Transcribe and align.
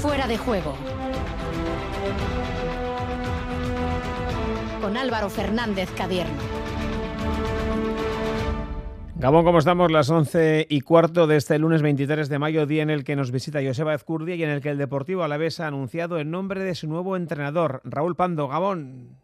Fuera 0.00 0.26
de 0.26 0.38
juego. 0.38 0.74
Con 4.80 4.96
Álvaro 4.96 5.28
Fernández 5.28 5.90
Cadierno. 5.90 6.32
Gabón, 9.16 9.44
¿cómo 9.44 9.58
estamos? 9.58 9.92
Las 9.92 10.08
once 10.08 10.66
y 10.70 10.80
cuarto 10.80 11.26
de 11.26 11.36
este 11.36 11.58
lunes 11.58 11.82
23 11.82 12.30
de 12.30 12.38
mayo, 12.38 12.64
día 12.64 12.82
en 12.82 12.88
el 12.88 13.04
que 13.04 13.14
nos 13.14 13.30
visita 13.30 13.60
Joseba 13.62 13.94
Ezcurdia 13.94 14.36
y 14.36 14.42
en 14.42 14.48
el 14.48 14.62
que 14.62 14.70
el 14.70 14.78
Deportivo 14.78 15.22
Alavés 15.22 15.60
ha 15.60 15.66
anunciado 15.66 16.16
el 16.16 16.30
nombre 16.30 16.64
de 16.64 16.74
su 16.74 16.88
nuevo 16.88 17.14
entrenador, 17.14 17.82
Raúl 17.84 18.16
Pando. 18.16 18.48
Gabón. 18.48 19.18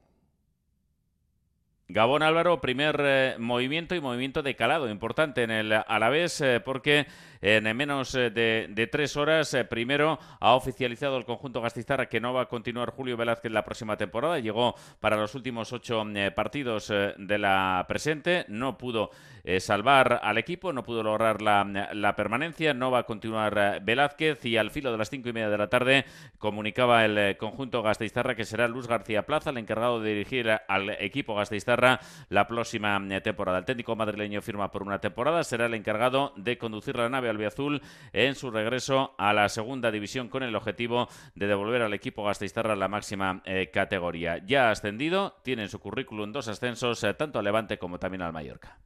Gabón 1.89 2.25
Álvaro, 2.25 2.61
primer 2.61 3.01
eh, 3.01 3.37
movimiento 3.39 3.95
y 3.95 4.01
movimiento 4.01 4.43
de 4.43 4.57
calado 4.57 4.91
importante 4.91 5.45
en 5.45 5.53
el 5.53 5.73
Alavés 5.73 6.41
eh, 6.41 6.61
porque 6.61 7.07
en 7.47 7.77
menos 7.77 8.15
eh, 8.15 8.31
de, 8.31 8.89
tres 8.91 9.17
horas. 9.17 9.57
primero 9.71 10.19
ha 10.41 10.55
oficializado 10.55 11.17
el 11.17 11.25
conjunto 11.25 11.61
Gastizarra 11.61 12.09
que 12.09 12.21
no 12.21 12.35
va 12.35 12.43
a 12.43 12.49
continuar 12.49 12.91
Julio 12.91 13.17
Velázquez 13.17 13.53
la 13.53 13.65
próxima 13.65 13.97
temporada. 13.97 14.39
Llegó 14.39 14.75
para 15.01 15.17
los 15.17 15.35
últimos 15.35 15.73
ocho 15.73 16.05
partidos 16.35 16.89
de 16.89 17.39
la 17.39 17.85
presente. 17.89 18.45
No 18.49 18.77
pudo 18.77 19.11
salvar 19.61 20.21
al 20.23 20.39
equipo, 20.39 20.73
no 20.73 20.83
pudo 20.83 21.03
lograr 21.03 21.41
la, 21.41 22.15
permanencia. 22.17 22.75
No 22.75 22.91
va 22.91 23.01
a 23.01 23.03
continuar 23.05 23.81
Velázquez 23.83 24.45
y 24.45 24.57
al 24.57 24.71
filo 24.71 24.91
de 24.91 24.99
las 24.99 25.11
cinco 25.11 25.29
y 25.29 25.33
media 25.33 25.49
de 25.49 25.59
la 25.59 25.69
tarde 25.69 26.05
comunicaba 26.39 27.05
el 27.05 27.37
conjunto 27.37 27.83
Gastizarra 27.83 28.35
que 28.35 28.45
será 28.45 28.67
Luz 28.69 28.89
García 28.89 29.25
Plaza 29.25 29.51
el 29.51 29.59
encargado 29.59 30.01
de 30.01 30.11
dirigir 30.11 30.51
al 30.67 30.91
equipo 31.01 31.35
Gastizarra 31.35 32.01
la 32.29 32.47
próxima 32.47 33.01
eh, 33.11 33.21
temporada. 33.21 33.59
El 33.59 33.65
técnico 33.65 33.97
madrileño 33.97 34.43
firma 34.43 34.71
por 34.71 34.83
una 34.83 35.01
temporada, 35.01 35.45
será 35.45 35.67
el 35.67 35.75
encargado 35.75 36.33
de 36.37 36.59
conducir 36.59 36.97
la 36.97 37.09
nave 37.09 37.29
albiazul 37.37 37.83
en 38.13 38.35
su 38.35 38.51
regreso 38.51 39.15
a 39.19 39.33
la 39.33 39.49
segunda 39.49 39.91
división 39.91 40.29
con 40.29 40.43
el 40.43 40.57
objetivo 40.57 41.09
de 41.35 41.47
devolver 41.47 41.83
al 41.83 41.95
equipo 41.95 42.25
Gasteiztarra 42.25 42.77
la 42.77 42.89
máxima 42.89 43.43
eh, 43.45 43.71
categoría. 43.73 44.39
Ya 44.45 44.71
ascendido, 44.71 45.37
tiene 45.43 45.63
en 45.63 45.69
su 45.69 45.79
currículum 45.79 46.33
dos 46.33 46.49
ascensos, 46.49 47.03
eh, 47.05 47.15
tanto 47.15 47.39
al 47.39 47.45
Levante 47.45 47.79
como 47.79 47.99
también 47.99 48.23
al 48.23 48.33
Mallorca. 48.33 48.79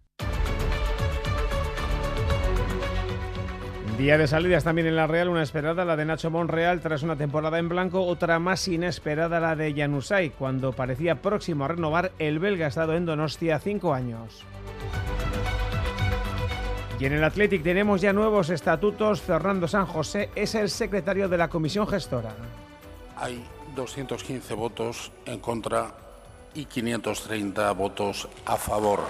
Día 4.01 4.17
de 4.17 4.27
salidas 4.27 4.65
también 4.65 4.87
en 4.87 4.97
la 4.97 5.07
Real, 5.07 5.29
una 5.29 5.43
esperada, 5.43 5.85
la 5.85 5.95
de 5.95 6.07
Nacho 6.07 6.31
Monreal 6.31 6.81
tras 6.81 7.03
una 7.03 7.17
temporada 7.17 7.59
en 7.59 7.69
blanco, 7.69 8.03
otra 8.07 8.39
más 8.39 8.67
inesperada, 8.67 9.41
la 9.41 9.57
de 9.57 9.75
Janusay, 9.75 10.31
cuando 10.31 10.73
parecía 10.73 11.17
próximo 11.17 11.67
a 11.67 11.69
renovar, 11.69 12.13
el 12.19 12.39
belga 12.39 12.67
estado 12.67 12.95
en 12.95 13.05
Donostia 13.05 13.59
cinco 13.59 13.93
años. 13.93 14.47
Y 17.01 17.07
en 17.07 17.15
el 17.15 17.25
Athletic 17.25 17.63
tenemos 17.63 18.03
ya 18.03 18.13
nuevos 18.13 18.51
estatutos. 18.51 19.23
Fernando 19.23 19.67
San 19.67 19.87
José 19.87 20.29
es 20.35 20.55
el 20.55 20.69
secretario 20.69 21.31
de 21.31 21.39
la 21.39 21.49
comisión 21.49 21.89
gestora. 21.89 22.35
Hay 23.17 23.43
215 23.75 24.53
votos 24.53 25.11
en 25.25 25.41
contra 25.41 25.95
y 26.53 26.67
530 26.67 27.73
votos 27.73 28.29
a 28.45 28.57
favor, 28.57 29.01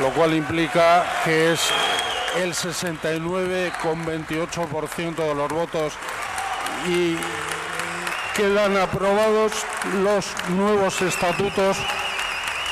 lo 0.00 0.10
cual 0.10 0.34
implica 0.34 1.04
que 1.24 1.52
es 1.52 1.68
el 2.36 2.54
69,28% 2.54 5.16
de 5.16 5.34
los 5.34 5.50
votos 5.50 5.94
y 6.88 7.16
quedan 8.36 8.76
aprobados 8.76 9.66
los 10.00 10.32
nuevos 10.50 11.02
estatutos 11.02 11.76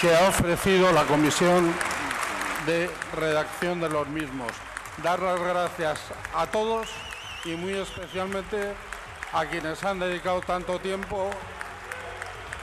que 0.01 0.15
ha 0.15 0.29
ofrecido 0.29 0.93
la 0.93 1.03
Comisión 1.07 1.75
de 2.67 2.91
Redacción 3.15 3.81
de 3.81 3.89
los 3.89 4.09
mismos. 4.09 4.51
Dar 5.03 5.21
las 5.21 5.41
gracias 5.41 6.01
a 6.35 6.47
todos 6.47 6.89
y 7.45 7.57
muy 7.57 7.73
especialmente 7.73 8.73
a 9.33 9.45
quienes 9.47 9.83
han 9.85 9.99
dedicado 9.99 10.41
tanto 10.41 10.79
tiempo 10.79 11.31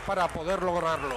para 0.07 0.27
poder 0.27 0.63
lograrlo. 0.63 1.15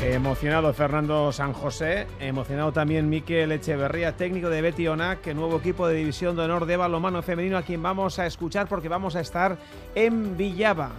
Emocionado 0.00 0.72
Fernando 0.72 1.32
San 1.32 1.52
José, 1.52 2.06
emocionado 2.20 2.72
también 2.72 3.08
Miquel 3.10 3.50
Echeverría, 3.50 4.16
técnico 4.16 4.48
de 4.48 4.62
Betty 4.62 4.86
Onac, 4.86 5.26
nuevo 5.34 5.58
equipo 5.58 5.88
de 5.88 5.96
división 5.96 6.36
de 6.36 6.42
honor 6.42 6.66
de 6.66 6.76
balonmano 6.76 7.20
femenino 7.20 7.58
a 7.58 7.62
quien 7.62 7.82
vamos 7.82 8.18
a 8.20 8.26
escuchar 8.26 8.68
porque 8.68 8.88
vamos 8.88 9.16
a 9.16 9.20
estar 9.20 9.58
en 9.96 10.36
Villaba. 10.36 10.92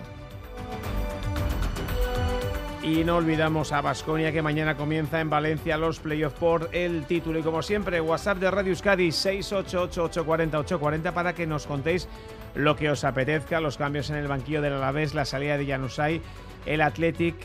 Y 2.82 3.04
no 3.04 3.18
olvidamos 3.18 3.74
a 3.74 3.82
Basconia 3.82 4.32
que 4.32 4.42
mañana 4.42 4.78
comienza 4.78 5.20
en 5.20 5.30
Valencia 5.30 5.78
los 5.78 6.00
playoffs 6.00 6.40
por 6.40 6.70
el 6.72 7.04
título. 7.06 7.40
Y 7.40 7.44
como 7.44 7.62
siempre, 7.62 8.00
WhatsApp 8.00 8.38
de 8.38 8.50
Radio 8.50 8.72
Euskadi 8.72 9.10
688-840-840 9.10 11.12
para 11.12 11.36
que 11.36 11.46
nos 11.46 11.68
contéis 11.68 12.08
lo 12.56 12.78
que 12.78 12.90
os 12.90 13.04
apetezca, 13.04 13.60
los 13.60 13.76
cambios 13.78 14.10
en 14.10 14.16
el 14.16 14.30
banquillo 14.30 14.62
del 14.62 14.72
Alavés, 14.74 15.14
la 15.14 15.26
salida 15.26 15.58
de 15.58 15.68
Janusay, 15.68 16.22
el 16.66 16.80
Athletic, 16.82 17.36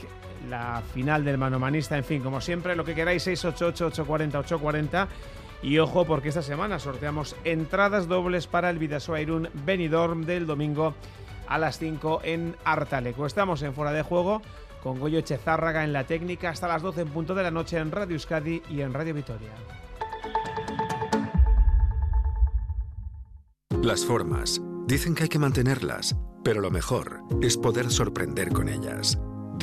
la 0.48 0.82
final 0.94 1.24
del 1.24 1.36
manomanista, 1.36 1.96
en 1.96 2.04
fin, 2.04 2.22
como 2.22 2.40
siempre, 2.40 2.76
lo 2.76 2.84
que 2.84 2.94
queráis, 2.94 3.26
688-840-840. 3.26 5.08
Y 5.62 5.78
ojo, 5.78 6.04
porque 6.04 6.28
esta 6.28 6.42
semana 6.42 6.78
sorteamos 6.78 7.34
entradas 7.42 8.06
dobles 8.06 8.46
para 8.46 8.70
el 8.70 8.78
Vidasoa 8.78 9.20
Irún 9.20 9.48
Benidorm 9.52 10.26
del 10.26 10.46
domingo 10.46 10.94
a 11.48 11.58
las 11.58 11.78
5 11.78 12.20
en 12.22 12.54
Artaleco. 12.64 13.26
Estamos 13.26 13.62
en 13.62 13.74
fuera 13.74 13.90
de 13.92 14.02
juego 14.02 14.42
con 14.84 15.00
Goyo 15.00 15.18
Echezárraga 15.18 15.82
en 15.82 15.94
la 15.94 16.06
técnica 16.06 16.50
hasta 16.50 16.68
las 16.68 16.82
12 16.82 17.00
en 17.00 17.08
punto 17.08 17.34
de 17.34 17.42
la 17.42 17.50
noche 17.50 17.78
en 17.78 17.90
Radio 17.90 18.14
Euskadi 18.14 18.62
y 18.68 18.82
en 18.82 18.92
Radio 18.92 19.14
Vitoria. 19.14 19.50
Las 23.82 24.04
formas. 24.04 24.60
Dicen 24.86 25.14
que 25.14 25.24
hay 25.24 25.28
que 25.30 25.38
mantenerlas, 25.38 26.14
pero 26.44 26.60
lo 26.60 26.70
mejor 26.70 27.22
es 27.40 27.56
poder 27.56 27.90
sorprender 27.90 28.50
con 28.50 28.68
ellas. 28.68 29.18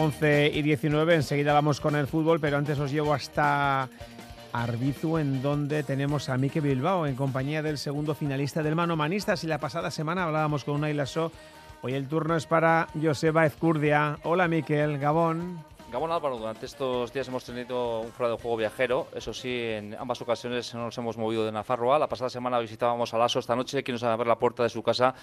11 0.00 0.52
y 0.54 0.62
19, 0.62 1.14
enseguida 1.14 1.52
vamos 1.52 1.78
con 1.78 1.94
el 1.94 2.06
fútbol, 2.06 2.40
pero 2.40 2.56
antes 2.56 2.78
os 2.78 2.90
llevo 2.90 3.12
hasta 3.12 3.86
Arbizu, 4.50 5.18
en 5.18 5.42
donde 5.42 5.82
tenemos 5.82 6.30
a 6.30 6.38
Mike 6.38 6.62
Bilbao 6.62 7.06
en 7.06 7.14
compañía 7.14 7.62
del 7.62 7.76
segundo 7.76 8.14
finalista 8.14 8.62
del 8.62 8.74
Mano 8.74 8.96
Manistas. 8.96 9.44
Y 9.44 9.46
la 9.46 9.58
pasada 9.58 9.90
semana 9.90 10.24
hablábamos 10.24 10.64
con 10.64 10.82
una 10.82 11.04
So. 11.04 11.30
Hoy 11.82 11.92
el 11.92 12.08
turno 12.08 12.34
es 12.34 12.46
para 12.46 12.88
Joseba 13.00 13.44
Ezcurdia. 13.44 14.18
Hola 14.24 14.48
Miquel, 14.48 14.98
Gabón. 14.98 15.62
Gabón 15.92 16.12
Álvaro, 16.12 16.38
durante 16.38 16.64
estos 16.64 17.12
días 17.12 17.28
hemos 17.28 17.44
tenido 17.44 18.00
un 18.00 18.12
fuera 18.12 18.32
de 18.32 18.40
juego 18.40 18.56
viajero. 18.56 19.08
Eso 19.14 19.34
sí, 19.34 19.54
en 19.54 19.94
ambas 19.96 20.22
ocasiones 20.22 20.74
nos 20.74 20.96
hemos 20.96 21.18
movido 21.18 21.44
de 21.44 21.52
Nafarroa. 21.52 21.98
La 21.98 22.08
pasada 22.08 22.30
semana 22.30 22.58
visitábamos 22.58 23.12
a 23.12 23.18
Lasso. 23.18 23.38
Esta 23.38 23.54
noche, 23.54 23.82
quien 23.82 23.96
nos 23.96 24.04
va 24.04 24.08
a 24.08 24.12
abrir 24.14 24.28
la 24.28 24.38
puerta 24.38 24.62
de 24.62 24.70
su 24.70 24.82
casa 24.82 25.14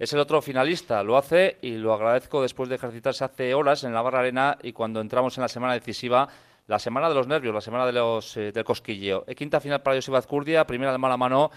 es 0.00 0.14
el 0.14 0.18
otro 0.18 0.40
finalista. 0.40 1.02
Lo 1.04 1.18
hace 1.18 1.58
y 1.60 1.72
lo 1.72 1.92
agradezco 1.92 2.40
después 2.40 2.70
de 2.70 2.76
ejercitarse 2.76 3.22
hace 3.22 3.52
horas 3.52 3.84
en 3.84 3.92
la 3.92 4.00
Barra 4.00 4.20
Arena 4.20 4.56
y 4.62 4.72
cuando 4.72 4.98
entramos 5.02 5.36
en 5.36 5.42
la 5.42 5.48
semana 5.48 5.74
decisiva. 5.74 6.26
La 6.66 6.78
semana 6.78 7.08
de 7.08 7.14
los 7.16 7.26
nervios, 7.26 7.52
la 7.52 7.60
semana 7.60 7.84
de 7.84 7.92
los, 7.92 8.36
eh, 8.36 8.52
del 8.52 8.64
cosquilleo. 8.64 9.26
Quinta 9.36 9.60
final 9.60 9.82
para 9.82 9.96
Joseba 9.96 10.18
Azcurdia, 10.18 10.66
primera 10.66 10.92
de 10.92 10.98
mala 10.98 11.16
mano 11.16 11.50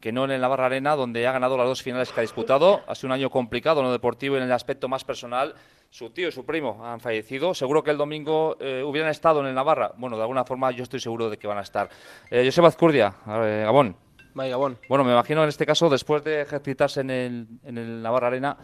que 0.00 0.10
no 0.10 0.24
en 0.24 0.40
la 0.40 0.48
Barra 0.48 0.66
Arena, 0.66 0.96
donde 0.96 1.26
ha 1.26 1.32
ganado 1.32 1.56
las 1.56 1.66
dos 1.66 1.82
finales 1.82 2.10
que 2.10 2.20
ha 2.20 2.22
disputado. 2.22 2.82
Ha 2.88 2.94
sido 2.94 3.08
un 3.08 3.12
año 3.12 3.30
complicado 3.30 3.80
en 3.80 3.86
lo 3.86 3.92
deportivo 3.92 4.34
y 4.34 4.38
en 4.38 4.44
el 4.44 4.52
aspecto 4.52 4.88
más 4.88 5.04
personal. 5.04 5.54
Su 5.88 6.10
tío 6.10 6.28
y 6.28 6.32
su 6.32 6.44
primo 6.44 6.84
han 6.84 6.98
fallecido. 6.98 7.54
Seguro 7.54 7.84
que 7.84 7.92
el 7.92 7.96
domingo 7.96 8.56
eh, 8.58 8.82
hubieran 8.82 9.10
estado 9.10 9.40
en 9.40 9.46
el 9.46 9.54
Navarra. 9.54 9.92
Bueno, 9.96 10.16
de 10.16 10.22
alguna 10.22 10.44
forma 10.44 10.72
yo 10.72 10.82
estoy 10.82 10.98
seguro 10.98 11.30
de 11.30 11.36
que 11.36 11.46
van 11.46 11.58
a 11.58 11.62
estar. 11.62 11.88
Eh, 12.28 12.42
Joseba 12.44 12.68
Azcurdia, 12.68 13.14
Gabón. 13.24 13.96
Gabón. 14.34 14.78
Bueno, 14.88 15.04
me 15.04 15.12
imagino 15.12 15.42
en 15.42 15.48
este 15.48 15.64
caso, 15.66 15.88
después 15.88 16.22
de 16.24 16.42
ejercitarse 16.42 17.00
en 17.00 17.10
el, 17.10 17.46
en 17.64 17.78
el 17.78 18.02
Navarra 18.02 18.28
Arena, 18.28 18.56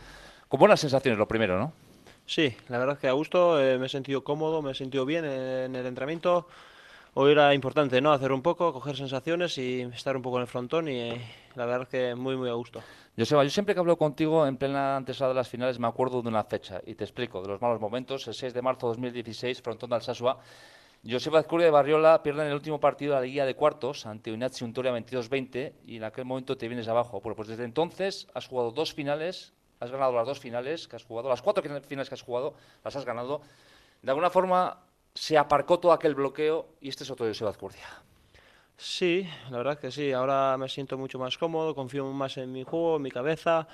con 0.49 0.59
buenas 0.59 0.81
sensaciones 0.81 1.19
lo 1.19 1.29
primero, 1.29 1.59
¿no? 1.59 1.73
Sí, 2.27 2.55
la 2.69 2.79
verdad 2.79 2.97
es 2.97 3.01
que 3.01 3.09
a 3.09 3.13
gusto, 3.13 3.61
eh, 3.61 3.79
me 3.79 3.87
he 3.87 3.89
sentido 3.89 4.23
cómodo, 4.23 4.63
me 4.63 4.73
he 4.73 4.75
sentido 4.75 5.05
bien 5.05 5.25
en 5.25 5.75
el 5.75 5.87
entrenamiento 5.87 6.47
hoy 7.15 7.33
era 7.33 7.55
importante, 7.55 8.01
¿no? 8.01 8.13
Hacer 8.13 8.33
un 8.33 8.43
poco, 8.43 8.73
coger 8.73 8.97
sensaciones 8.97 9.57
y 9.59 9.83
estar 9.83 10.17
un 10.17 10.23
poco 10.23 10.37
en 10.37 10.43
el 10.43 10.49
frontón 10.49 10.89
y 10.89 11.11
la 11.55 11.67
verdad 11.67 11.83
es 11.83 11.89
que 11.89 12.15
muy, 12.15 12.37
muy 12.37 12.49
a 12.49 12.55
gusto. 12.55 12.81
Joseba, 13.17 13.45
yo 13.45 13.51
siempre 13.51 13.75
que 13.75 13.81
hablo 13.81 13.97
contigo 13.97 14.47
en 14.47 14.57
plena 14.57 14.97
antesala 14.97 15.31
de 15.31 15.35
las 15.35 15.49
finales 15.49 15.79
me 15.79 15.89
acuerdo 15.89 16.23
de 16.23 16.29
una 16.29 16.45
fecha 16.45 16.81
y 16.87 16.95
te 16.95 17.05
explico, 17.05 17.43
de 17.43 17.49
los 17.49 17.61
malos 17.61 17.81
momentos, 17.81 18.27
el 18.29 18.35
6 18.35 18.55
de 18.55 18.63
marzo 18.63 18.87
de 18.87 18.93
2016, 18.93 19.61
frontón 19.63 19.91
de 19.91 19.97
Alsasua, 19.97 20.39
Joseba 21.09 21.39
Azcurdia 21.39 21.67
de 21.67 21.71
Barriola 21.71 22.23
pierde 22.23 22.43
en 22.43 22.49
el 22.49 22.55
último 22.55 22.79
partido 22.79 23.15
de 23.15 23.21
la 23.21 23.27
Liga 23.27 23.47
de 23.47 23.55
Cuartos 23.55 24.05
ante 24.05 24.33
Unatsi 24.33 24.65
Untoria 24.65 24.93
22-20 24.93 25.73
y 25.87 25.97
en 25.97 26.05
aquel 26.05 26.27
momento 26.27 26.59
te 26.59 26.69
vienes 26.69 26.89
abajo. 26.89 27.23
Bueno, 27.23 27.35
pues 27.35 27.49
desde 27.49 27.65
entonces 27.65 28.27
has 28.35 28.47
jugado 28.47 28.71
dos 28.71 28.93
finales, 28.93 29.55
has 29.81 29.91
ganado 29.91 30.13
las 30.13 30.27
dos 30.27 30.39
finales 30.39 30.87
que 30.89 30.97
has 30.97 31.05
jugado, 31.05 31.31
las 31.31 31.41
cuatro 31.41 31.63
finales 31.63 32.09
que 32.09 32.15
has 32.15 32.23
jugado, 32.23 32.55
las 32.85 32.95
has 32.97 33.07
ganado. 33.07 33.41
De 34.03 34.11
alguna 34.11 34.29
forma 34.29 34.79
se 35.15 35.39
aparcó 35.39 35.81
todo 35.81 35.93
aquel 35.93 36.15
bloqueo 36.15 36.69
y 36.83 36.91
este 36.91 37.05
es 37.05 37.11
otro 37.11 37.27
Joseba 37.27 37.49
Azcurdia. 37.49 37.89
Sí, 38.77 39.27
la 39.51 39.57
verdad 39.57 39.79
que 39.79 39.91
sí. 39.91 40.13
Ahora 40.13 40.57
me 40.59 40.69
siento 40.69 40.99
mucho 40.99 41.19
más 41.19 41.39
cómodo, 41.39 41.75
confío 41.75 42.05
más 42.13 42.37
en 42.37 42.53
mi 42.53 42.63
juego, 42.63 42.97
en 42.97 43.03
mi 43.03 43.11
cabeza. 43.11 43.67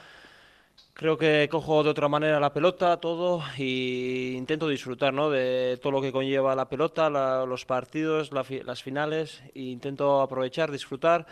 Creo 0.95 1.19
que 1.19 1.47
cojo 1.51 1.85
de 1.85 1.91
otra 1.91 2.09
manera 2.09 2.41
la 2.41 2.55
pelota, 2.55 2.97
todo, 2.99 3.43
y 3.59 4.33
intento 4.35 4.67
disfrutar 4.67 5.13
¿no? 5.13 5.29
de 5.29 5.79
todo 5.83 5.93
lo 5.93 6.01
que 6.01 6.11
conlleva 6.11 6.55
la 6.55 6.71
pelota, 6.71 7.11
los 7.45 7.67
partidos, 7.67 8.31
las 8.33 8.83
finales, 8.83 9.43
e 9.55 9.61
intento 9.61 10.23
aprovechar, 10.23 10.71
disfrutar, 10.71 11.27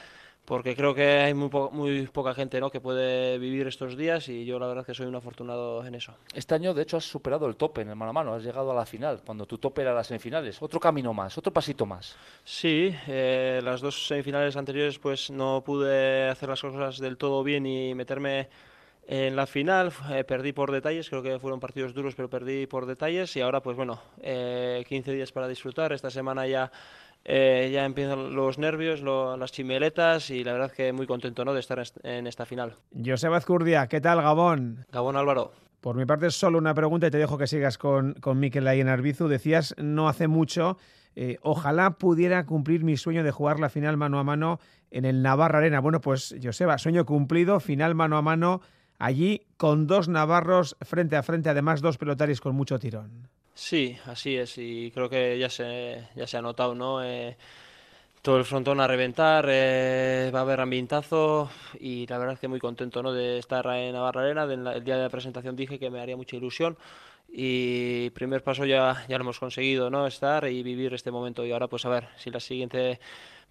porque 0.44 0.76
creo 0.76 0.94
que 0.94 1.20
hay 1.20 1.32
muy, 1.32 1.48
muy 1.72 2.06
poca 2.08 2.34
gente 2.34 2.60
¿no? 2.60 2.70
que 2.70 2.80
puede 2.80 3.38
vivir 3.38 3.66
estos 3.66 3.96
días 3.96 4.28
y 4.28 4.44
yo 4.44 4.58
la 4.58 4.66
verdad 4.66 4.84
que 4.84 4.92
soy 4.92 5.06
un 5.06 5.14
afortunado 5.14 5.82
en 5.86 5.94
eso. 5.94 6.12
Este 6.34 6.54
año, 6.54 6.74
de 6.74 6.82
hecho, 6.82 6.98
has 6.98 7.04
superado 7.04 7.46
el 7.46 7.56
tope 7.56 7.80
en 7.80 7.88
el 7.88 7.96
mano 7.96 8.10
a 8.10 8.12
mano, 8.12 8.34
has 8.34 8.42
llegado 8.42 8.70
a 8.70 8.74
la 8.74 8.84
final, 8.84 9.22
cuando 9.24 9.46
tu 9.46 9.56
tope 9.56 9.80
era 9.80 9.94
las 9.94 10.08
semifinales. 10.08 10.60
Otro 10.60 10.78
camino 10.78 11.14
más, 11.14 11.38
otro 11.38 11.52
pasito 11.52 11.86
más. 11.86 12.16
Sí, 12.44 12.94
eh, 13.06 13.62
las 13.64 13.80
dos 13.80 14.06
semifinales 14.06 14.56
anteriores 14.56 14.98
pues 14.98 15.30
no 15.30 15.62
pude 15.64 16.28
hacer 16.28 16.50
las 16.50 16.60
cosas 16.60 16.98
del 16.98 17.16
todo 17.16 17.42
bien 17.42 17.64
y 17.64 17.94
meterme 17.94 18.50
en 19.06 19.36
la 19.36 19.46
final 19.46 19.92
eh, 20.10 20.24
perdí 20.24 20.52
por 20.52 20.72
detalles, 20.72 21.08
creo 21.08 21.22
que 21.22 21.38
fueron 21.38 21.60
partidos 21.60 21.94
duros, 21.94 22.14
pero 22.14 22.30
perdí 22.30 22.66
por 22.66 22.86
detalles 22.86 23.36
y 23.36 23.40
ahora 23.40 23.60
pues 23.60 23.76
bueno, 23.76 24.00
eh, 24.22 24.84
15 24.88 25.12
días 25.12 25.32
para 25.32 25.48
disfrutar. 25.48 25.92
Esta 25.92 26.10
semana 26.10 26.46
ya 26.46 26.70
eh, 27.24 27.70
ya 27.72 27.86
empiezan 27.86 28.34
los 28.34 28.58
nervios, 28.58 29.00
las 29.02 29.50
chimeletas 29.50 30.30
y 30.30 30.44
la 30.44 30.52
verdad 30.52 30.72
que 30.72 30.92
muy 30.92 31.06
contento 31.06 31.44
¿no? 31.44 31.54
de 31.54 31.60
estar 31.60 31.82
en 32.02 32.26
esta 32.26 32.44
final. 32.44 32.74
Joseba 33.04 33.38
Azcurdia, 33.38 33.86
¿qué 33.86 34.00
tal 34.00 34.20
Gabón? 34.20 34.84
Gabón 34.92 35.16
Álvaro. 35.16 35.52
Por 35.80 35.96
mi 35.96 36.06
parte 36.06 36.30
solo 36.30 36.58
una 36.58 36.74
pregunta 36.74 37.06
y 37.06 37.10
te 37.10 37.18
dejo 37.18 37.38
que 37.38 37.46
sigas 37.46 37.78
con, 37.78 38.14
con 38.14 38.38
Miquel 38.38 38.66
ahí 38.68 38.80
en 38.80 38.88
Arbizu. 38.88 39.28
Decías 39.28 39.74
no 39.78 40.08
hace 40.08 40.28
mucho, 40.28 40.76
eh, 41.16 41.38
ojalá 41.42 41.98
pudiera 41.98 42.44
cumplir 42.46 42.84
mi 42.84 42.96
sueño 42.96 43.22
de 43.22 43.30
jugar 43.30 43.60
la 43.60 43.68
final 43.68 43.96
mano 43.96 44.18
a 44.18 44.24
mano 44.24 44.58
en 44.90 45.04
el 45.04 45.22
Navarra 45.22 45.58
Arena. 45.58 45.80
Bueno, 45.80 46.00
pues 46.00 46.34
Joseba, 46.42 46.78
sueño 46.78 47.04
cumplido, 47.06 47.60
final 47.60 47.94
mano 47.94 48.16
a 48.16 48.22
mano 48.22 48.60
allí 48.98 49.42
con 49.56 49.86
dos 49.86 50.08
navarros 50.08 50.76
frente 50.82 51.16
a 51.16 51.22
frente, 51.22 51.48
además 51.48 51.80
dos 51.80 51.98
pelotaris 51.98 52.40
con 52.40 52.54
mucho 52.54 52.78
tirón. 52.78 53.28
Sí, 53.54 53.96
así 54.06 54.36
es, 54.36 54.58
y 54.58 54.90
creo 54.92 55.08
que 55.08 55.38
ya 55.38 55.48
se, 55.48 56.08
ya 56.16 56.26
se 56.26 56.36
ha 56.36 56.42
notado, 56.42 56.74
¿no? 56.74 57.04
Eh, 57.04 57.36
todo 58.24 58.38
el 58.38 58.46
frontón 58.46 58.80
a 58.80 58.86
reventar, 58.86 59.44
eh, 59.50 60.30
va 60.34 60.38
a 60.38 60.42
haber 60.42 60.58
ambientazo 60.58 61.50
y 61.78 62.06
la 62.06 62.16
verdad 62.16 62.32
es 62.32 62.40
que 62.40 62.48
muy 62.48 62.58
contento 62.58 63.02
¿no? 63.02 63.12
de 63.12 63.38
estar 63.38 63.66
en 63.66 63.92
Navarra 63.92 64.22
Arena. 64.22 64.44
el 64.44 64.82
día 64.82 64.96
de 64.96 65.02
la 65.02 65.10
presentación 65.10 65.54
dije 65.56 65.78
que 65.78 65.90
me 65.90 66.00
haría 66.00 66.16
mucha 66.16 66.36
ilusión 66.36 66.78
y 67.30 68.08
primer 68.10 68.42
paso 68.42 68.64
ya, 68.64 69.04
ya 69.10 69.18
lo 69.18 69.24
hemos 69.24 69.38
conseguido, 69.38 69.90
¿no? 69.90 70.06
estar 70.06 70.48
y 70.48 70.62
vivir 70.62 70.94
este 70.94 71.10
momento 71.10 71.44
y 71.44 71.52
ahora 71.52 71.68
pues 71.68 71.84
a 71.84 71.90
ver 71.90 72.08
si 72.16 72.30
la 72.30 72.40
siguiente 72.40 72.98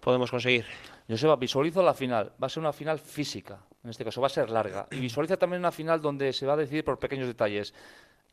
podemos 0.04 0.30
conseguir. 0.30 0.66
Joseba, 1.08 1.36
visualizo 1.36 1.82
la 1.82 1.94
final, 1.94 2.32
va 2.40 2.46
a 2.46 2.50
ser 2.50 2.60
una 2.60 2.74
final 2.74 2.98
física, 2.98 3.58
en 3.82 3.90
este 3.90 4.04
caso 4.04 4.20
va 4.20 4.26
a 4.26 4.30
ser 4.30 4.50
larga, 4.50 4.86
y 4.90 5.00
visualiza 5.00 5.38
también 5.38 5.60
una 5.60 5.72
final 5.72 6.00
donde 6.02 6.32
se 6.34 6.46
va 6.46 6.52
a 6.52 6.56
decidir 6.56 6.84
por 6.84 6.98
pequeños 6.98 7.26
detalles, 7.26 7.72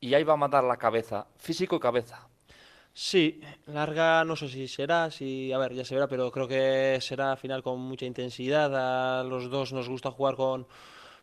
y 0.02 0.14
ahí 0.14 0.24
va 0.24 0.34
a 0.34 0.38
mandar 0.38 0.66
la 0.66 0.76
cabeza, 0.76 1.28
físico 1.38 1.78
y 1.78 1.80
cabeza. 1.80 2.28
Sí, 2.94 3.40
larga 3.68 4.26
no 4.26 4.36
sé 4.36 4.50
si 4.50 4.68
será, 4.68 5.10
si, 5.10 5.54
a 5.54 5.58
ver, 5.58 5.74
ya 5.74 5.86
se 5.86 5.96
verá, 5.96 6.08
pero 6.10 6.30
creo 6.30 6.46
que 6.46 6.98
será 7.00 7.38
final 7.38 7.64
con 7.64 7.80
mucha 7.80 8.06
intensidad, 8.06 9.22
a 9.22 9.24
los 9.24 9.50
dos 9.50 9.72
nos 9.72 9.88
gusta 9.88 10.12
jugar 10.12 10.36
con 10.36 10.68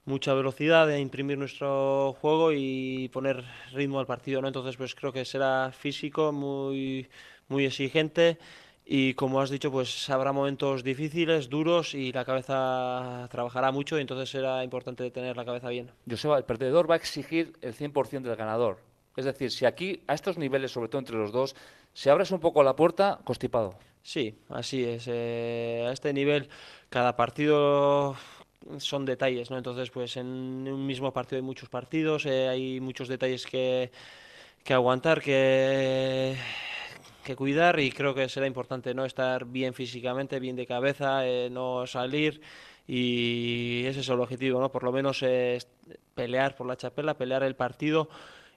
mucha 0.06 0.32
velocidad, 0.32 0.86
de 0.86 0.98
imprimir 0.98 1.36
nuestro 1.36 2.16
juego 2.22 2.52
y 2.52 3.10
poner 3.12 3.44
ritmo 3.72 4.00
al 4.00 4.06
partido, 4.06 4.40
¿no? 4.40 4.48
Entonces, 4.48 4.78
pues 4.78 4.94
creo 4.94 5.12
que 5.12 5.26
será 5.26 5.70
físico, 5.72 6.32
muy, 6.32 7.06
muy 7.48 7.66
exigente 7.66 8.38
y 8.90 9.12
como 9.12 9.42
has 9.42 9.50
dicho, 9.50 9.70
pues 9.70 10.08
habrá 10.08 10.32
momentos 10.32 10.82
difíciles, 10.82 11.50
duros 11.50 11.92
y 11.92 12.10
la 12.10 12.24
cabeza 12.24 13.28
trabajará 13.30 13.70
mucho 13.70 13.98
y 13.98 14.00
entonces 14.00 14.30
será 14.30 14.64
importante 14.64 15.10
tener 15.10 15.36
la 15.36 15.44
cabeza 15.44 15.68
bien. 15.68 15.90
Joseba, 16.08 16.38
el 16.38 16.44
perdedor 16.44 16.90
va 16.90 16.94
a 16.94 16.96
exigir 16.96 17.52
el 17.60 17.74
100% 17.74 18.22
del 18.22 18.36
ganador. 18.36 18.78
Es 19.14 19.26
decir, 19.26 19.50
si 19.50 19.66
aquí, 19.66 20.00
a 20.06 20.14
estos 20.14 20.38
niveles, 20.38 20.72
sobre 20.72 20.88
todo 20.88 21.00
entre 21.00 21.18
los 21.18 21.32
dos, 21.32 21.54
se 21.92 22.08
abres 22.10 22.30
un 22.30 22.40
poco 22.40 22.62
la 22.62 22.76
puerta, 22.76 23.18
constipado. 23.24 23.74
Sí, 24.02 24.38
así 24.48 24.82
es. 24.84 25.04
Eh, 25.06 25.84
a 25.86 25.92
este 25.92 26.14
nivel, 26.14 26.48
cada 26.88 27.14
partido 27.14 28.16
son 28.78 29.04
detalles, 29.04 29.50
¿no? 29.50 29.58
Entonces, 29.58 29.90
pues 29.90 30.16
en 30.16 30.26
un 30.26 30.86
mismo 30.86 31.12
partido 31.12 31.36
hay 31.36 31.42
muchos 31.42 31.68
partidos, 31.68 32.24
eh, 32.24 32.48
hay 32.48 32.80
muchos 32.80 33.08
detalles 33.08 33.44
que, 33.44 33.90
que 34.64 34.72
aguantar, 34.72 35.20
que 35.20 36.38
que 37.28 37.36
cuidar 37.36 37.78
y 37.78 37.92
creo 37.92 38.14
que 38.14 38.26
será 38.30 38.46
importante 38.46 38.94
no 38.94 39.04
estar 39.04 39.44
bien 39.44 39.74
físicamente, 39.74 40.40
bien 40.40 40.56
de 40.56 40.66
cabeza, 40.66 41.26
eh, 41.26 41.50
no 41.50 41.86
salir 41.86 42.40
y 42.86 43.84
ese 43.84 44.00
es 44.00 44.08
el 44.08 44.18
objetivo, 44.18 44.60
¿no? 44.60 44.72
Por 44.72 44.82
lo 44.82 44.92
menos 44.92 45.22
pelear 46.14 46.56
por 46.56 46.66
la 46.66 46.76
chapela, 46.76 47.18
pelear 47.18 47.42
el 47.42 47.54
partido 47.54 48.08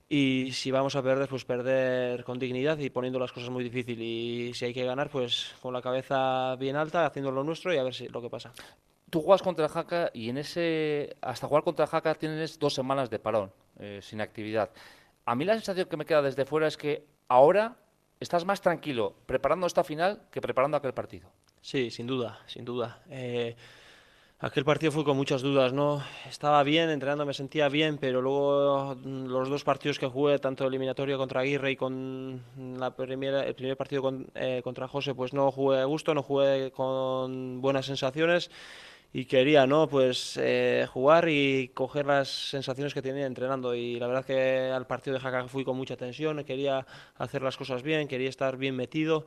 y 0.08 0.54
si 0.54 0.72
vamos 0.72 0.96
a 0.96 1.04
perder, 1.04 1.28
pues 1.28 1.44
perder 1.44 2.24
con 2.24 2.40
dignidad 2.40 2.78
y 2.78 2.90
poniendo 2.90 3.20
las 3.20 3.34
cosas 3.34 3.50
muy 3.50 3.62
difíciles 3.62 4.06
y 4.06 4.54
si 4.54 4.66
hay 4.66 4.74
que 4.74 4.86
ganar, 4.86 5.10
pues 5.10 5.54
con 5.62 5.74
la 5.74 5.82
cabeza 5.82 6.56
bien 6.56 6.78
alta, 6.78 7.06
haciendo 7.06 7.30
lo 7.30 7.44
nuestro 7.44 7.74
y 7.74 7.78
a 7.78 7.84
ver 7.84 7.94
si 7.94 8.08
lo 8.08 8.22
que 8.22 8.30
pasa. 8.30 8.54
Tú 9.10 9.22
juegas 9.22 9.42
contra 9.42 9.66
el 9.66 9.72
Jaca 9.72 10.12
y 10.14 10.30
en 10.30 10.38
ese 10.38 11.18
hasta 11.22 11.48
jugar 11.48 11.64
contra 11.64 11.84
el 11.84 11.92
Jaca 11.92 12.16
tienes 12.16 12.58
dos 12.58 12.74
semanas 12.74 13.10
de 13.10 13.20
parón, 13.20 13.52
eh, 13.80 14.00
sin 14.02 14.22
actividad. 14.22 14.70
A 15.26 15.36
mí 15.36 15.44
la 15.44 15.56
sensación 15.56 15.90
que 15.90 15.98
me 15.98 16.06
queda 16.06 16.22
desde 16.22 16.46
fuera 16.46 16.68
es 16.68 16.78
que 16.78 17.06
ahora 17.28 17.76
estás 18.22 18.46
más 18.46 18.62
tranquilo 18.62 19.16
preparando 19.26 19.68
esta 19.68 19.84
final 19.84 20.22
que 20.32 20.40
preparando 20.40 20.78
aquel 20.78 20.94
partido. 20.94 21.30
Sí, 21.60 21.92
sin 21.92 22.08
duda, 22.08 22.40
sin 22.48 22.64
duda. 22.64 23.02
Eh, 23.10 23.56
aquel 24.40 24.64
partido 24.64 24.92
fue 24.92 25.04
con 25.04 25.18
muchas 25.18 25.42
dudas, 25.42 25.74
¿no? 25.74 26.04
Estaba 26.30 26.64
bien, 26.64 26.90
entrenando 26.90 27.26
me 27.26 27.34
sentía 27.34 27.68
bien, 27.68 27.98
pero 27.98 28.22
luego 28.22 28.96
mm, 28.96 29.26
los 29.26 29.50
dos 29.50 29.64
partidos 29.64 30.00
que 30.00 30.08
jugué, 30.08 30.40
tanto 30.40 30.66
eliminatorio 30.66 31.18
contra 31.18 31.42
Aguirre 31.42 31.72
y 31.72 31.76
con 31.76 32.42
el 32.58 32.94
primer 32.94 33.78
partido 33.78 34.14
eh, 34.36 34.62
contra 34.64 34.88
José, 34.88 35.14
pues 35.16 35.34
no 35.34 35.52
jugué 35.52 35.80
a 35.80 35.86
gusto, 35.86 36.14
no 36.14 36.24
jugué 36.24 36.72
con 36.72 37.60
buenas 37.60 37.88
sensaciones 37.88 38.52
y 39.14 39.26
quería 39.26 39.68
no 39.68 39.88
pues 39.88 40.38
eh, 40.42 40.88
jugar 40.92 41.28
y 41.28 41.70
coger 41.74 42.06
las 42.06 42.30
sensaciones 42.30 42.94
que 42.94 43.02
tenía 43.02 43.26
entrenando. 43.26 43.76
Y 43.76 44.00
la 44.00 44.08
verdad 44.08 44.26
que 44.26 44.72
al 44.72 44.88
partido 44.88 45.16
de 45.16 45.20
Jaca 45.20 45.48
fui 45.48 45.64
con 45.64 45.78
mucha 45.78 45.98
tensión 45.98 46.44
quería 46.44 46.86
hacer 47.18 47.42
las 47.42 47.58
cosas 47.58 47.84
bien 47.84 48.08
quería 48.08 48.30
estar 48.30 48.58
bien 48.58 48.76
metido 48.76 49.26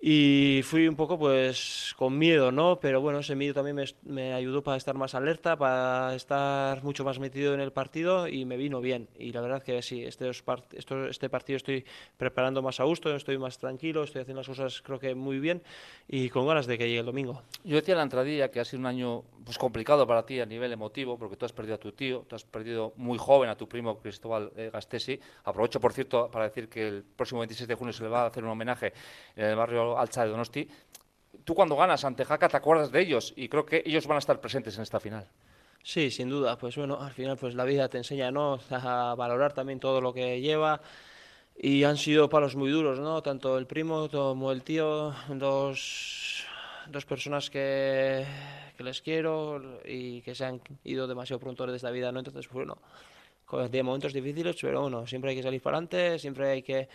y 0.00 0.60
fui 0.62 0.86
un 0.88 0.94
poco 0.94 1.18
pues 1.18 1.94
con 1.96 2.18
miedo, 2.18 2.52
¿no? 2.52 2.78
Pero 2.78 3.00
bueno, 3.00 3.20
ese 3.20 3.34
miedo 3.34 3.54
también 3.54 3.76
me, 3.76 3.84
me, 4.02 4.34
ayudó 4.34 4.62
para 4.62 4.76
estar 4.76 4.94
más 4.94 5.14
alerta, 5.14 5.56
para 5.56 6.14
estar 6.14 6.82
mucho 6.84 7.02
más 7.02 7.18
metido 7.18 7.54
en 7.54 7.60
el 7.60 7.72
partido 7.72 8.28
y 8.28 8.44
me 8.44 8.58
vino 8.58 8.80
bien. 8.80 9.08
Y 9.18 9.32
la 9.32 9.40
verdad 9.40 9.62
que 9.62 9.80
sí, 9.80 10.04
este, 10.04 10.30
este 10.30 11.28
partido 11.30 11.56
estoy 11.56 11.84
preparando 12.18 12.60
más 12.60 12.78
a 12.78 12.84
gusto, 12.84 13.14
estoy 13.16 13.38
más 13.38 13.58
tranquilo, 13.58 14.04
estoy 14.04 14.22
haciendo 14.22 14.40
las 14.40 14.48
cosas 14.48 14.82
creo 14.82 14.98
que 14.98 15.14
muy 15.14 15.38
bien 15.38 15.62
y 16.08 16.28
con 16.28 16.46
ganas 16.46 16.66
de 16.66 16.76
que 16.76 16.86
llegue 16.86 17.00
el 17.00 17.06
domingo. 17.06 17.42
Yo 17.64 17.76
decía 17.76 17.94
la 17.94 18.02
entradilla 18.02 18.50
que 18.50 18.60
ha 18.60 18.64
sido 18.64 18.80
un 18.80 18.86
año 18.86 19.24
pues 19.46 19.58
complicado 19.58 20.06
para 20.06 20.26
ti 20.26 20.40
a 20.40 20.46
nivel 20.46 20.72
emotivo, 20.72 21.16
porque 21.16 21.36
tú 21.36 21.46
has 21.46 21.52
perdido 21.52 21.76
a 21.76 21.78
tu 21.78 21.92
tío, 21.92 22.24
tú 22.28 22.34
has 22.34 22.44
perdido 22.44 22.92
muy 22.96 23.16
joven 23.16 23.48
a 23.48 23.56
tu 23.56 23.68
primo 23.68 23.98
Cristóbal 23.98 24.52
eh, 24.56 24.70
Gastesi. 24.72 25.18
Aprovecho, 25.44 25.80
por 25.80 25.92
cierto, 25.92 26.28
para 26.30 26.46
decir 26.46 26.68
que 26.68 26.88
el 26.88 27.04
próximo 27.04 27.40
26 27.40 27.68
de 27.68 27.74
junio 27.76 27.92
se 27.92 28.02
le 28.02 28.08
va 28.08 28.22
a 28.22 28.26
hacer 28.26 28.42
un 28.42 28.50
homenaje 28.50 28.92
en 29.36 29.46
el 29.46 29.56
barrio 29.56 29.85
Alcha 29.94 30.24
de 30.24 30.30
Donosti. 30.30 30.68
Tú 31.44 31.54
cuando 31.54 31.76
ganas 31.76 32.04
ante 32.04 32.24
Jaca 32.24 32.48
te 32.48 32.56
acuerdas 32.56 32.90
de 32.90 33.00
ellos 33.00 33.32
y 33.36 33.48
creo 33.48 33.64
que 33.64 33.82
ellos 33.86 34.06
van 34.06 34.16
a 34.16 34.18
estar 34.18 34.40
presentes 34.40 34.76
en 34.76 34.82
esta 34.82 34.98
final. 34.98 35.28
Sí, 35.82 36.10
sin 36.10 36.28
duda. 36.28 36.58
Pues 36.58 36.76
bueno, 36.76 37.00
al 37.00 37.12
final 37.12 37.36
pues 37.36 37.54
la 37.54 37.64
vida 37.64 37.88
te 37.88 37.98
enseña 37.98 38.30
¿no? 38.32 38.58
a 38.70 39.14
valorar 39.16 39.52
también 39.52 39.78
todo 39.78 40.00
lo 40.00 40.12
que 40.12 40.40
lleva 40.40 40.80
y 41.58 41.84
han 41.84 41.96
sido 41.96 42.28
palos 42.28 42.56
muy 42.56 42.70
duros, 42.70 42.98
¿no? 42.98 43.22
Tanto 43.22 43.56
el 43.56 43.66
primo 43.66 44.08
como 44.10 44.52
el 44.52 44.62
tío, 44.62 45.14
dos, 45.28 46.44
dos 46.88 47.06
personas 47.06 47.48
que, 47.50 48.26
que 48.76 48.84
les 48.84 49.00
quiero 49.00 49.80
y 49.84 50.20
que 50.22 50.34
se 50.34 50.44
han 50.44 50.60
ido 50.84 51.06
demasiado 51.06 51.40
pronto 51.40 51.66
de 51.66 51.76
esta 51.76 51.90
vida, 51.90 52.12
¿no? 52.12 52.18
Entonces, 52.18 52.48
bueno, 52.50 52.78
de 53.70 53.82
momentos 53.82 54.12
difíciles, 54.12 54.56
pero 54.60 54.82
bueno, 54.82 55.06
siempre 55.06 55.30
hay 55.30 55.36
que 55.36 55.42
salir 55.42 55.62
para 55.62 55.76
adelante, 55.76 56.18
siempre 56.18 56.50
hay 56.50 56.62
que 56.62 56.88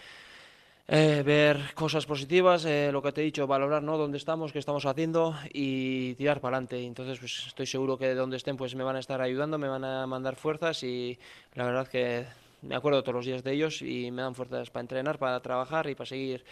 eh, 0.94 1.24
ver 1.24 1.74
cosas 1.74 2.06
positivas, 2.06 2.66
eh, 2.66 2.90
lo 2.92 3.02
que 3.02 3.14
te 3.14 3.22
he 3.22 3.24
dicho, 3.24 3.48
valorar 3.48 3.82
¿no? 3.82 3.98
dónde 3.98 4.18
estamos, 4.18 4.52
qué 4.52 4.60
estamos 4.60 4.86
haciendo 4.86 5.34
y 5.54 6.16
tirar 6.16 6.42
para 6.42 6.58
adelante. 6.58 6.84
Entonces, 6.84 7.18
pues 7.18 7.48
estoy 7.48 7.66
seguro 7.66 7.98
que 7.98 8.14
donde 8.14 8.36
estén 8.36 8.58
pues 8.58 8.76
me 8.76 8.84
van 8.84 8.98
a 8.98 9.00
estar 9.00 9.22
ayudando, 9.22 9.58
me 9.58 9.70
van 9.70 9.86
a 9.86 10.06
mandar 10.06 10.36
fuerzas 10.36 10.84
y 10.84 11.18
la 11.54 11.64
verdad 11.64 11.88
que 11.88 12.26
me 12.62 12.76
acuerdo 12.76 13.04
todos 13.04 13.16
los 13.16 13.26
días 13.26 13.42
de 13.42 13.54
ellos 13.54 13.82
y 13.82 14.12
me 14.12 14.22
dan 14.22 14.36
fuerzas 14.36 14.70
para 14.70 14.82
entrenar, 14.82 15.18
para 15.18 15.40
trabajar 15.40 15.90
y 15.90 15.96
para 15.96 16.10
seguir 16.10 16.44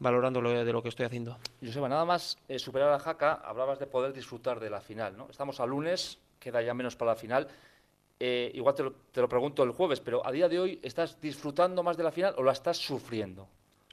valorando 0.00 0.40
lo, 0.40 0.50
de 0.64 0.72
lo 0.72 0.82
que 0.82 0.88
estoy 0.88 1.06
haciendo. 1.06 1.38
Joseba, 1.64 1.88
nada 1.88 2.04
más 2.04 2.36
eh, 2.48 2.58
superar 2.58 2.92
a 2.92 2.98
Jaca, 2.98 3.42
hablabas 3.44 3.78
de 3.78 3.86
poder 3.86 4.12
disfrutar 4.12 4.58
de 4.58 4.70
la 4.70 4.80
final, 4.80 5.16
¿no? 5.16 5.28
Estamos 5.30 5.60
a 5.60 5.66
lunes, 5.66 6.18
queda 6.40 6.60
ya 6.62 6.74
menos 6.74 6.96
para 6.96 7.12
la 7.12 7.16
final. 7.16 7.46
Eh, 8.18 8.50
igual 8.54 8.74
te 8.74 8.82
lo, 8.82 8.92
te 9.12 9.20
lo 9.20 9.28
pregunto 9.28 9.62
el 9.62 9.70
jueves, 9.70 10.00
pero 10.00 10.26
a 10.26 10.32
día 10.32 10.48
de 10.48 10.58
hoy, 10.58 10.80
¿estás 10.82 11.20
disfrutando 11.20 11.84
más 11.84 11.96
de 11.96 12.02
la 12.02 12.10
final 12.10 12.34
o 12.38 12.42
la 12.42 12.50
estás 12.50 12.78
sufriendo? 12.78 13.46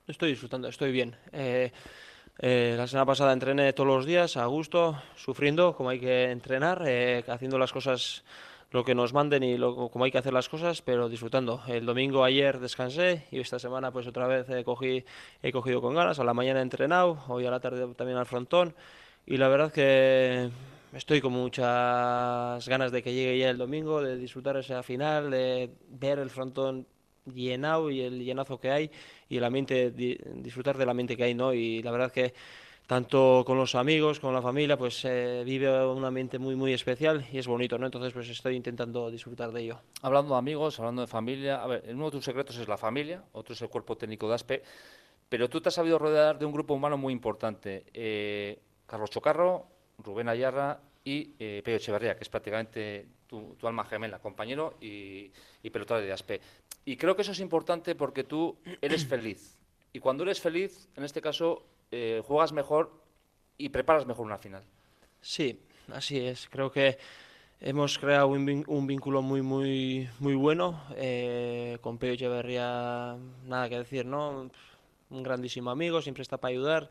Estoy 0.08 0.32
disfrutando, 0.32 0.68
estoy 0.68 0.92
bien. 0.92 1.16
Eh, 1.32 1.72
eh, 2.40 2.74
la 2.76 2.88
semana 2.88 3.06
pasada 3.06 3.34
entrené 3.34 3.72
todos 3.74 3.88
los 3.88 4.06
días 4.06 4.36
a 4.36 4.46
gusto, 4.48 5.00
sufriendo 5.16 5.76
como 5.76 5.90
hay 5.90 6.00
que 6.00 6.32
entrenar, 6.32 6.84
eh, 6.88 7.24
haciendo 7.28 7.60
las 7.60 7.72
cosas 7.72 8.24
lo 8.72 8.84
que 8.84 8.96
nos 8.96 9.14
manden 9.14 9.44
y 9.44 9.58
lo, 9.58 9.90
como 9.90 10.06
hay 10.06 10.12
que 10.12 10.18
hacer 10.18 10.34
las 10.34 10.50
cosas, 10.50 10.82
pero 10.82 11.08
disfrutando. 11.08 11.62
El 11.68 11.86
domingo 11.86 12.24
ayer 12.24 12.60
descansé 12.60 13.28
y 13.30 13.40
esta 13.40 13.60
semana 13.60 13.92
pues 13.92 14.08
otra 14.08 14.26
vez 14.26 14.48
he 14.50 14.64
cogido 14.64 15.82
con 15.82 15.94
ganas. 15.94 16.20
A 16.20 16.24
la 16.24 16.34
mañana 16.34 16.60
he 16.60 16.64
entrenado, 16.64 17.24
hoy 17.28 17.46
a 17.46 17.52
la 17.52 17.60
tarde 17.60 17.86
también 17.94 18.18
al 18.18 18.26
frontón 18.26 18.74
y 19.28 19.38
la 19.38 19.50
verdad 19.50 19.72
que 19.72 20.50
estoy 20.94 21.22
con 21.22 21.34
muchas 21.34 22.68
ganas 22.68 22.92
de 22.92 23.04
que 23.04 23.14
llegue 23.14 23.38
ya 23.38 23.50
el 23.52 23.58
domingo, 23.58 24.02
de 24.02 24.18
disfrutar 24.18 24.58
esa 24.58 24.82
final, 24.82 25.30
de 25.30 25.70
ver 25.90 26.18
el 26.18 26.32
frontón 26.32 26.88
llenado 27.26 27.90
y 27.92 28.02
el 28.02 28.24
llenazo 28.24 28.60
que 28.60 28.72
hay 28.72 28.92
y 29.30 29.38
el 29.38 29.44
ambiente, 29.44 29.92
di- 29.92 30.18
disfrutar 30.36 30.78
del 30.78 30.90
ambiente 30.90 31.16
que 31.16 31.24
hay, 31.24 31.34
¿no? 31.34 31.54
Y 31.54 31.82
la 31.84 31.92
verdad 31.92 32.12
que 32.12 32.34
tanto 32.88 33.44
con 33.46 33.58
los 33.58 33.76
amigos, 33.76 34.20
con 34.20 34.34
la 34.34 34.42
familia, 34.42 34.78
pues 34.78 35.06
eh, 35.06 35.44
vive 35.46 35.86
un 35.86 36.04
ambiente 36.04 36.40
muy, 36.40 36.56
muy 36.56 36.74
especial 36.74 37.26
y 37.32 37.38
es 37.38 37.48
bonito, 37.48 37.78
¿no? 37.78 37.86
Entonces, 37.86 38.12
pues 38.12 38.28
estoy 38.28 38.56
intentando 38.56 39.10
disfrutar 39.10 39.52
de 39.52 39.62
ello. 39.62 39.80
Hablando 40.02 40.34
de 40.34 40.40
amigos, 40.40 40.78
hablando 40.80 41.02
de 41.02 41.08
familia, 41.08 41.64
a 41.64 41.68
ver, 41.68 41.86
uno 41.90 42.06
de 42.06 42.12
tus 42.12 42.26
secretos 42.26 42.58
es 42.58 42.68
la 42.68 42.78
familia, 42.78 43.24
otro 43.32 43.54
es 43.54 43.62
el 43.62 43.70
cuerpo 43.70 43.96
técnico 43.96 44.28
de 44.28 44.36
ASPE, 44.36 44.64
pero 45.30 45.50
tú 45.50 45.62
te 45.62 45.70
has 45.70 45.76
sabido 45.76 45.98
rodear 46.00 46.38
de 46.38 46.46
un 46.46 46.52
grupo 46.52 46.74
humano 46.74 46.98
muy 46.98 47.14
importante. 47.14 47.86
eh, 47.94 48.60
Carlos 48.86 49.10
Chocarro, 49.10 49.68
Rubén 50.00 50.28
Ayarra 50.28 50.82
y 51.06 51.32
eh, 51.40 51.62
Pedro 51.64 51.78
Echeverría, 51.78 52.18
que 52.18 52.24
es 52.24 52.30
prácticamente 52.30 53.06
tu, 53.32 53.56
tu 53.58 53.66
alma 53.68 53.86
gemela, 53.86 54.20
compañero 54.20 54.76
y, 54.82 55.32
y 55.64 55.70
pelotari 55.72 56.06
de 56.06 56.12
ASPE. 56.12 56.42
Y 56.84 56.98
creo 56.98 57.16
que 57.16 57.22
eso 57.24 57.32
es 57.32 57.40
importante 57.40 57.96
porque 57.96 58.26
tú 58.26 58.58
eres 58.82 59.06
feliz. 59.06 59.58
Y 59.94 60.00
cuando 60.00 60.24
eres 60.24 60.42
feliz, 60.42 60.90
en 60.98 61.04
este 61.06 61.22
caso, 61.22 61.64
eh, 61.92 62.22
juegas 62.26 62.52
mejor 62.52 62.92
y 63.58 63.70
preparas 63.70 64.06
mejor 64.06 64.26
una 64.26 64.38
final. 64.38 64.64
Sí, 65.22 65.62
así 65.94 66.20
es. 66.20 66.50
Creo 66.50 66.72
que 66.72 66.98
hemos 67.62 67.98
creado 67.98 68.28
un, 68.28 68.66
un 68.68 68.88
vínculo 68.88 69.22
muy, 69.22 69.42
muy, 69.42 70.10
muy 70.20 70.36
bueno. 70.36 70.84
eh, 70.98 71.78
con 71.82 71.98
Peo 71.98 72.14
Echeverría, 72.14 73.16
nada 73.46 73.70
que 73.70 73.78
decir, 73.78 74.06
¿no? 74.06 74.50
Un 75.10 75.24
grandísimo 75.24 75.70
amigo, 75.72 76.02
siempre 76.02 76.24
está 76.24 76.38
para 76.38 76.52
ayudar 76.52 76.90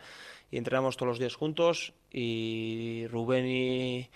y 0.50 0.56
entrenamos 0.58 0.96
todos 0.96 1.08
los 1.08 1.18
días 1.18 1.34
juntos. 1.34 1.92
Y 2.12 3.06
Rubén 3.08 3.46
y, 3.46 4.08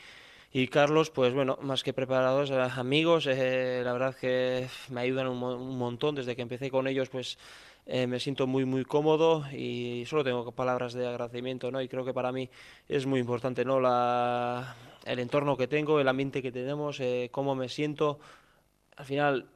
y 0.57 0.69
Carlos, 0.69 1.11
pues 1.11 1.35
bueno, 1.35 1.59
más 1.63 1.83
que 1.83 1.93
preparados, 1.93 2.49
eh, 2.51 2.55
amigos, 2.77 3.27
eh, 3.27 3.83
la 3.85 3.93
verdad 3.93 4.15
que 4.15 4.69
me 4.89 5.01
ayudan 5.01 5.27
un, 5.27 5.37
mo- 5.37 5.57
un 5.57 5.77
montón. 5.77 6.15
Desde 6.15 6.37
que 6.37 6.43
empecé 6.43 6.71
con 6.71 6.87
ellos, 6.87 7.09
pues 7.09 7.39
eh, 7.87 8.07
me 8.07 8.21
siento 8.21 8.47
muy, 8.47 8.65
muy 8.65 8.85
cómodo 8.85 9.45
y 9.53 10.05
solo 10.07 10.23
tengo 10.23 10.53
palabras 10.53 10.93
de 10.95 11.09
agradecimiento, 11.09 11.73
¿no? 11.73 11.83
Y 11.83 11.89
creo 11.89 12.05
que 12.05 12.15
para 12.15 12.31
mí 12.31 12.49
es 12.89 13.05
muy 13.05 13.19
importante, 13.19 13.65
¿no? 13.65 13.81
La, 13.81 14.77
el 15.05 15.19
entorno 15.19 15.57
que 15.57 15.67
tengo, 15.67 15.99
el 16.01 16.07
ambiente 16.07 16.41
que 16.41 16.53
tenemos, 16.53 17.01
eh, 17.01 17.31
cómo 17.33 17.57
me 17.57 17.69
siento. 17.69 18.21
Al 18.97 19.07
final, 19.07 19.47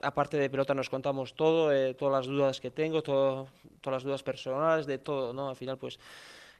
aparte 0.00 0.38
de 0.38 0.48
pelota, 0.48 0.72
nos 0.72 0.88
contamos 0.88 1.34
todo, 1.34 1.70
eh, 1.70 1.92
todas 1.92 2.12
las 2.14 2.26
dudas 2.34 2.60
que 2.62 2.70
tengo, 2.70 3.02
todo- 3.02 3.48
todas 3.82 3.96
las 3.98 4.04
dudas 4.04 4.22
personales, 4.22 4.86
de 4.86 4.96
todo, 4.96 5.34
¿no? 5.34 5.50
Al 5.50 5.56
final, 5.56 5.76
pues 5.76 5.98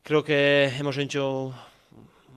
creo 0.02 0.22
que 0.22 0.66
hemos 0.78 0.98
hecho 0.98 1.54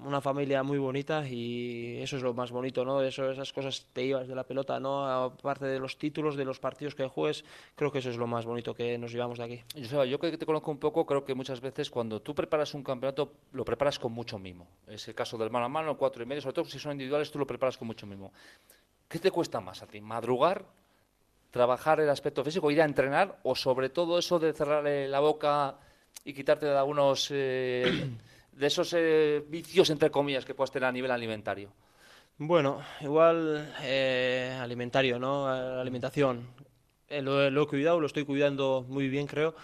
una 0.06 0.22
familia 0.22 0.63
muy 0.63 0.77
bonita 0.77 1.27
y 1.27 1.98
eso 2.01 2.18
es 2.18 2.24
lo 2.24 2.34
más 2.34 2.51
bonito, 2.51 2.86
¿no? 2.86 3.01
Eso, 3.01 3.29
esas 3.32 3.51
cosas 3.53 3.86
te 3.94 4.08
llevas 4.08 4.27
de 4.27 4.36
la 4.36 4.44
pelota, 4.44 4.79
¿no? 4.79 5.06
Aparte 5.08 5.65
de 5.65 5.79
los 5.79 5.98
títulos, 5.98 6.36
de 6.36 6.46
los 6.46 6.60
partidos 6.60 6.96
que 6.96 7.08
juegues, 7.08 7.44
creo 7.75 7.91
que 7.91 8.00
eso 8.00 8.10
es 8.10 8.18
lo 8.18 8.27
más 8.27 8.46
bonito 8.46 8.74
que 8.74 8.98
nos 8.98 9.12
llevamos 9.12 9.38
de 9.38 9.44
aquí. 9.44 9.63
Joseba, 9.75 10.06
yo 10.06 10.20
que 10.20 10.38
te 10.38 10.46
conozco 10.46 10.72
un 10.72 10.79
poco, 10.79 11.06
creo 11.06 11.24
que 11.24 11.34
muchas 11.34 11.62
veces 11.62 11.89
cuando 11.89 12.22
tú 12.22 12.34
preparas 12.36 12.74
un 12.74 12.84
campeonato, 12.84 13.34
lo 13.53 13.65
preparas 13.65 14.00
con 14.00 14.12
mucho 14.12 14.39
mimo. 14.39 14.68
Es 14.88 15.08
el 15.08 15.15
caso 15.15 15.38
del 15.38 15.50
mano 15.50 15.65
a 15.65 15.70
mano, 15.70 15.98
cuatro 15.98 16.24
y 16.24 16.25
medio, 16.25 16.41
sobre 16.41 16.53
todo 16.53 16.65
si 16.65 16.79
son 16.79 16.94
individuales, 16.94 17.32
tú 17.32 17.39
lo 17.39 17.48
preparas 17.48 17.77
con 17.77 17.88
mucho 17.88 18.06
mimo. 18.06 18.32
¿Qué 19.08 19.20
te 19.20 19.32
cuesta 19.32 19.60
más 19.60 19.82
a 19.82 19.88
ti? 19.88 20.01
¿Madrugar? 20.01 20.65
¿Trabajar 21.51 22.00
el 22.00 22.10
aspecto 22.10 22.44
físico? 22.44 22.70
¿Ir 22.70 22.82
a 22.82 22.86
entrenar? 22.86 23.39
¿O 23.44 23.56
sobre 23.56 23.89
todo 23.89 24.20
eso 24.20 24.38
de 24.38 24.53
cerrarle 24.53 25.08
la 25.08 25.20
boca 25.20 25.77
y 26.24 26.34
quitarte 26.34 26.68
de 26.68 26.77
algunos 26.77 27.29
eh, 27.32 28.10
de 28.60 28.68
esos 28.68 28.94
eh, 28.94 29.42
vicios, 29.48 29.89
entre 29.89 30.12
comillas, 30.12 30.44
que 30.44 30.54
puedas 30.54 30.72
tener 30.72 30.88
a 30.88 30.92
nivel 30.92 31.12
alimentario? 31.12 31.72
Bueno, 32.38 32.82
igual 33.00 33.74
eh, 33.82 34.58
alimentario, 34.60 35.18
¿no? 35.18 35.48
La 35.48 35.80
alimentación. 35.80 36.46
Eh, 37.08 37.22
lo, 37.22 37.50
lo 37.50 37.63
he 37.63 37.68
cuidado, 37.68 38.01
lo 38.01 38.08
estoy 38.08 38.25
cuidando 38.25 38.86
muy 38.88 39.08
bien, 39.08 39.28
creo, 39.28 39.56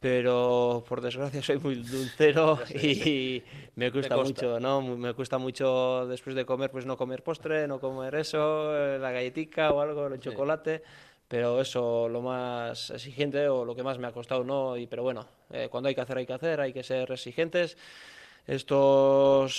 pero 0.00 0.82
por 0.88 1.02
desgracia 1.02 1.42
soy 1.42 1.58
muy 1.58 1.74
dulcero 1.76 2.58
y 2.82 3.42
me 3.76 3.92
cuesta 3.92 4.16
mucho, 4.16 4.58
¿no? 4.58 4.80
Me 4.80 5.12
cuesta 5.12 5.36
mucho 5.36 6.06
después 6.08 6.34
de 6.34 6.46
comer, 6.46 6.70
pues 6.70 6.86
no 6.86 6.96
comer 6.96 7.22
postre, 7.22 7.68
no 7.68 7.78
comer 7.78 8.14
eso, 8.14 8.74
eh, 8.74 8.98
la 8.98 9.12
galletica 9.12 9.70
o 9.70 9.80
algo, 9.82 10.06
el 10.06 10.18
chocolate, 10.18 10.82
pero 11.28 11.60
eso 11.60 12.08
lo 12.08 12.22
más 12.22 12.88
exigente 12.88 13.48
o 13.48 13.66
lo 13.66 13.74
que 13.74 13.82
más 13.82 13.98
me 13.98 14.06
ha 14.06 14.12
costado, 14.12 14.44
¿no? 14.44 14.78
Y, 14.78 14.86
pero 14.86 15.02
bueno, 15.02 15.26
eh, 15.50 15.68
cuando 15.70 15.90
hay 15.90 15.94
que 15.94 16.00
hacer, 16.00 16.16
hay 16.16 16.26
que 16.26 16.32
hacer, 16.32 16.60
hay 16.60 16.72
que 16.72 16.82
ser 16.82 17.12
exigentes. 17.12 17.76
Estos 18.46 19.52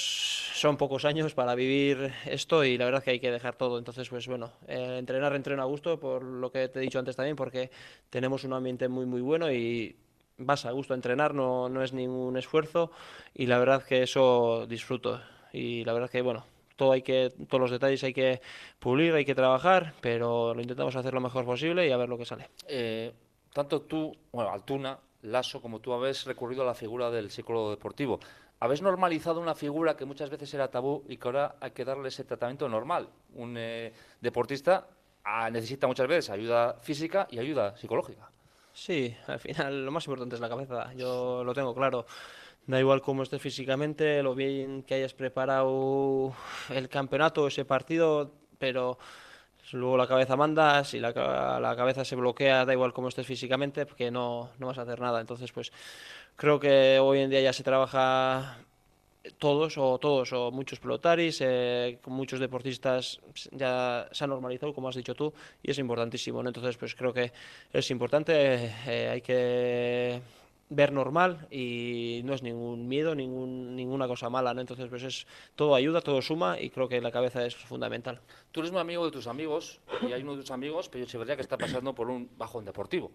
son 0.54 0.78
pocos 0.78 1.06
años 1.06 1.34
para 1.34 1.56
vivir 1.56 2.14
esto 2.26 2.64
y 2.64 2.78
la 2.78 2.86
verdad 2.86 3.04
que 3.04 3.12
hay 3.12 3.20
que 3.20 3.32
dejar 3.32 3.56
todo. 3.56 3.78
Entonces, 3.78 4.10
pues 4.10 4.28
bueno, 4.28 4.52
eh, 4.68 4.98
entrenar, 5.00 5.34
entreno 5.36 5.62
a 5.62 5.66
gusto, 5.66 6.00
por 6.00 6.24
lo 6.24 6.52
que 6.52 6.68
te 6.68 6.80
he 6.80 6.82
dicho 6.82 7.00
antes 7.00 7.16
también, 7.16 7.36
porque 7.36 7.72
tenemos 8.10 8.44
un 8.44 8.54
ambiente 8.54 8.88
muy, 8.88 9.06
muy 9.06 9.22
bueno 9.22 9.52
y 9.52 9.96
vas 10.38 10.66
a 10.66 10.72
gusto 10.72 10.94
a 10.94 10.96
entrenar, 10.96 11.34
no, 11.34 11.70
no 11.70 11.84
es 11.84 11.94
ningún 11.94 12.38
esfuerzo 12.38 12.92
y 13.34 13.46
la 13.46 13.60
verdad 13.60 13.84
que 13.84 14.04
eso 14.04 14.66
disfruto. 14.68 15.22
Y 15.54 15.84
la 15.86 15.94
verdad 15.94 16.10
que, 16.10 16.22
bueno, 16.22 16.46
todo 16.76 16.94
hay 16.94 17.02
que, 17.02 17.32
todos 17.48 17.62
los 17.62 17.72
detalles 17.72 18.04
hay 18.04 18.14
que 18.14 18.42
pulir, 18.80 19.14
hay 19.14 19.26
que 19.26 19.36
trabajar, 19.36 19.94
pero 20.02 20.54
lo 20.54 20.62
intentamos 20.62 20.96
hacer 20.96 21.14
lo 21.14 21.22
mejor 21.22 21.46
posible 21.46 21.88
y 21.88 21.92
a 21.92 21.98
ver 21.98 22.10
lo 22.10 22.18
que 22.18 22.26
sale. 22.26 22.50
Eh, 22.68 23.12
tanto 23.54 23.82
tú, 23.82 24.12
bueno, 24.32 24.52
Altuna, 24.52 24.98
Lasso, 25.24 25.62
como 25.62 25.80
tú 25.80 25.94
habéis 25.94 26.26
recurrido 26.26 26.64
a 26.64 26.66
la 26.66 26.74
figura 26.74 27.12
del 27.12 27.30
psicólogo 27.30 27.70
deportivo. 27.70 28.20
Habéis 28.62 28.84
normalizado 28.84 29.42
una 29.42 29.56
figura 29.56 29.98
que 29.98 30.06
muchas 30.06 30.30
veces 30.30 30.54
era 30.54 30.70
tabú 30.70 31.04
y 31.10 31.18
que 31.18 31.28
ahora 31.28 31.56
hay 31.60 31.72
que 31.72 31.84
darle 31.84 32.10
ese 32.10 32.24
tratamiento 32.24 32.70
normal. 32.70 33.10
Un 33.34 33.56
eh, 33.58 33.92
deportista 34.22 34.88
ah, 35.24 35.50
necesita 35.50 35.88
muchas 35.88 36.08
veces 36.08 36.30
ayuda 36.30 36.78
física 36.80 37.28
y 37.32 37.40
ayuda 37.40 37.76
psicológica. 37.76 38.30
Sí, 38.72 39.18
al 39.26 39.40
final 39.40 39.84
lo 39.84 39.92
más 39.92 40.06
importante 40.06 40.36
es 40.36 40.42
la 40.42 40.48
cabeza, 40.48 40.94
yo 40.94 41.44
lo 41.44 41.56
tengo 41.56 41.74
claro. 41.74 42.06
Da 42.68 42.80
igual 42.80 43.02
cómo 43.02 43.24
estés 43.24 43.42
físicamente, 43.42 44.22
lo 44.22 44.36
bien 44.36 44.84
que 44.84 44.94
hayas 44.94 45.16
preparado 45.16 46.36
el 46.70 46.88
campeonato, 46.88 47.48
ese 47.48 47.66
partido, 47.66 48.32
pero 48.60 49.00
luego 49.74 49.98
la 49.98 50.08
cabeza 50.08 50.36
manda, 50.36 50.84
si 50.84 51.00
la, 51.00 51.12
la 51.60 51.76
cabeza 51.76 52.06
se 52.06 52.16
bloquea, 52.16 52.66
da 52.66 52.74
igual 52.74 52.94
cómo 52.94 53.08
estés 53.08 53.26
físicamente, 53.26 53.86
porque 53.86 54.12
no, 54.12 54.50
no 54.60 54.68
vas 54.68 54.78
a 54.78 54.84
hacer 54.84 55.00
nada. 55.00 55.22
Entonces, 55.22 55.52
pues 55.52 55.72
creo 56.36 56.60
que 56.60 57.00
hoy 57.00 57.20
en 57.20 57.30
día 57.30 57.42
ya 57.42 57.54
se 57.54 57.64
trabaja 57.64 58.58
todos 59.38 59.78
o 59.78 60.00
todos 60.00 60.34
o 60.34 60.52
muchos 60.52 60.80
pelotaris, 60.80 61.40
eh, 61.42 62.00
muchos 62.08 62.40
deportistas 62.40 63.20
ya 63.52 64.08
se 64.12 64.24
ha 64.24 64.28
normalizado, 64.28 64.74
como 64.74 64.90
has 64.90 64.96
dicho 64.96 65.16
tú, 65.16 65.34
y 65.62 65.72
es 65.72 65.78
importantísimo. 65.78 66.42
Entonces, 66.42 66.78
pues 66.78 66.96
creo 66.96 67.14
que 67.14 67.32
es 67.72 67.92
importante, 67.92 68.72
eh, 68.88 69.10
hay 69.10 69.22
que 69.22 70.22
ver 70.72 70.94
normal 70.94 71.48
y 71.52 72.22
no 72.24 72.34
es 72.34 72.42
ningún 72.42 72.88
miedo, 72.88 73.14
ningún, 73.14 73.76
ninguna 73.76 74.08
cosa 74.08 74.30
mala, 74.30 74.54
¿no? 74.54 74.62
Entonces, 74.62 74.88
pues 74.88 75.04
es 75.04 75.28
todo 75.56 75.76
ayuda, 75.76 76.00
todo 76.00 76.22
suma 76.22 76.60
y 76.60 76.70
creo 76.70 76.88
que 76.88 77.02
la 77.02 77.12
cabeza 77.12 77.46
es 77.46 77.56
fundamental. 77.56 78.22
Tú 78.54 78.62
eres 78.62 78.72
muy 78.72 78.80
amigo 78.80 79.04
de 79.04 79.12
tus 79.12 79.28
amigos 79.28 79.82
y 80.08 80.14
hay 80.14 80.24
uno 80.24 80.38
de 80.38 80.42
tus 80.42 80.52
amigos, 80.52 80.88
Pello 80.88 81.04
Echeverría, 81.04 81.36
que 81.36 81.42
está 81.42 81.58
pasando 81.58 81.94
por 81.94 82.10
un 82.10 82.30
bajón 82.38 82.64
deportivo. 82.64 83.12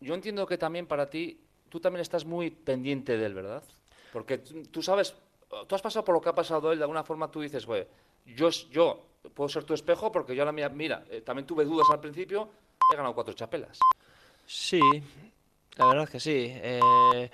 Yo 0.00 0.14
entiendo 0.14 0.46
que 0.46 0.58
también 0.58 0.86
para 0.86 1.10
ti, 1.10 1.40
tú 1.68 1.80
también 1.80 2.02
estás 2.02 2.24
muy 2.24 2.50
pendiente 2.50 3.18
de 3.18 3.26
él, 3.26 3.34
¿verdad? 3.34 3.64
Porque 4.12 4.38
tú, 4.38 4.80
sabes, 4.80 5.16
tú 5.66 5.74
has 5.74 5.82
pasado 5.82 6.04
por 6.04 6.14
lo 6.14 6.20
que 6.20 6.28
ha 6.28 6.34
pasado 6.34 6.70
él, 6.70 6.78
de 6.78 6.84
alguna 6.84 7.02
forma 7.02 7.28
tú 7.32 7.40
dices, 7.40 7.66
güey, 7.66 7.84
yo, 8.26 8.48
yo 8.70 9.02
puedo 9.34 9.48
ser 9.48 9.64
tu 9.64 9.74
espejo 9.74 10.12
porque 10.12 10.36
yo 10.36 10.42
ahora, 10.42 10.52
mira, 10.52 10.68
mira 10.68 11.04
eh, 11.10 11.20
también 11.20 11.46
tuve 11.46 11.64
dudas 11.64 11.88
al 11.90 11.98
principio, 11.98 12.48
he 12.92 12.96
ganado 12.96 13.12
cuatro 13.12 13.34
chapelas. 13.34 13.76
Sí, 14.46 14.80
la 15.76 15.86
verdad 15.86 16.04
es 16.04 16.10
que 16.10 16.20
sí. 16.20 16.46
Eh, 16.48 17.30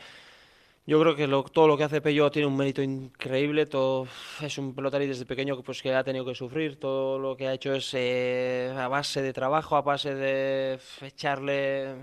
yo 0.87 1.01
creo 1.01 1.17
que 1.17 1.27
lo- 1.27 1.43
todo 1.45 1.67
lo 1.67 1.77
que 1.77 1.85
hace 1.85 2.01
Pello 2.01 2.31
tiene 2.31 2.47
un 2.47 2.57
mérito 2.57 2.81
increíble. 2.83 3.67
Todo, 3.67 4.07
es 4.41 4.57
un 4.59 4.75
pelotari 4.75 5.07
desde 5.07 5.27
pequeño 5.27 5.57
que, 5.57 5.63
pues, 5.65 5.83
que 5.83 5.93
ha 5.93 6.05
tenido 6.05 6.25
que 6.25 6.35
sufrir. 6.35 6.79
Todo 6.79 7.19
lo 7.19 7.37
que 7.37 7.49
ha 7.49 7.55
hecho 7.55 7.75
es 7.75 7.91
eh, 7.95 8.73
a 8.77 8.87
base 8.89 9.21
de 9.23 9.33
trabajo, 9.33 9.77
a 9.77 9.83
base 9.83 10.15
de 10.15 10.79
echarle 11.03 11.95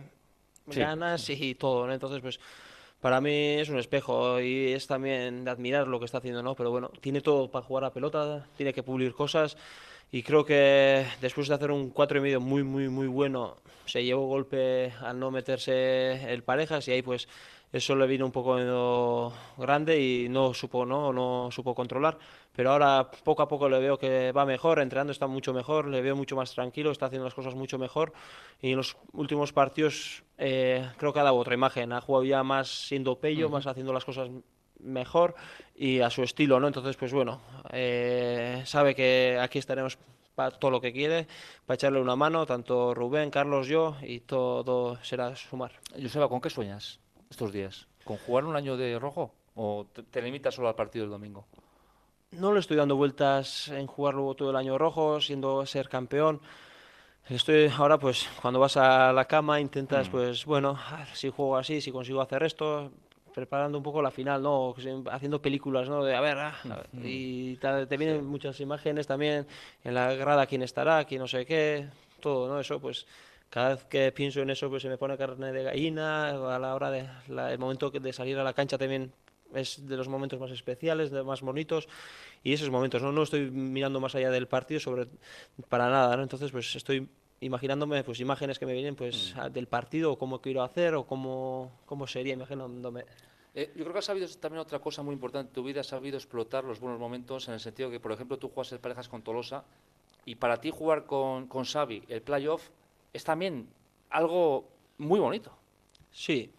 Sí. 0.70 0.80
ganas 0.80 1.30
y 1.30 1.56
todo, 1.56 1.88
¿no? 1.88 1.94
Entonces, 1.94 2.22
pues 2.22 2.40
para 3.02 3.20
mí 3.20 3.32
es 3.60 3.68
un 3.70 3.78
espejo 3.80 4.40
y 4.40 4.72
es 4.72 4.88
también 4.88 5.44
de 5.44 5.52
admirar 5.52 5.88
lo 5.88 6.00
que 6.00 6.06
está 6.06 6.20
haciendo, 6.20 6.42
¿no? 6.42 6.56
Pero 6.56 6.72
bueno, 6.72 6.90
tiene 7.02 7.20
todo 7.22 7.52
para 7.52 7.66
jugar 7.66 7.84
a 7.86 7.92
pelota, 7.94 8.48
tiene 8.56 8.74
que 8.74 8.82
pulir 8.84 9.14
cosas 9.14 9.58
y 10.14 10.22
creo 10.22 10.46
que 10.46 11.08
después 11.22 11.48
de 11.48 11.56
hacer 11.56 11.72
un 11.72 11.90
cuatro 11.90 12.20
y 12.20 12.22
medio 12.22 12.40
muy, 12.40 12.64
muy, 12.64 12.88
muy 12.88 13.08
bueno, 13.08 13.56
se 13.86 14.04
llevó 14.04 14.28
golpe 14.28 14.94
al 15.02 15.20
no 15.20 15.32
meterse 15.32 16.32
el 16.32 16.44
parejas 16.44 16.88
y 16.88 16.92
ahí 16.92 17.02
pues 17.02 17.28
eso 17.72 17.96
le 17.96 18.06
vino 18.06 18.24
un 18.24 18.32
poco 18.32 19.34
grande 19.58 20.00
y 20.00 20.30
no 20.30 20.54
supo, 20.54 20.86
¿no? 20.86 21.12
no 21.12 21.50
supo 21.50 21.74
controlar. 21.74 22.20
Pero 22.56 22.70
ahora 22.70 23.10
poco 23.24 23.42
a 23.42 23.48
poco 23.48 23.68
le 23.68 23.80
veo 23.80 23.98
que 23.98 24.32
va 24.32 24.46
mejor, 24.46 24.80
entrenando 24.80 25.12
está 25.12 25.26
mucho 25.26 25.52
mejor, 25.52 25.88
le 25.88 26.04
veo 26.04 26.16
mucho 26.16 26.36
más 26.36 26.54
tranquilo, 26.54 26.92
está 26.92 27.08
haciendo 27.08 27.26
las 27.26 27.34
cosas 27.34 27.56
mucho 27.56 27.80
mejor. 27.80 28.14
Y 28.62 28.70
en 28.70 28.78
los 28.78 28.96
últimos 29.14 29.52
partidos 29.52 30.24
eh, 30.38 30.88
creo 30.98 31.12
que 31.12 31.22
ha 31.22 31.24
dado 31.24 31.38
otra 31.38 31.56
imagen, 31.56 31.92
ha 31.92 32.02
jugado 32.02 32.24
ya 32.24 32.44
más 32.44 32.68
siendo 32.68 33.20
pello, 33.20 33.50
más 33.50 33.66
haciendo 33.66 33.92
las 33.92 34.06
cosas 34.06 34.30
mejor 34.84 35.36
y 35.76 36.02
a 36.02 36.10
su 36.10 36.24
estilo, 36.24 36.60
¿no? 36.60 36.68
Entonces, 36.68 36.96
pues 36.98 37.14
bueno, 37.14 37.42
eh, 37.72 38.62
sabe 38.66 38.96
que 38.96 39.40
aquí 39.42 39.60
estaremos 39.60 39.98
para 40.36 40.52
todo 40.52 40.72
lo 40.72 40.82
que 40.82 40.92
quiere, 40.94 41.28
para 41.66 41.76
echarle 41.76 42.00
una 42.00 42.16
mano, 42.16 42.46
tanto 42.46 42.94
Rubén, 42.94 43.30
Carlos, 43.30 43.68
yo, 43.68 43.96
y 44.02 44.22
todo 44.22 44.98
será 45.04 45.36
sumar. 45.36 45.74
Joseba, 46.02 46.28
¿con 46.28 46.42
qué 46.42 46.50
sueñas? 46.50 47.00
estos 47.34 47.52
días? 47.52 47.88
¿Con 48.04 48.18
jugar 48.18 48.46
un 48.46 48.56
año 48.56 48.78
de 48.78 48.98
rojo 49.00 49.34
o 49.56 49.86
te, 50.12 50.22
limitas 50.22 50.56
solo 50.56 50.70
al 50.70 50.76
partido 50.76 51.04
del 51.04 51.12
domingo? 51.12 51.46
No 52.32 52.54
le 52.54 52.60
estoy 52.60 52.78
dando 52.78 52.96
vueltas 52.96 53.68
en 53.70 53.86
jugar 53.88 54.16
luego 54.16 54.36
todo 54.36 54.50
el 54.52 54.56
año 54.56 54.78
rojo, 54.78 55.20
siendo 55.20 55.66
ser 55.66 55.90
campeón. 55.90 56.42
Estoy 57.30 57.72
ahora, 57.78 57.98
pues, 58.00 58.28
cuando 58.42 58.60
vas 58.60 58.78
a 58.78 59.14
la 59.14 59.26
cama, 59.26 59.60
intentas, 59.60 60.10
mm. 60.10 60.12
pues, 60.12 60.46
bueno, 60.46 60.78
si 61.14 61.30
juego 61.30 61.58
así, 61.58 61.82
si 61.82 61.92
consigo 61.92 62.22
hacer 62.22 62.44
esto, 62.44 62.92
preparando 63.34 63.78
un 63.78 63.84
poco 63.84 64.02
la 64.02 64.12
final, 64.12 64.42
¿no? 64.42 64.76
Haciendo 65.12 65.42
películas, 65.42 65.90
¿no? 65.90 66.04
De 66.04 66.16
a 66.16 66.22
ver, 66.22 66.38
ah, 66.38 66.56
mm. 66.94 67.02
y 67.04 67.58
te, 67.58 67.98
vienen 67.98 68.26
muchas 68.26 68.60
imágenes 68.60 69.08
también 69.08 69.46
en 69.84 69.94
la 69.94 70.14
grada 70.14 70.46
quién 70.46 70.62
estará, 70.62 71.04
quién 71.06 71.22
no 71.22 71.28
sé 71.28 71.46
qué, 71.46 71.88
todo, 72.20 72.48
¿no? 72.48 72.60
Eso, 72.60 72.80
pues, 72.80 73.06
cada 73.50 73.70
vez 73.70 73.84
que 73.86 74.12
pienso 74.12 74.42
en 74.42 74.50
eso, 74.50 74.70
pues 74.70 74.82
se 74.82 74.90
me 74.90 74.98
pone 74.98 75.18
carne 75.18 75.52
de 75.52 75.64
gallina. 75.64 76.30
A 76.56 76.60
la 76.60 76.74
hora 76.74 76.90
de 76.90 77.08
el 77.28 77.60
momento 77.60 77.92
de 77.92 78.14
salir 78.14 78.38
a 78.40 78.44
la 78.44 78.54
cancha 78.54 78.78
también 78.78 79.12
es 79.54 79.88
de 79.88 79.98
los 79.98 80.08
momentos 80.08 80.40
más 80.40 80.52
especiales, 80.52 81.12
de 81.12 81.24
más 81.24 81.42
bonitos. 81.42 81.88
Y 82.44 82.54
esos 82.54 82.70
momentos, 82.70 83.02
no, 83.02 83.12
no 83.12 83.24
estoy 83.24 83.52
mirando 83.52 84.00
más 84.00 84.16
allá 84.16 84.32
del 84.32 84.48
partido 84.48 84.80
sobre 84.80 85.08
para 85.70 85.90
nada, 85.90 86.18
¿no? 86.18 86.24
Entonces, 86.24 86.52
pues 86.52 86.76
estoy 86.76 87.08
imaginándome 87.44 88.04
pues 88.04 88.20
imágenes 88.20 88.60
que 88.60 88.66
me 88.66 88.74
vienen 88.74 88.96
pues 88.96 89.36
mm. 89.36 89.52
del 89.52 89.68
partido 89.68 90.14
o 90.14 90.18
cómo 90.18 90.42
quiero 90.42 90.64
hacer 90.64 90.96
o 90.96 91.06
cómo, 91.06 91.72
cómo 91.86 92.08
sería 92.08 92.34
imaginándome. 92.34 93.06
Eh, 93.56 93.72
yo 93.76 93.84
creo 93.84 93.94
que 93.94 94.00
has 94.00 94.06
sabido 94.06 94.28
también 94.40 94.62
otra 94.62 94.80
cosa 94.80 95.04
muy 95.04 95.14
importante 95.14 95.54
tu 95.54 95.64
vida, 95.64 95.82
has 95.82 95.88
sabido 95.88 96.18
explotar 96.18 96.64
los 96.64 96.80
buenos 96.80 97.00
momentos 97.00 97.48
en 97.48 97.54
el 97.54 97.60
sentido 97.60 97.92
que, 97.92 98.00
por 98.00 98.12
ejemplo, 98.12 98.38
tú 98.38 98.50
juegas 98.50 98.72
en 98.72 98.80
parejas 98.80 99.08
con 99.08 99.22
Tolosa 99.22 99.64
y 100.26 100.36
para 100.36 100.60
ti 100.60 100.72
jugar 100.72 101.06
con, 101.06 101.48
con 101.48 101.64
Xavi 101.66 102.04
el 102.08 102.22
playoff 102.22 102.70
es 103.12 103.24
también 103.24 103.68
algo 104.10 104.68
muy 104.98 105.20
bonito. 105.20 105.52
Sí, 106.12 106.52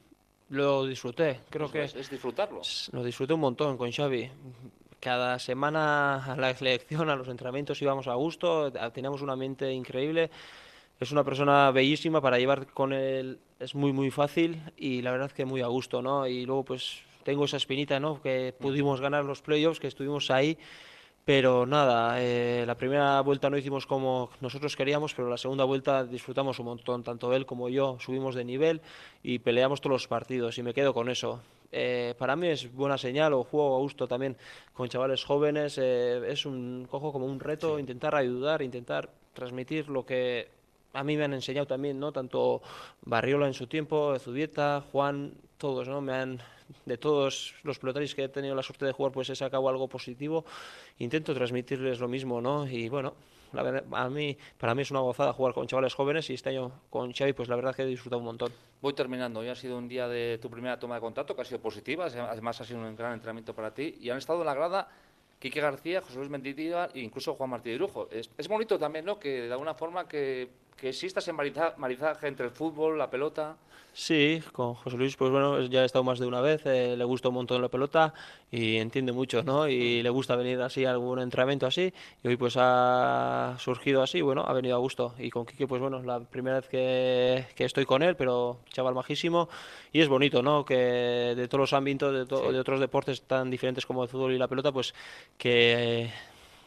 lo 0.50 0.86
disfruté, 0.86 1.40
creo 1.50 1.70
que... 1.70 1.84
Es, 1.84 2.10
disfrutarlo. 2.10 2.60
Lo 2.92 3.02
disfruté 3.02 3.34
un 3.34 3.40
montón 3.40 3.76
con 3.76 3.90
Xavi. 3.90 4.30
Cada 5.00 5.38
semana 5.38 6.24
a 6.24 6.36
la 6.36 6.54
selección, 6.56 7.10
a 7.10 7.16
los 7.16 7.28
entrenamientos 7.28 7.80
íbamos 7.82 8.06
a 8.06 8.14
gusto, 8.14 8.72
teníamos 8.92 9.22
un 9.22 9.30
ambiente 9.30 9.72
increíble. 9.72 10.30
Es 11.00 11.12
una 11.12 11.24
persona 11.24 11.70
bellísima 11.70 12.20
para 12.20 12.38
llevar 12.38 12.66
con 12.68 12.92
él, 12.92 13.38
es 13.58 13.74
muy 13.74 13.92
muy 13.92 14.10
fácil 14.10 14.62
y 14.76 15.02
la 15.02 15.12
verdad 15.12 15.32
que 15.32 15.44
muy 15.44 15.60
a 15.60 15.66
gusto, 15.66 16.02
¿no? 16.02 16.26
Y 16.26 16.46
luego 16.46 16.64
pues 16.64 17.00
tengo 17.24 17.44
esa 17.44 17.56
espinita, 17.56 18.00
¿no? 18.00 18.22
Que 18.22 18.54
pudimos 18.58 19.00
ganar 19.00 19.24
los 19.24 19.42
playoffs, 19.42 19.80
que 19.80 19.88
estuvimos 19.88 20.30
ahí 20.30 20.56
pero 21.24 21.64
nada, 21.64 22.22
eh, 22.22 22.64
la 22.66 22.76
primera 22.76 23.20
vuelta 23.22 23.48
no 23.48 23.56
hicimos 23.56 23.86
como 23.86 24.28
nosotros 24.42 24.76
queríamos, 24.76 25.14
pero 25.14 25.30
la 25.30 25.38
segunda 25.38 25.64
vuelta 25.64 26.04
disfrutamos 26.04 26.58
un 26.58 26.66
montón, 26.66 27.02
tanto 27.02 27.32
él 27.32 27.46
como 27.46 27.70
yo 27.70 27.96
subimos 27.98 28.34
de 28.34 28.44
nivel 28.44 28.82
y 29.22 29.38
peleamos 29.38 29.80
todos 29.80 29.92
los 29.92 30.08
partidos 30.08 30.58
y 30.58 30.62
me 30.62 30.74
quedo 30.74 30.92
con 30.92 31.08
eso. 31.08 31.40
Eh, 31.72 32.14
para 32.18 32.36
mí 32.36 32.48
es 32.48 32.70
buena 32.72 32.98
señal 32.98 33.32
o 33.32 33.42
juego 33.42 33.74
a 33.74 33.78
gusto 33.78 34.06
también 34.06 34.36
con 34.74 34.88
chavales 34.88 35.24
jóvenes, 35.24 35.78
eh, 35.78 36.22
es 36.28 36.44
un 36.44 36.86
cojo 36.90 37.10
como 37.10 37.24
un 37.24 37.40
reto 37.40 37.78
intentar 37.78 38.14
ayudar, 38.14 38.60
intentar 38.60 39.08
transmitir 39.32 39.88
lo 39.88 40.04
que 40.04 40.48
a 40.94 41.04
mí 41.04 41.16
me 41.16 41.24
han 41.24 41.34
enseñado 41.34 41.66
también, 41.66 41.98
¿no? 41.98 42.12
Tanto 42.12 42.62
Barriola 43.02 43.46
en 43.46 43.54
su 43.54 43.66
tiempo, 43.66 44.18
Zubieta, 44.18 44.84
Juan, 44.92 45.34
todos, 45.58 45.88
¿no? 45.88 46.00
Me 46.00 46.14
han 46.14 46.40
de 46.86 46.96
todos 46.96 47.54
los 47.62 47.78
pelotaris 47.78 48.14
que 48.14 48.24
he 48.24 48.28
tenido 48.28 48.54
la 48.54 48.62
suerte 48.62 48.86
de 48.86 48.92
jugar, 48.92 49.12
pues 49.12 49.28
he 49.30 49.36
sacado 49.36 49.68
algo 49.68 49.88
positivo. 49.88 50.44
Intento 50.98 51.34
transmitirles 51.34 52.00
lo 52.00 52.08
mismo, 52.08 52.40
¿no? 52.40 52.66
Y 52.66 52.88
bueno, 52.88 53.14
la 53.52 53.62
verdad, 53.62 53.84
a 53.92 54.08
mí, 54.08 54.36
para 54.58 54.74
mí 54.74 54.82
es 54.82 54.90
una 54.90 55.00
gozada 55.00 55.32
jugar 55.32 55.54
con 55.54 55.66
chavales 55.66 55.94
jóvenes 55.94 56.28
y 56.30 56.34
este 56.34 56.50
año 56.50 56.72
con 56.90 57.12
Xavi, 57.12 57.32
pues 57.32 57.48
la 57.48 57.56
verdad 57.56 57.74
que 57.74 57.82
he 57.82 57.86
disfrutado 57.86 58.18
un 58.18 58.26
montón. 58.26 58.52
Voy 58.80 58.92
terminando. 58.94 59.40
Hoy 59.40 59.48
ha 59.48 59.54
sido 59.54 59.78
un 59.78 59.88
día 59.88 60.08
de 60.08 60.38
tu 60.38 60.50
primera 60.50 60.78
toma 60.78 60.96
de 60.96 61.00
contacto, 61.00 61.34
que 61.34 61.42
ha 61.42 61.44
sido 61.44 61.60
positiva. 61.60 62.06
Además, 62.06 62.60
ha 62.60 62.64
sido 62.64 62.80
un 62.80 62.96
gran 62.96 63.12
entrenamiento 63.12 63.54
para 63.54 63.72
ti. 63.72 63.96
Y 64.00 64.10
han 64.10 64.18
estado 64.18 64.40
en 64.40 64.46
la 64.46 64.54
grada 64.54 64.88
Quique 65.38 65.60
García, 65.60 66.00
José 66.00 66.16
Luis 66.16 66.30
Menditiva 66.30 66.88
e 66.94 67.00
incluso 67.00 67.34
Juan 67.34 67.50
Martí 67.50 67.70
de 67.70 67.76
Brujo. 67.76 68.08
Es, 68.10 68.30
es 68.36 68.48
bonito 68.48 68.78
también, 68.78 69.04
¿no? 69.04 69.18
Que 69.18 69.42
de 69.42 69.52
alguna 69.52 69.74
forma 69.74 70.08
que 70.08 70.48
que 70.76 70.88
exista 70.88 71.20
ese 71.20 71.32
marizaje 71.32 72.26
entre 72.26 72.46
el 72.46 72.52
fútbol, 72.52 72.98
la 72.98 73.10
pelota. 73.10 73.56
Sí, 73.96 74.42
con 74.50 74.74
José 74.74 74.96
Luis, 74.96 75.14
pues 75.14 75.30
bueno, 75.30 75.60
ya 75.66 75.82
he 75.82 75.84
estado 75.84 76.02
más 76.02 76.18
de 76.18 76.26
una 76.26 76.40
vez, 76.40 76.66
eh, 76.66 76.96
le 76.96 77.04
gusta 77.04 77.28
un 77.28 77.36
montón 77.36 77.62
la 77.62 77.68
pelota 77.68 78.12
y 78.50 78.78
entiende 78.78 79.12
mucho, 79.12 79.44
¿no? 79.44 79.68
Y 79.68 80.02
le 80.02 80.10
gusta 80.10 80.34
venir 80.34 80.60
así 80.62 80.84
a 80.84 80.90
algún 80.90 81.20
entrenamiento 81.20 81.64
así, 81.64 81.94
y 82.24 82.26
hoy 82.26 82.36
pues 82.36 82.56
ha 82.58 83.54
surgido 83.60 84.02
así, 84.02 84.20
bueno, 84.20 84.42
ha 84.44 84.52
venido 84.52 84.74
a 84.74 84.80
gusto. 84.80 85.14
Y 85.16 85.30
con 85.30 85.46
Quique, 85.46 85.68
pues 85.68 85.80
bueno, 85.80 86.02
la 86.02 86.18
primera 86.18 86.56
vez 86.56 86.68
que, 86.68 87.46
que 87.54 87.64
estoy 87.64 87.84
con 87.84 88.02
él, 88.02 88.16
pero 88.16 88.58
chaval 88.72 88.94
majísimo, 88.94 89.48
y 89.92 90.00
es 90.00 90.08
bonito, 90.08 90.42
¿no? 90.42 90.64
Que 90.64 90.74
de 91.36 91.46
todos 91.46 91.60
los 91.60 91.72
ámbitos, 91.72 92.12
de, 92.12 92.52
de 92.52 92.58
otros 92.58 92.80
deportes 92.80 93.22
tan 93.22 93.48
diferentes 93.48 93.86
como 93.86 94.02
el 94.02 94.08
fútbol 94.08 94.32
y 94.32 94.38
la 94.38 94.48
pelota, 94.48 94.72
pues 94.72 94.92
que 95.38 96.10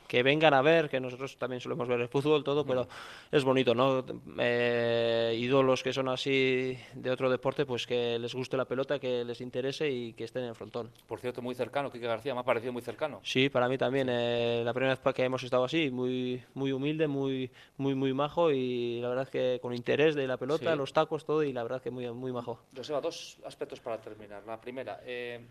que 0.08 0.24
vengan 0.24 0.54
a 0.54 0.62
ver, 0.62 0.90
que 0.90 1.00
nosotros 1.00 1.38
también 1.38 1.60
solemos 1.60 1.88
ver 1.88 2.00
el 2.02 2.08
fútbol, 2.08 2.44
todo, 2.44 2.66
pero 2.66 2.88
es 3.32 3.44
bonito, 3.44 3.76
¿no? 3.76 4.06
Eh, 4.40 5.36
ídolos 5.38 5.84
que 5.84 5.94
son 5.94 6.08
así 6.08 6.78
de 6.94 7.12
otro 7.12 7.30
deporte, 7.30 7.66
pues 7.66 7.86
que 7.86 8.18
les 8.18 8.34
guste 8.34 8.58
la 8.58 8.66
pelota, 8.66 9.00
que 9.00 9.24
les 9.24 9.42
interese 9.42 9.90
y 9.90 10.14
que 10.14 10.24
estén 10.24 10.44
en 10.44 10.50
el 10.50 10.56
frontón. 10.56 10.92
Por 11.08 11.20
cierto, 11.20 11.42
muy 11.42 11.56
cercano, 11.56 11.92
Kike 11.92 12.08
García, 12.08 12.34
me 12.34 12.40
ha 12.40 12.44
parecido 12.44 12.74
muy 12.74 12.82
cercano. 12.82 13.20
Sí, 13.24 13.50
para 13.50 13.68
mí 13.68 13.78
también. 13.78 14.08
Eh, 14.10 14.62
la 14.64 14.74
primera 14.74 14.96
vez 14.96 15.14
que 15.14 15.24
hemos 15.24 15.44
estado 15.44 15.66
así, 15.66 15.92
muy, 15.92 16.44
muy 16.54 16.72
humilde, 16.72 17.08
muy, 17.08 17.52
muy, 17.78 17.96
muy 17.96 18.14
majo 18.14 18.52
y 18.52 19.00
la 19.02 19.10
verdad 19.10 19.24
es 19.24 19.30
que 19.30 19.60
con 19.62 19.74
interés 19.74 20.16
de 20.16 20.28
la 20.28 20.38
pelota, 20.38 20.76
los 20.76 20.94
tacos, 20.94 21.26
todo 21.26 21.44
y 21.44 21.54
la 21.54 21.64
verdad 21.64 21.82
que 21.82 21.92
muy, 21.92 22.10
muy 22.12 22.32
majo. 22.32 22.60
Joseba, 22.76 23.02
dos 23.02 23.38
aspectos 23.46 23.80
para 23.80 24.00
terminar. 24.00 24.44
La 24.46 24.60
primera, 24.60 25.02
eh, 25.06 25.46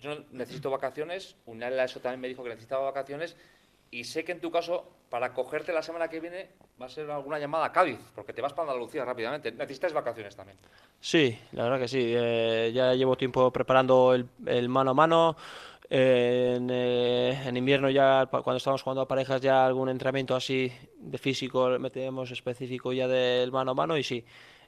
yo 0.00 0.24
necesito 0.32 0.70
vacaciones, 0.70 1.36
Unal 1.46 1.78
eso 1.80 2.00
también 2.00 2.20
me 2.20 2.28
dijo 2.28 2.42
que 2.42 2.50
necesitaba 2.50 2.84
vacaciones 2.84 3.36
y 3.90 4.04
sé 4.04 4.24
que 4.24 4.32
en 4.32 4.40
tu 4.40 4.50
caso, 4.50 4.88
para 5.08 5.34
cogerte 5.34 5.72
la 5.72 5.82
semana 5.82 6.08
que 6.08 6.20
viene, 6.20 6.50
va 6.80 6.86
a 6.86 6.88
ser 6.88 7.10
alguna 7.10 7.38
llamada 7.38 7.66
a 7.66 7.72
Cádiz, 7.72 7.98
porque 8.14 8.32
te 8.32 8.40
vas 8.40 8.52
para 8.52 8.70
Andalucía 8.70 9.04
rápidamente. 9.04 9.50
Necesitas 9.50 9.92
vacaciones 9.92 10.36
también. 10.36 10.58
Sí, 11.00 11.36
la 11.52 11.64
verdad 11.64 11.80
que 11.80 11.88
sí. 11.88 12.12
Eh, 12.14 12.70
ya 12.72 12.94
llevo 12.94 13.16
tiempo 13.16 13.50
preparando 13.52 14.14
el, 14.14 14.68
mano 14.68 14.92
a 14.92 14.94
mano. 14.94 15.36
Eh, 15.92 16.56
en, 17.44 17.56
invierno 17.56 17.90
ya, 17.90 18.26
cuando 18.30 18.58
estamos 18.58 18.82
jugando 18.82 19.02
a 19.02 19.08
parejas, 19.08 19.40
ya 19.40 19.66
algún 19.66 19.88
entrenamiento 19.88 20.36
así 20.36 20.72
de 20.96 21.18
físico 21.18 21.68
metemos 21.80 22.30
específico 22.30 22.92
ya 22.92 23.08
del 23.08 23.50
mano 23.50 23.72
a 23.72 23.74
mano 23.74 23.96
y 23.96 24.04
sí, 24.04 24.24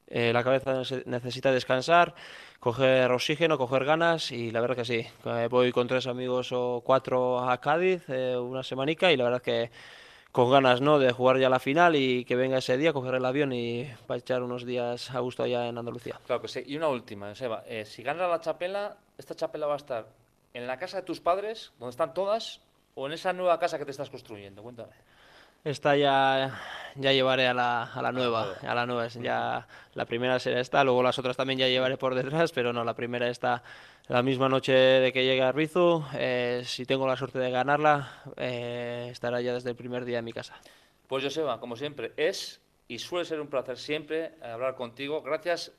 eh, 0.09 0.33
la 0.33 0.43
cabeza 0.43 0.83
necesita 1.07 1.53
descansar 1.53 2.13
coger 2.62 3.11
oxígeno, 3.11 3.59
coger 3.59 3.85
ganas 3.85 4.31
y 4.31 4.53
la 4.53 4.61
verdad 4.61 4.77
que 4.77 4.85
sí. 4.85 5.05
Eh, 5.25 5.48
voy 5.51 5.72
con 5.72 5.88
tres 5.88 6.07
amigos 6.07 6.53
o 6.53 6.81
cuatro 6.85 7.40
a 7.40 7.61
Cádiz 7.61 8.05
eh, 8.09 8.37
una 8.37 8.62
semanica 8.62 9.11
y 9.11 9.16
la 9.16 9.25
verdad 9.25 9.42
que 9.42 9.72
con 10.31 10.48
ganas 10.48 10.81
¿no? 10.81 11.01
de 11.01 11.11
jugar 11.11 11.38
ya 11.40 11.48
la 11.48 11.59
final 11.59 11.96
y 11.96 12.25
que 12.25 12.37
venga 12.37 12.59
ese 12.59 12.77
día, 12.77 12.92
coger 12.92 13.16
el 13.16 13.25
avión 13.25 13.53
y 13.53 13.90
para 14.07 14.18
echar 14.18 14.44
unos 14.44 14.64
días 14.64 15.11
a 15.11 15.18
gusto 15.18 15.42
allá 15.42 15.66
en 15.66 15.77
Andalucía. 15.77 16.20
Claro 16.25 16.40
que 16.40 16.46
sí. 16.46 16.62
Y 16.64 16.77
una 16.77 16.87
última, 16.87 17.35
Seba. 17.35 17.64
Eh, 17.66 17.85
si 17.85 18.05
gana 18.05 18.29
la 18.29 18.40
chapela, 18.40 18.96
esta 19.18 19.35
chapela 19.35 19.66
va 19.66 19.75
a 19.75 19.79
estar 19.79 20.07
en 20.55 20.68
la 20.68 20.79
casa 20.79 20.98
de 20.98 21.03
tus 21.03 21.18
padres, 21.18 21.72
donde 21.81 21.90
están 21.90 22.14
todas, 22.14 22.61
o 22.94 23.09
en 23.09 23.12
esa 23.14 23.33
nueva 23.33 23.59
casa 23.59 23.77
que 23.77 23.85
te 23.85 23.90
estás 23.90 24.09
construyendo. 24.09 24.62
Cuéntame. 24.62 24.92
Esta 25.64 25.96
ya, 25.96 26.61
ya 26.96 27.12
llevaré 27.12 27.46
a 27.46 27.55
la, 27.55 27.85
a 27.85 28.03
la 28.03 28.11
nueva, 28.11 28.57
a 28.62 28.75
la 28.75 28.85
nueva. 28.85 29.07
Ya, 29.09 29.68
la 29.94 30.07
primera 30.07 30.38
será 30.40 30.61
esta, 30.61 30.83
luego 30.83 31.03
las 31.03 31.18
otras 31.18 31.37
también 31.37 31.59
ya 31.59 31.68
llevaré 31.68 31.96
por 31.96 32.14
detrás, 32.14 32.51
pero 32.53 32.72
no, 32.72 32.83
la 32.83 32.94
primera 32.94 33.29
está 33.29 33.62
la 34.09 34.22
misma 34.22 34.48
noche 34.48 34.72
de 34.72 35.12
que 35.12 35.25
llegue 35.25 35.42
a 35.42 35.53
Rizu. 35.53 36.05
Eh, 36.14 36.62
si 36.64 36.85
tengo 36.85 37.07
la 37.07 37.16
suerte 37.16 37.38
de 37.38 37.51
ganarla, 37.51 38.22
eh, 38.37 39.09
estará 39.12 39.40
ya 39.40 39.55
desde 39.55 39.70
el 39.70 39.77
primer 39.77 40.05
día 40.05 40.18
en 40.18 40.25
mi 40.25 40.33
casa. 40.33 40.61
Pues 41.07 41.22
Joseba, 41.22 41.61
como 41.61 41.77
siempre, 41.77 42.12
es 42.16 42.61
y 42.88 42.98
suele 42.98 43.25
ser 43.25 43.40
un 43.40 43.48
placer 43.48 43.79
siempre 43.79 44.33
hablar 44.42 44.75
contigo. 44.75 45.22
Gracias 45.22 45.72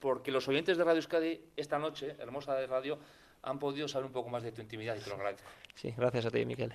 porque 0.00 0.32
los 0.32 0.48
oyentes 0.48 0.76
de 0.76 0.84
Radio 0.84 0.96
Euskadi 0.96 1.40
esta 1.56 1.78
noche, 1.78 2.16
hermosa 2.18 2.54
de 2.54 2.66
radio, 2.66 2.98
han 3.42 3.58
podido 3.58 3.86
saber 3.86 4.06
un 4.06 4.12
poco 4.12 4.28
más 4.28 4.42
de 4.42 4.50
tu 4.50 4.60
intimidad 4.60 4.96
y 4.96 5.00
te 5.00 5.08
lo 5.08 5.16
agradezco. 5.16 5.48
Sí, 5.74 5.94
gracias 5.96 6.26
a 6.26 6.30
ti, 6.30 6.44
Miquel. 6.44 6.74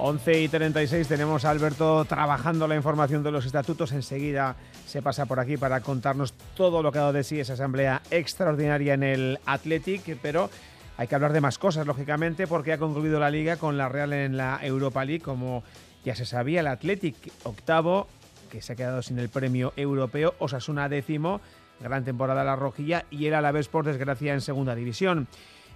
11 0.00 0.42
y 0.42 0.48
36 0.48 1.08
tenemos 1.08 1.44
a 1.44 1.50
Alberto 1.50 2.04
trabajando 2.04 2.68
la 2.68 2.76
información 2.76 3.24
de 3.24 3.32
los 3.32 3.44
estatutos. 3.44 3.90
Enseguida 3.90 4.54
se 4.86 5.02
pasa 5.02 5.26
por 5.26 5.40
aquí 5.40 5.56
para 5.56 5.80
contarnos 5.80 6.34
todo 6.56 6.84
lo 6.84 6.92
que 6.92 6.98
ha 6.98 7.02
dado 7.02 7.12
de 7.14 7.24
sí 7.24 7.40
esa 7.40 7.54
asamblea 7.54 8.00
extraordinaria 8.12 8.94
en 8.94 9.02
el 9.02 9.40
Athletic, 9.44 10.16
pero 10.22 10.50
hay 10.96 11.08
que 11.08 11.16
hablar 11.16 11.32
de 11.32 11.40
más 11.40 11.58
cosas, 11.58 11.84
lógicamente, 11.84 12.46
porque 12.46 12.72
ha 12.72 12.78
concluido 12.78 13.18
la 13.18 13.28
liga 13.28 13.56
con 13.56 13.76
la 13.76 13.88
Real 13.88 14.12
en 14.12 14.36
la 14.36 14.60
Europa 14.62 15.04
League, 15.04 15.22
como 15.22 15.64
ya 16.04 16.14
se 16.14 16.26
sabía, 16.26 16.60
el 16.60 16.68
Athletic 16.68 17.16
octavo, 17.42 18.06
que 18.52 18.62
se 18.62 18.74
ha 18.74 18.76
quedado 18.76 19.02
sin 19.02 19.18
el 19.18 19.28
premio 19.28 19.72
europeo, 19.76 20.34
Osasuna 20.38 20.88
décimo, 20.88 21.40
gran 21.80 22.04
temporada 22.04 22.44
la 22.44 22.54
rojilla, 22.54 23.04
y 23.10 23.26
el 23.26 23.34
Alavés 23.34 23.66
por 23.66 23.84
desgracia 23.84 24.32
en 24.32 24.42
segunda 24.42 24.76
división. 24.76 25.26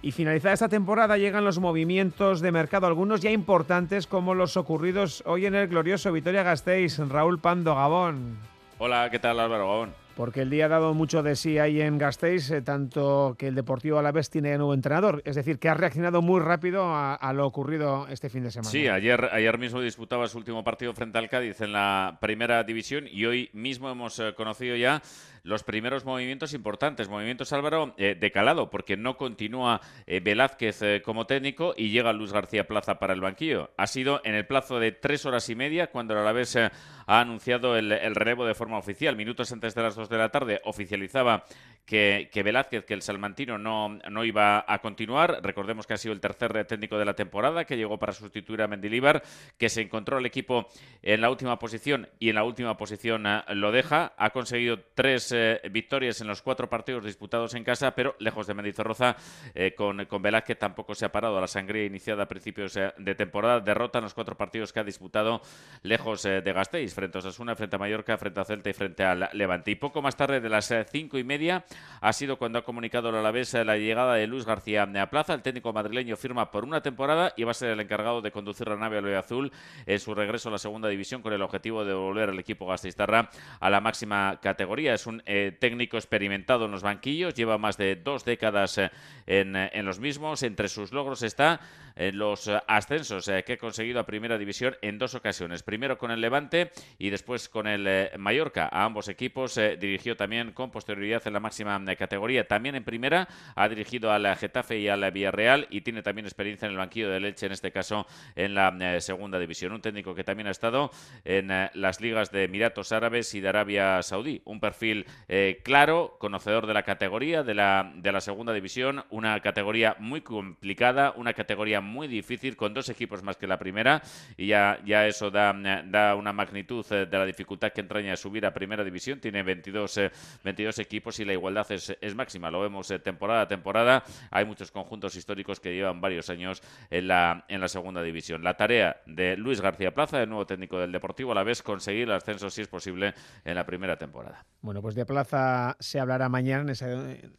Y 0.03 0.11
finalizada 0.11 0.53
esta 0.53 0.67
temporada 0.67 1.17
llegan 1.17 1.45
los 1.45 1.59
movimientos 1.59 2.41
de 2.41 2.51
mercado, 2.51 2.87
algunos 2.87 3.21
ya 3.21 3.31
importantes 3.31 4.05
como 4.05 4.35
los 4.35 4.57
ocurridos 4.57 5.23
hoy 5.25 5.45
en 5.45 5.55
el 5.55 5.69
glorioso 5.69 6.11
Vitoria 6.11 6.43
Gasteiz. 6.43 6.99
Raúl 6.99 7.39
Pando, 7.39 7.73
Gabón. 7.73 8.37
Hola, 8.79 9.07
¿qué 9.09 9.17
tal 9.19 9.39
Álvaro 9.39 9.65
Gabón? 9.65 9.93
Porque 10.17 10.41
el 10.41 10.49
día 10.49 10.65
ha 10.65 10.67
dado 10.67 10.93
mucho 10.93 11.23
de 11.23 11.37
sí 11.37 11.57
ahí 11.57 11.79
en 11.79 11.97
Gasteiz, 11.97 12.51
eh, 12.51 12.61
tanto 12.61 13.37
que 13.39 13.47
el 13.47 13.55
Deportivo 13.55 13.97
Alavés 13.97 14.29
tiene 14.29 14.57
nuevo 14.57 14.73
entrenador. 14.73 15.21
Es 15.23 15.37
decir, 15.37 15.57
que 15.57 15.69
ha 15.69 15.73
reaccionado 15.73 16.21
muy 16.21 16.41
rápido 16.41 16.83
a, 16.93 17.33
lo 17.33 17.47
ocurrido 17.47 18.05
este 18.09 18.29
fin 18.29 18.43
de 18.43 18.51
semana. 18.51 18.69
Sí, 18.69 18.89
ayer, 18.89 19.29
ayer 19.31 19.57
mismo 19.57 19.79
disputaba 19.79 20.27
su 20.27 20.37
último 20.37 20.65
partido 20.65 20.93
frente 20.93 21.17
al 21.17 21.29
Cádiz 21.29 21.61
en 21.61 21.71
la 21.71 22.17
primera 22.19 22.61
división 22.65 23.05
y 23.09 23.25
hoy 23.25 23.49
mismo 23.53 23.89
hemos 23.89 24.19
eh, 24.19 24.33
conocido 24.35 24.75
ya 24.75 25.01
los 25.43 25.63
primeros 25.63 26.05
movimientos 26.05 26.53
importantes. 26.53 27.09
Movimientos, 27.09 27.51
Álvaro, 27.51 27.93
eh, 27.97 28.15
de 28.19 28.31
calado, 28.31 28.69
porque 28.69 28.95
no 28.95 29.17
continúa 29.17 29.81
eh, 30.07 30.21
Velázquez 30.21 30.81
eh, 30.81 31.01
como 31.03 31.27
técnico 31.27 31.73
y 31.75 31.89
llega 31.89 32.13
Luis 32.13 32.31
García 32.31 32.65
Plaza 32.65 32.97
para 32.97 33.13
el 33.13 33.19
banquillo. 33.19 33.71
Ha 33.77 33.87
sido 33.87 34.21
en 34.23 34.35
el 34.35 34.47
plazo 34.47 34.79
de 34.79 34.93
tres 34.93 35.25
horas 35.25 35.49
y 35.49 35.55
media 35.55 35.87
cuando 35.87 36.13
el 36.13 36.21
Alavés 36.21 36.55
ha 36.55 36.71
anunciado 37.05 37.77
el, 37.77 37.89
relevo 38.15 38.45
de 38.45 38.55
forma 38.55 38.77
oficial. 38.77 39.17
Minutos 39.17 39.51
antes 39.51 39.75
de 39.75 39.83
las 39.83 39.95
dos 39.95 40.07
de 40.07 40.17
la 40.17 40.29
tarde 40.29 40.61
oficializaba 40.63 41.43
que, 41.85 42.29
que 42.31 42.43
Velázquez, 42.43 42.85
que 42.85 42.93
el 42.93 43.01
salmantino 43.01 43.57
no, 43.57 43.89
no 44.09 44.23
iba 44.23 44.63
a 44.65 44.79
continuar. 44.79 45.41
Recordemos 45.43 45.85
que 45.85 45.95
ha 45.95 45.97
sido 45.97 46.13
el 46.13 46.21
tercer 46.21 46.65
técnico 46.65 46.97
de 46.97 47.03
la 47.03 47.15
temporada, 47.15 47.65
que 47.65 47.75
llegó 47.75 47.99
para 47.99 48.13
sustituir 48.13 48.61
a 48.61 48.69
Mendilibar, 48.69 49.21
que 49.57 49.67
se 49.67 49.81
encontró 49.81 50.19
el 50.19 50.25
equipo 50.25 50.69
en 51.01 51.19
la 51.19 51.29
última 51.29 51.59
posición 51.59 52.07
y 52.19 52.29
en 52.29 52.35
la 52.35 52.45
última 52.45 52.77
posición 52.77 53.25
lo 53.49 53.73
deja. 53.73 54.13
Ha 54.17 54.29
conseguido 54.29 54.79
tres 54.95 55.32
eh, 55.33 55.61
victorias 55.71 56.21
en 56.21 56.27
los 56.27 56.41
cuatro 56.41 56.69
partidos 56.69 57.03
disputados 57.03 57.53
en 57.55 57.63
casa, 57.63 57.95
pero 57.95 58.15
lejos 58.19 58.47
de 58.47 58.53
Mendizorroza, 58.53 59.15
eh, 59.55 59.73
con, 59.75 60.05
con 60.05 60.21
Velázquez 60.21 60.59
tampoco 60.59 60.95
se 60.95 61.05
ha 61.05 61.11
parado 61.11 61.37
a 61.37 61.41
la 61.41 61.47
sangría 61.47 61.85
iniciada 61.85 62.23
a 62.23 62.27
principios 62.27 62.77
eh, 62.77 62.93
de 62.97 63.15
temporada. 63.15 63.59
Derrota 63.59 63.97
en 63.97 64.03
los 64.03 64.13
cuatro 64.13 64.37
partidos 64.37 64.71
que 64.71 64.79
ha 64.79 64.83
disputado 64.83 65.41
lejos 65.81 66.23
de 66.23 66.53
Gasteiz, 66.53 66.93
frente 66.93 67.17
a 67.17 67.19
Osasuna, 67.19 67.55
frente 67.55 67.75
a 67.75 67.79
Mallorca, 67.79 68.17
frente 68.17 68.39
a 68.39 68.45
Celta 68.45 68.69
y 68.69 68.73
frente 68.73 69.03
al 69.03 69.29
Levante. 69.33 69.71
Y 69.71 69.75
poco 69.75 70.01
más 70.01 70.15
tarde, 70.15 70.39
de 70.39 70.49
las 70.49 70.73
cinco 70.91 71.17
y 71.17 71.23
media, 71.23 71.65
ha 72.01 72.13
sido 72.13 72.37
cuando 72.37 72.59
ha 72.59 72.63
comunicado 72.63 73.11
la 73.11 73.31
vez 73.31 73.53
la 73.53 73.77
llegada 73.77 74.15
de 74.15 74.27
Luis 74.27 74.45
García 74.45 74.83
a. 74.83 75.33
El 75.33 75.41
técnico 75.41 75.73
madrileño 75.73 76.15
firma 76.17 76.51
por 76.51 76.63
una 76.63 76.81
temporada 76.81 77.33
y 77.37 77.43
va 77.43 77.51
a 77.51 77.53
ser 77.53 77.69
el 77.69 77.79
encargado 77.79 78.21
de 78.21 78.31
conducir 78.31 78.67
la 78.67 78.75
nave 78.75 78.97
al 78.97 79.15
azul 79.15 79.51
en 79.85 79.99
su 79.99 80.13
regreso 80.13 80.49
a 80.49 80.51
la 80.51 80.57
segunda 80.57 80.89
división 80.89 81.21
con 81.21 81.33
el 81.33 81.41
objetivo 81.41 81.83
de 81.83 81.91
devolver 81.91 82.29
al 82.29 82.39
equipo 82.39 82.65
gasteiztarra 82.67 83.29
a 83.59 83.69
la 83.69 83.79
máxima 83.81 84.39
categoría. 84.41 84.93
Es 84.93 85.07
un 85.07 85.22
eh, 85.25 85.55
técnico 85.59 85.97
experimentado 85.97 86.65
en 86.65 86.71
los 86.71 86.83
banquillos, 86.83 87.33
lleva 87.33 87.57
más 87.57 87.77
de 87.77 87.95
dos 87.95 88.25
décadas 88.25 88.77
eh, 88.77 88.91
en, 89.25 89.55
eh, 89.55 89.71
en, 89.73 89.85
los 89.85 89.99
mismos. 89.99 90.43
Entre 90.43 90.67
sus 90.67 90.91
logros 90.91 91.23
está 91.23 91.59
los 91.95 92.49
ascensos 92.67 93.29
que 93.45 93.53
ha 93.53 93.57
conseguido 93.57 93.99
a 93.99 94.05
Primera 94.05 94.37
División 94.37 94.75
en 94.81 94.97
dos 94.97 95.15
ocasiones. 95.15 95.63
Primero 95.63 95.97
con 95.97 96.11
el 96.11 96.21
Levante 96.21 96.71
y 96.97 97.09
después 97.09 97.49
con 97.49 97.67
el 97.67 98.09
Mallorca. 98.17 98.69
A 98.71 98.85
ambos 98.85 99.07
equipos 99.07 99.59
dirigió 99.79 100.15
también 100.15 100.51
con 100.51 100.71
posterioridad 100.71 101.25
en 101.25 101.33
la 101.33 101.39
máxima 101.39 101.79
categoría. 101.95 102.47
También 102.47 102.75
en 102.75 102.83
Primera 102.83 103.27
ha 103.55 103.69
dirigido 103.69 104.11
al 104.11 104.25
Getafe 104.35 104.79
y 104.79 104.87
al 104.87 105.11
Villarreal 105.11 105.67
y 105.69 105.81
tiene 105.81 106.01
también 106.01 106.25
experiencia 106.25 106.65
en 106.65 106.71
el 106.71 106.77
banquillo 106.77 107.09
de 107.09 107.19
Leche, 107.19 107.45
en 107.45 107.51
este 107.51 107.71
caso 107.71 108.05
en 108.35 108.55
la 108.55 108.99
Segunda 109.01 109.39
División. 109.39 109.71
Un 109.71 109.81
técnico 109.81 110.15
que 110.15 110.23
también 110.23 110.47
ha 110.47 110.51
estado 110.51 110.91
en 111.23 111.49
las 111.73 112.01
ligas 112.01 112.31
de 112.31 112.45
Emiratos 112.45 112.91
Árabes 112.91 113.33
y 113.33 113.41
de 113.41 113.49
Arabia 113.49 114.01
Saudí. 114.01 114.41
Un 114.45 114.59
perfil 114.59 115.05
eh, 115.27 115.61
claro, 115.63 116.17
conocedor 116.19 116.67
de 116.67 116.73
la 116.73 116.83
categoría, 116.83 117.43
de 117.43 117.53
la, 117.53 117.91
de 117.95 118.11
la 118.11 118.21
segunda 118.21 118.53
división, 118.53 119.05
una 119.09 119.39
categoría 119.41 119.95
muy 119.99 120.21
complicada, 120.21 121.13
una 121.15 121.33
categoría 121.33 121.81
muy 121.83 122.07
difícil, 122.07 122.55
con 122.55 122.73
dos 122.73 122.89
equipos 122.89 123.23
más 123.23 123.37
que 123.37 123.47
la 123.47 123.57
primera, 123.57 124.01
y 124.37 124.47
ya, 124.47 124.79
ya 124.85 125.07
eso 125.07 125.29
da, 125.29 125.53
da 125.85 126.15
una 126.15 126.33
magnitud 126.33 126.85
eh, 126.91 127.05
de 127.05 127.17
la 127.17 127.25
dificultad 127.25 127.71
que 127.71 127.81
entraña 127.81 128.15
subir 128.15 128.45
a 128.45 128.53
primera 128.53 128.83
división. 128.83 129.19
Tiene 129.19 129.43
22, 129.43 129.99
22 130.43 130.77
eh, 130.77 130.81
equipos 130.81 131.19
y 131.19 131.25
la 131.25 131.33
igualdad 131.33 131.71
es, 131.71 131.95
es 131.99 132.15
máxima. 132.15 132.49
Lo 132.49 132.61
vemos 132.61 132.93
temporada 133.03 133.41
a 133.41 133.47
temporada. 133.47 134.03
Hay 134.31 134.45
muchos 134.45 134.71
conjuntos 134.71 135.15
históricos 135.15 135.59
que 135.59 135.73
llevan 135.73 136.01
varios 136.01 136.29
años 136.29 136.61
en 136.89 137.07
la, 137.07 137.45
en 137.47 137.61
la 137.61 137.67
segunda 137.67 138.01
división. 138.01 138.43
La 138.43 138.55
tarea 138.55 139.01
de 139.05 139.37
Luis 139.37 139.61
García 139.61 139.93
Plaza, 139.93 140.21
el 140.21 140.29
nuevo 140.29 140.45
técnico 140.45 140.79
del 140.79 140.91
Deportivo, 140.91 141.31
a 141.31 141.35
la 141.35 141.43
vez 141.43 141.61
conseguir 141.61 142.03
el 142.03 142.11
ascenso, 142.11 142.49
si 142.49 142.61
es 142.61 142.67
posible, 142.67 143.13
en 143.45 143.55
la 143.55 143.65
primera 143.65 143.97
temporada. 143.97 144.45
Bueno, 144.61 144.81
pues 144.81 144.95
de 144.95 145.05
Plaza 145.05 145.75
se 145.79 145.99
hablará 145.99 146.29
mañana 146.29 146.71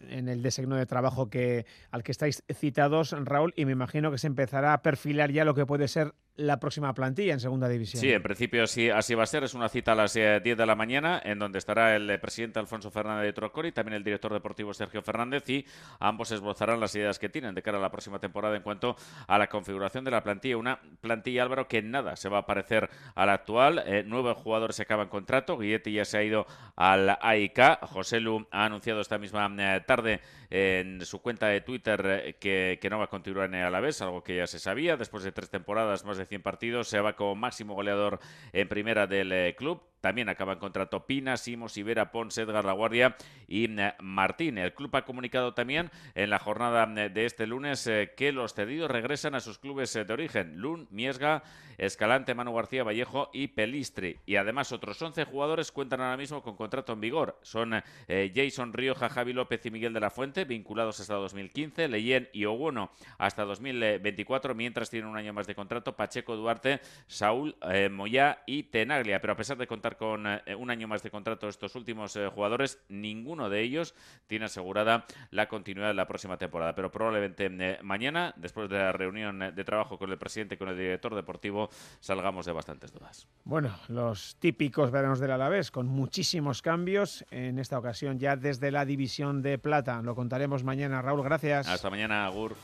en, 0.00 0.28
el 0.28 0.42
designo 0.42 0.76
de 0.76 0.86
trabajo 0.86 1.30
que, 1.30 1.66
al 1.90 2.02
que 2.02 2.12
estáis 2.12 2.42
citados, 2.52 3.14
Raúl, 3.24 3.52
y 3.56 3.64
me 3.64 3.72
imagino 3.72 4.10
que 4.10 4.18
se 4.18 4.26
empezará 4.34 4.72
a 4.72 4.82
perfilar 4.82 5.30
ya 5.30 5.44
lo 5.44 5.54
que 5.54 5.64
puede 5.64 5.86
ser 5.88 6.12
la 6.36 6.58
próxima 6.58 6.92
plantilla 6.94 7.32
en 7.32 7.40
segunda 7.40 7.68
división. 7.68 8.00
Sí, 8.00 8.10
en 8.10 8.22
principio 8.22 8.64
así, 8.64 8.88
va 8.88 9.22
a 9.22 9.26
ser. 9.26 9.44
Es 9.44 9.54
una 9.54 9.68
cita 9.68 9.92
a 9.92 9.94
las 9.94 10.14
10 10.14 10.42
eh, 10.44 10.56
de 10.56 10.66
la 10.66 10.74
mañana 10.74 11.20
en 11.24 11.38
donde 11.38 11.58
estará 11.58 11.94
el 11.94 12.10
eh, 12.10 12.18
presidente 12.18 12.58
Alfonso 12.58 12.90
Fernández 12.90 13.24
de 13.24 13.32
Trocori, 13.32 13.72
también 13.72 13.94
el 13.94 14.04
director 14.04 14.32
deportivo 14.32 14.74
Sergio 14.74 15.02
Fernández 15.02 15.48
y 15.48 15.64
ambos 16.00 16.32
esbozarán 16.32 16.80
las 16.80 16.94
ideas 16.96 17.18
que 17.18 17.28
tienen 17.28 17.54
de 17.54 17.62
cara 17.62 17.78
a 17.78 17.80
la 17.80 17.90
próxima 17.90 18.18
temporada 18.18 18.56
en 18.56 18.62
cuanto 18.62 18.96
a 19.28 19.38
la 19.38 19.48
configuración 19.48 20.04
de 20.04 20.10
la 20.10 20.22
plantilla. 20.22 20.56
Una 20.56 20.80
plantilla, 21.00 21.44
Álvaro, 21.44 21.68
que 21.68 21.78
en 21.78 21.90
nada 21.90 22.16
se 22.16 22.28
va 22.28 22.38
a 22.38 22.46
parecer 22.46 22.90
a 23.14 23.26
la 23.26 23.34
actual. 23.34 23.82
Eh, 23.86 24.02
nueve 24.04 24.34
jugadores 24.34 24.76
se 24.76 24.82
acaban 24.82 25.08
contrato. 25.08 25.56
Guilletti 25.56 25.92
ya 25.92 26.04
se 26.04 26.18
ha 26.18 26.24
ido 26.24 26.46
al 26.74 27.16
AIK. 27.20 27.78
José 27.82 28.18
Lu 28.18 28.46
ha 28.50 28.64
anunciado 28.64 29.00
esta 29.00 29.18
misma 29.18 29.48
tarde 29.86 30.20
en 30.56 31.04
su 31.04 31.20
cuenta 31.20 31.48
de 31.48 31.60
Twitter 31.60 32.36
que, 32.38 32.78
que 32.80 32.88
no 32.88 32.98
va 32.98 33.06
a 33.06 33.10
continuar 33.10 33.46
en 33.48 33.56
el 33.56 33.64
Alavés, 33.64 34.00
algo 34.02 34.22
que 34.22 34.36
ya 34.36 34.46
se 34.46 34.60
sabía. 34.60 34.96
Después 34.96 35.24
de 35.24 35.32
tres 35.32 35.50
temporadas, 35.50 36.04
más 36.04 36.16
de 36.16 36.26
100 36.26 36.42
partidos, 36.42 36.86
se 36.86 37.00
va 37.00 37.16
como 37.16 37.34
máximo 37.34 37.74
goleador 37.74 38.20
en 38.52 38.68
primera 38.68 39.08
del 39.08 39.32
eh, 39.32 39.56
club. 39.58 39.82
También 40.04 40.28
acaban 40.28 40.58
contra 40.58 40.90
Topina, 40.90 41.38
Simos, 41.38 41.78
Ibera, 41.78 42.10
Pons, 42.10 42.36
Edgar 42.36 42.66
La 42.66 42.74
Guardia 42.74 43.16
y 43.48 43.80
eh, 43.80 43.94
Martín. 44.00 44.58
El 44.58 44.74
club 44.74 44.94
ha 44.96 45.06
comunicado 45.06 45.54
también 45.54 45.90
en 46.14 46.28
la 46.28 46.38
jornada 46.38 46.86
eh, 47.02 47.08
de 47.08 47.24
este 47.24 47.46
lunes 47.46 47.90
que 48.14 48.30
los 48.30 48.52
cedidos 48.52 48.90
regresan 48.90 49.34
a 49.34 49.40
sus 49.40 49.58
clubes 49.58 49.94
de 49.94 50.12
origen. 50.12 50.58
Lun, 50.58 50.88
Miesga, 50.90 51.42
Escalante, 51.78 52.34
Manu 52.34 52.52
García, 52.52 52.84
Vallejo 52.84 53.30
y 53.32 53.46
Pelistri. 53.46 54.18
Y 54.26 54.36
además 54.36 54.72
otros 54.72 55.00
11 55.00 55.24
jugadores 55.24 55.72
cuentan 55.72 56.02
ahora 56.02 56.18
mismo 56.18 56.42
con 56.42 56.54
contrato 56.54 56.92
en 56.92 57.00
vigor. 57.00 57.38
Son 57.40 57.72
Jason 58.06 58.74
Rioja, 58.74 59.08
Javi 59.08 59.32
López 59.32 59.64
y 59.64 59.70
Miguel 59.70 59.94
de 59.94 60.00
la 60.00 60.10
Fuente, 60.10 60.44
vinculados 60.44 61.00
hasta 61.00 61.14
2015. 61.14 61.88
Leyen 61.88 62.28
y 62.34 62.44
Oguono 62.44 62.90
hasta 63.16 63.44
2024, 63.44 64.54
mientras 64.54 64.90
tienen 64.90 65.08
un 65.08 65.16
año 65.16 65.32
más 65.32 65.46
de 65.46 65.54
contrato. 65.54 65.96
Pacheco 65.96 66.36
Duarte, 66.36 66.80
Saúl 67.06 67.56
eh, 67.62 67.88
Moyá 67.88 68.42
y 68.46 68.64
Tenaglia. 68.64 69.20
Pero 69.20 69.32
a 69.32 69.36
pesar 69.36 69.56
de 69.56 69.66
contar 69.66 69.93
renovar 69.94 69.96
con 69.96 70.26
un 70.60 70.70
año 70.70 70.88
más 70.88 71.02
de 71.02 71.10
contrato 71.10 71.48
estos 71.48 71.74
últimos 71.74 72.18
jugadores. 72.34 72.82
Ninguno 72.88 73.48
de 73.48 73.62
ellos 73.62 73.94
tiene 74.26 74.46
asegurada 74.46 75.04
la 75.30 75.48
continuidad 75.48 75.88
de 75.88 75.94
la 75.94 76.06
próxima 76.06 76.36
temporada, 76.36 76.74
pero 76.74 76.90
probablemente 76.90 77.48
mañana, 77.82 78.34
después 78.36 78.68
de 78.68 78.78
la 78.78 78.92
reunión 78.92 79.38
de 79.38 79.64
trabajo 79.64 79.98
con 79.98 80.10
el 80.10 80.18
presidente 80.18 80.54
y 80.54 80.58
con 80.58 80.68
el 80.68 80.76
director 80.76 81.14
deportivo, 81.14 81.68
salgamos 82.00 82.46
de 82.46 82.52
bastantes 82.52 82.92
dudas. 82.92 83.28
Bueno, 83.44 83.76
los 83.88 84.36
típicos 84.38 84.90
veranos 84.90 85.20
del 85.20 85.30
Alavés, 85.30 85.70
con 85.70 85.86
muchísimos 85.86 86.62
cambios, 86.62 87.24
en 87.30 87.58
esta 87.58 87.78
ocasión 87.78 88.18
ya 88.18 88.36
desde 88.36 88.70
la 88.70 88.84
división 88.84 89.42
de 89.42 89.58
plata. 89.58 90.02
Lo 90.02 90.14
contaremos 90.14 90.64
mañana. 90.64 91.02
Raúl, 91.02 91.22
gracias. 91.22 91.68
Hasta 91.68 91.90
mañana, 91.90 92.26
Agur. 92.26 92.56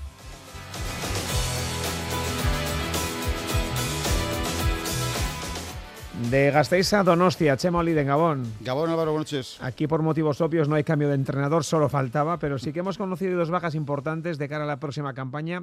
De 6.29 6.51
Gasteiz 6.51 6.93
a 6.93 7.03
Donostia, 7.03 7.57
Chema 7.57 7.83
en 7.83 8.07
Gabón. 8.07 8.53
Gabón, 8.61 8.91
Álvaro, 8.91 9.13
buenas 9.13 9.33
noches. 9.33 9.57
Aquí 9.61 9.87
por 9.87 10.03
motivos 10.03 10.41
obvios 10.43 10.69
no 10.69 10.75
hay 10.75 10.85
cambio 10.85 11.09
de 11.09 11.15
entrenador, 11.15 11.65
solo 11.65 11.89
faltaba, 11.89 12.39
pero 12.39 12.59
sí 12.59 12.73
que 12.73 12.81
hemos 12.81 12.99
conocido 12.99 13.39
dos 13.39 13.51
bajas 13.51 13.75
importantes 13.75 14.37
de 14.37 14.49
cara 14.49 14.65
a 14.65 14.67
la 14.67 14.79
próxima 14.79 15.15
campaña. 15.15 15.63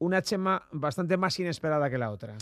Una 0.00 0.20
Chema 0.20 0.64
bastante 0.72 1.16
más 1.16 1.38
inesperada 1.38 1.88
que 1.88 1.98
la 1.98 2.10
otra. 2.10 2.34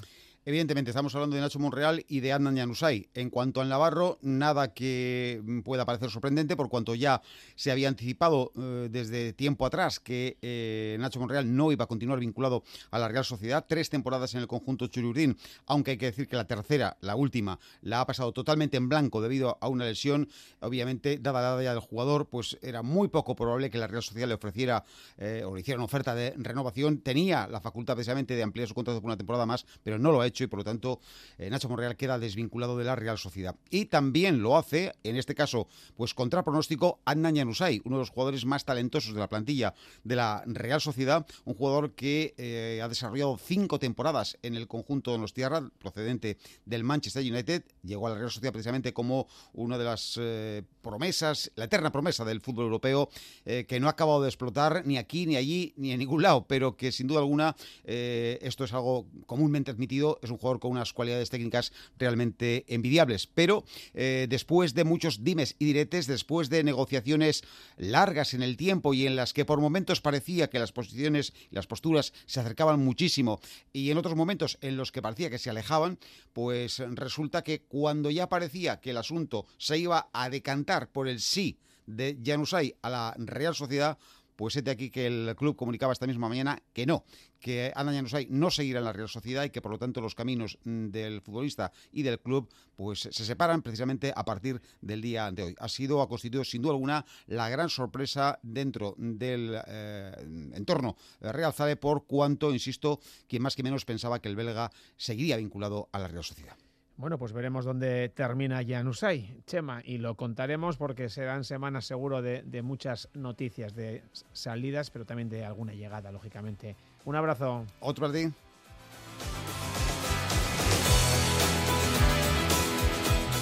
Evidentemente, 0.46 0.90
estamos 0.90 1.14
hablando 1.14 1.37
de 1.37 1.42
Nacho 1.42 1.59
Monreal 1.59 2.03
y 2.09 2.20
de 2.20 2.33
Adnan 2.33 2.57
Yanusay. 2.57 3.11
En 3.12 3.29
cuanto 3.29 3.61
al 3.61 3.68
Navarro, 3.68 4.18
nada 4.22 4.72
que 4.72 5.42
pueda 5.66 5.85
parecer 5.85 6.09
sorprendente, 6.09 6.57
por 6.57 6.70
cuanto 6.70 6.94
ya 6.94 7.20
se 7.57 7.70
había 7.70 7.88
anticipado 7.88 8.50
eh, 8.57 8.88
desde 8.90 9.35
tiempo 9.35 9.66
atrás 9.66 10.00
que 10.00 10.38
eh, 10.40 10.96
Nacho 10.98 11.20
Monreal 11.20 11.55
no 11.55 11.72
iba 11.72 11.85
a 11.85 11.87
continuar 11.87 12.20
vinculado 12.20 12.64
a 12.90 12.98
la 12.98 13.09
Real 13.09 13.24
Sociedad. 13.26 13.66
Tres 13.68 13.90
temporadas 13.90 14.35
en 14.35 14.40
el 14.40 14.46
conjunto 14.46 14.87
Chururdín, 14.87 15.37
aunque 15.66 15.90
hay 15.90 15.98
que 15.98 16.07
decir 16.07 16.26
que 16.26 16.37
la 16.37 16.46
tercera, 16.46 16.96
la 17.03 17.16
última, 17.16 17.61
la 17.83 18.00
ha 18.00 18.07
pasado 18.07 18.33
totalmente 18.33 18.79
en 18.79 18.88
blanco 18.88 19.20
debido 19.20 19.59
a 19.61 19.68
una 19.68 19.85
lesión. 19.85 20.26
Obviamente, 20.61 21.18
dada 21.18 21.55
la 21.55 21.62
edad 21.62 21.74
del 21.74 21.81
jugador, 21.81 22.31
pues 22.31 22.59
era 22.62 22.81
muy 22.81 23.09
poco 23.09 23.37
probable 23.37 23.68
que 23.68 23.76
la 23.76 23.88
Real 23.88 24.03
Sociedad 24.03 24.26
le 24.26 24.35
ofreciera 24.35 24.85
eh, 25.18 25.42
o 25.44 25.55
le 25.55 25.61
hiciera 25.61 25.76
una 25.76 25.85
oferta 25.85 26.14
de 26.14 26.33
renovación. 26.38 27.03
Tenía 27.03 27.46
la 27.46 27.61
facultad 27.61 27.94
precisamente 27.94 28.35
de 28.35 28.42
ampliar 28.42 28.66
su 28.66 28.74
contrato 28.74 29.03
por 29.03 29.11
una 29.11 29.18
temporada 29.18 29.44
más, 29.44 29.66
pero 29.85 29.98
no 29.98 30.11
lo 30.11 30.22
ha 30.22 30.26
hecho 30.26 30.39
y 30.44 30.46
por 30.46 30.61
lo 30.61 30.64
tanto 30.64 31.00
eh, 31.38 31.50
Nacho 31.50 31.68
Monreal 31.68 31.96
queda 31.96 32.18
desvinculado 32.18 32.76
de 32.76 32.85
la 32.85 32.96
Real 32.96 33.18
Sociedad. 33.18 33.57
Y 33.70 33.87
también 33.87 34.42
lo 34.42 34.57
hace, 34.57 34.92
en 35.03 35.16
este 35.16 35.35
caso, 35.35 35.68
pues 35.96 36.14
contra 36.14 36.42
pronóstico, 36.42 37.00
Adnan 37.05 37.35
Yanusay, 37.35 37.81
uno 37.85 37.96
de 37.96 38.03
los 38.03 38.11
jugadores 38.11 38.44
más 38.44 38.64
talentosos 38.64 39.14
de 39.14 39.20
la 39.20 39.29
plantilla 39.29 39.74
de 40.05 40.16
la 40.16 40.42
Real 40.46 40.81
Sociedad, 40.81 41.26
un 41.44 41.55
jugador 41.55 41.92
que 41.92 42.35
eh, 42.37 42.81
ha 42.83 42.88
desarrollado 42.88 43.38
cinco 43.38 43.79
temporadas 43.79 44.38
en 44.42 44.55
el 44.55 44.66
conjunto 44.68 45.12
de 45.12 45.18
los 45.18 45.33
Tierra, 45.33 45.68
procedente 45.79 46.38
del 46.64 46.85
Manchester 46.85 47.22
United, 47.22 47.64
llegó 47.83 48.07
a 48.07 48.11
la 48.11 48.16
Real 48.16 48.31
Sociedad 48.31 48.53
precisamente 48.53 48.92
como 48.92 49.26
una 49.53 49.79
de 49.79 49.85
las 49.85 50.18
eh, 50.20 50.62
promesas, 50.83 51.50
la 51.55 51.64
eterna 51.64 51.92
promesa 51.92 52.24
del 52.24 52.40
fútbol 52.40 52.64
europeo, 52.64 53.09
que 53.44 53.81
no 53.81 53.88
ha 53.88 53.90
acabado 53.90 54.22
de 54.22 54.29
explotar 54.29 54.83
ni 54.87 54.96
aquí, 54.96 55.26
ni 55.26 55.37
allí, 55.37 55.74
ni 55.76 55.92
en 55.92 55.98
ningún 55.98 56.22
lado, 56.22 56.46
pero 56.46 56.76
que 56.76 56.92
sin 56.92 57.07
duda 57.07 57.20
alguna 57.20 57.57
esto 57.85 58.64
es 58.64 58.72
algo 58.72 59.07
comúnmente 59.26 59.70
admitido, 59.70 60.18
es 60.26 60.30
un 60.30 60.38
jugador 60.38 60.61
con 60.61 60.72
unas 60.72 60.92
cualidades 60.92 61.30
técnicas 61.30 61.72
realmente 61.98 62.64
envidiables. 62.68 63.26
Pero 63.26 63.64
eh, 63.94 64.26
después 64.28 64.74
de 64.74 64.85
muchos 64.85 65.24
dimes 65.24 65.56
y 65.59 65.66
diretes, 65.66 66.06
después 66.06 66.50
de 66.50 66.64
negociaciones 66.64 67.42
largas 67.76 68.35
en 68.35 68.42
el 68.42 68.56
tiempo 68.56 68.94
y 68.94 69.06
en 69.06 69.16
las 69.16 69.33
que 69.33 69.44
por 69.44 69.61
momentos 69.61 70.00
parecía 70.00 70.50
que 70.50 70.59
las 70.59 70.72
posiciones 70.72 71.33
y 71.50 71.54
las 71.54 71.66
posturas 71.66 72.12
se 72.26 72.40
acercaban 72.40 72.80
muchísimo 72.80 73.40
y 73.72 73.90
en 73.90 73.98
otros 73.98 74.16
momentos 74.16 74.59
en 74.61 74.76
los 74.76 74.92
que 74.92 75.02
parecía 75.02 75.30
que 75.30 75.38
se 75.38 75.50
alejaban, 75.50 75.98
pues 76.33 76.78
resulta 76.78 77.42
que 77.42 77.62
cuando 77.62 78.11
ya 78.11 78.28
parecía 78.28 78.80
que 78.80 78.90
el 78.90 78.96
asunto 78.96 79.46
se 79.59 79.78
iba 79.78 80.09
a 80.12 80.30
decantar 80.30 80.90
por 80.90 81.09
el 81.09 81.20
sí 81.20 81.59
de 81.87 82.18
Janusay 82.24 82.76
a 82.83 82.90
la 82.90 83.14
Real 83.18 83.54
Sociedad, 83.54 83.98
pues 84.40 84.55
de 84.64 84.70
aquí 84.70 84.88
que 84.88 85.07
el 85.07 85.37
club 85.37 85.55
comunicaba 85.55 85.92
esta 85.92 86.07
misma 86.07 86.26
mañana 86.26 86.62
que 86.72 86.87
no, 86.87 87.05
que 87.40 87.72
Ana 87.76 87.92
Janusay 87.92 88.26
no 88.31 88.50
seguirá 88.50 88.79
en 88.79 88.87
la 88.87 88.94
Real 88.94 89.07
Sociedad 89.07 89.44
y 89.44 89.50
que 89.50 89.61
por 89.61 89.70
lo 89.70 89.79
tanto 89.79 90.00
los 90.00 90.14
caminos 90.14 90.57
mm, 90.64 90.87
del 90.87 91.20
futbolista 91.20 91.72
y 91.92 92.05
del 92.05 92.20
club 92.20 92.48
pues 92.74 93.00
se 93.00 93.26
separan 93.26 93.61
precisamente 93.61 94.14
a 94.16 94.24
partir 94.24 94.62
del 94.81 95.03
día 95.03 95.31
de 95.31 95.42
hoy. 95.42 95.55
Ha 95.59 95.68
sido, 95.68 96.00
ha 96.00 96.09
constituido 96.09 96.42
sin 96.44 96.62
duda 96.62 96.72
alguna 96.72 97.05
la 97.26 97.50
gran 97.50 97.68
sorpresa 97.68 98.38
dentro 98.42 98.94
del 98.96 99.61
eh, 99.66 100.12
entorno 100.55 100.96
Real 101.20 101.53
Zale 101.53 101.76
por 101.76 102.07
cuanto, 102.07 102.50
insisto, 102.50 102.98
quien 103.29 103.42
más 103.42 103.55
que 103.55 103.62
menos 103.62 103.85
pensaba 103.85 104.22
que 104.22 104.31
el 104.31 104.37
belga 104.37 104.70
seguiría 104.96 105.37
vinculado 105.37 105.90
a 105.92 105.98
la 105.98 106.09
Real 106.09 106.24
Sociedad. 106.24 106.57
Bueno, 107.01 107.17
pues 107.17 107.33
veremos 107.33 107.65
dónde 107.65 108.11
termina 108.11 108.63
Janusay, 108.63 109.41
Chema, 109.47 109.81
y 109.83 109.97
lo 109.97 110.17
contaremos 110.17 110.77
porque 110.77 111.09
serán 111.09 111.45
semanas 111.45 111.87
seguro 111.87 112.21
de, 112.21 112.61
muchas 112.63 113.09
noticias, 113.15 113.75
de 113.75 114.03
salidas, 114.35 114.91
pero 114.91 115.07
también 115.07 115.31
de 115.31 115.47
alguna 115.47 115.73
llegada, 115.73 116.13
lógicamente. 116.13 116.77
Un 117.07 117.17
abrazo. 117.17 117.65
Otro 117.81 118.07
a 118.07 118.13
ti. 118.13 118.31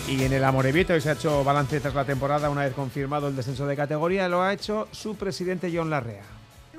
Y 0.06 0.22
en 0.22 0.32
el 0.32 0.44
Amorevito 0.44 0.92
hoy 0.92 1.00
se 1.00 1.10
ha 1.10 1.14
hecho 1.14 1.42
balance 1.42 1.80
tras 1.80 1.96
la 1.96 2.04
temporada, 2.04 2.50
una 2.50 2.62
vez 2.62 2.74
confirmado 2.74 3.26
el 3.26 3.34
descenso 3.34 3.66
de 3.66 3.74
categoría, 3.74 4.28
lo 4.28 4.40
ha 4.40 4.52
hecho 4.52 4.86
su 4.92 5.16
presidente 5.16 5.72
John 5.74 5.90
Larrea 5.90 6.37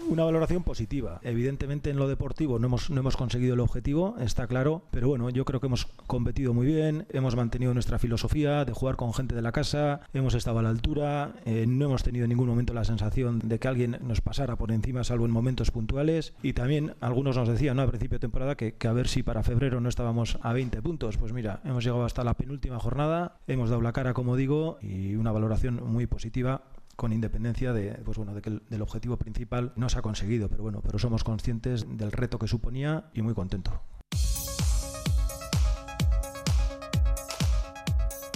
una 0.10 0.24
valoración 0.24 0.64
positiva. 0.64 1.20
Evidentemente 1.24 1.90
en 1.90 1.98
lo 1.98 2.08
deportivo 2.08 2.60
no 2.60 2.68
hemos, 2.68 2.90
no 2.90 3.00
hemos 3.00 3.16
conseguido 3.16 3.54
el 3.54 3.60
objetivo, 3.60 4.16
está 4.20 4.48
claro, 4.48 4.84
pero 4.92 5.08
bueno, 5.08 5.30
yo 5.30 5.46
creo 5.46 5.60
que 5.60 5.68
hemos 5.68 5.86
competido 6.08 6.54
muy 6.54 6.66
bien, 6.66 7.06
hemos 7.10 7.36
mantenido 7.36 7.74
nuestra 7.74 8.00
filosofía 8.00 8.66
de 8.66 8.74
jugar 8.74 8.96
con 8.96 9.14
gente 9.14 9.36
de 9.36 9.42
la 9.42 9.52
casa, 9.52 10.02
hemos 10.14 10.34
estado 10.34 10.60
a 10.60 10.64
la 10.64 10.70
altura, 10.70 11.34
eh, 11.46 11.66
no 11.68 11.86
hemos 11.86 12.04
tenido 12.04 12.26
en 12.26 12.30
ningún 12.30 12.48
momento 12.48 12.74
la 12.74 12.84
sensación 12.84 13.40
de 13.40 13.60
que 13.60 13.68
alguien 13.68 13.98
nos 14.02 14.22
pasara 14.22 14.56
por 14.56 14.72
encima, 14.72 15.04
salvo 15.04 15.26
en 15.26 15.32
momentos 15.32 15.72
puntuales, 15.72 16.34
y 16.42 16.54
también 16.54 16.96
algunos 17.02 17.38
nos 17.38 17.48
decían 17.48 17.78
¿no? 17.78 17.84
a 17.84 17.88
principio 17.88 18.16
de 18.16 18.22
temporada 18.22 18.56
que, 18.56 18.74
que 18.74 18.88
a 18.88 18.94
ver 18.94 19.08
si 19.08 19.22
para 19.22 19.44
febrero 19.44 19.80
no 19.80 19.90
estábamos 19.90 20.40
a 20.42 20.54
20 20.54 20.82
puntos. 20.82 21.18
Pues 21.18 21.34
mira, 21.34 21.62
hemos 21.64 21.84
llegado 21.84 22.04
hasta 22.04 22.24
la 22.24 22.34
penúltima 22.34 22.80
jornada, 22.80 23.38
hemos 23.48 23.70
dado 23.70 23.82
la 23.82 23.94
cara, 23.94 24.14
como 24.14 24.36
digo, 24.36 24.80
y 24.82 25.16
una 25.16 25.32
valoración 25.32 25.82
muy 25.86 26.08
positiva 26.08 26.64
con 27.00 27.14
independencia 27.14 27.72
de, 27.72 27.94
pues 28.04 28.18
bueno, 28.18 28.36
de 28.36 28.42
que 28.42 28.50
el, 28.50 28.62
del 28.70 28.82
objetivo 28.82 29.16
principal 29.16 29.72
no 29.78 29.88
se 29.88 29.98
ha 29.98 30.02
conseguido, 30.02 30.50
pero 30.50 30.64
bueno, 30.64 30.82
pero 30.84 31.00
somos 31.00 31.24
conscientes 31.24 31.86
del 31.98 32.12
reto 32.12 32.38
que 32.38 32.48
suponía 32.48 33.06
y 33.14 33.22
muy 33.22 33.34
contento. 33.34 33.82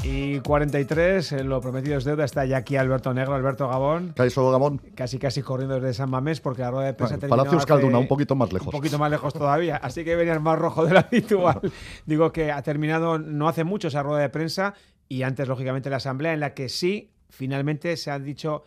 Y 0.02 0.39
43, 0.39 1.32
eh, 1.34 1.43
lo 1.43 1.60
prometido 1.60 1.97
es 1.97 2.06
deuda, 2.06 2.23
está 2.23 2.45
ya 2.45 2.58
aquí 2.58 2.78
Alberto 2.78 3.13
Negro, 3.13 3.36
Alberto 3.36 3.67
Gabón. 3.67 4.13
Caiso 4.15 4.49
Gabón. 4.49 4.80
Casi 4.95 5.19
casi 5.19 5.41
corriendo 5.41 5.76
desde 5.76 5.93
San 5.93 6.10
Mamés 6.10 6.39
porque 6.39 6.62
la 6.62 6.71
rueda 6.71 6.86
de 6.88 6.93
prensa 6.93 7.17
bueno, 7.17 7.30
Palacio 7.30 7.58
Euskalduna, 7.58 7.97
un 7.97 8.08
poquito 8.08 8.36
más 8.36 8.52
lejos. 8.54 8.67
Un 8.67 8.80
poquito 8.80 8.97
más 8.97 9.12
lejos 9.12 9.34
todavía, 9.34 9.76
así 9.76 10.06
que 10.06 10.15
venía 10.15 10.39
más 10.39 10.58
rojo 10.58 10.86
de 10.86 10.93
lo 10.93 10.99
habitual. 11.12 11.60
Digo 12.06 12.32
que 12.32 12.52
ha 12.52 12.62
terminado 12.62 13.19
no 13.19 13.49
hace 13.49 13.65
mucho 13.65 13.89
esa 13.89 14.04
rueda 14.04 14.21
de 14.21 14.30
prensa 14.30 14.73
y 15.10 15.23
antes, 15.23 15.49
lógicamente, 15.49 15.89
la 15.89 15.97
asamblea 15.97 16.34
en 16.34 16.39
la 16.39 16.54
que 16.54 16.69
sí 16.69 17.13
finalmente 17.34 17.98
se 17.98 18.12
ha 18.12 18.19
dicho 18.19 18.63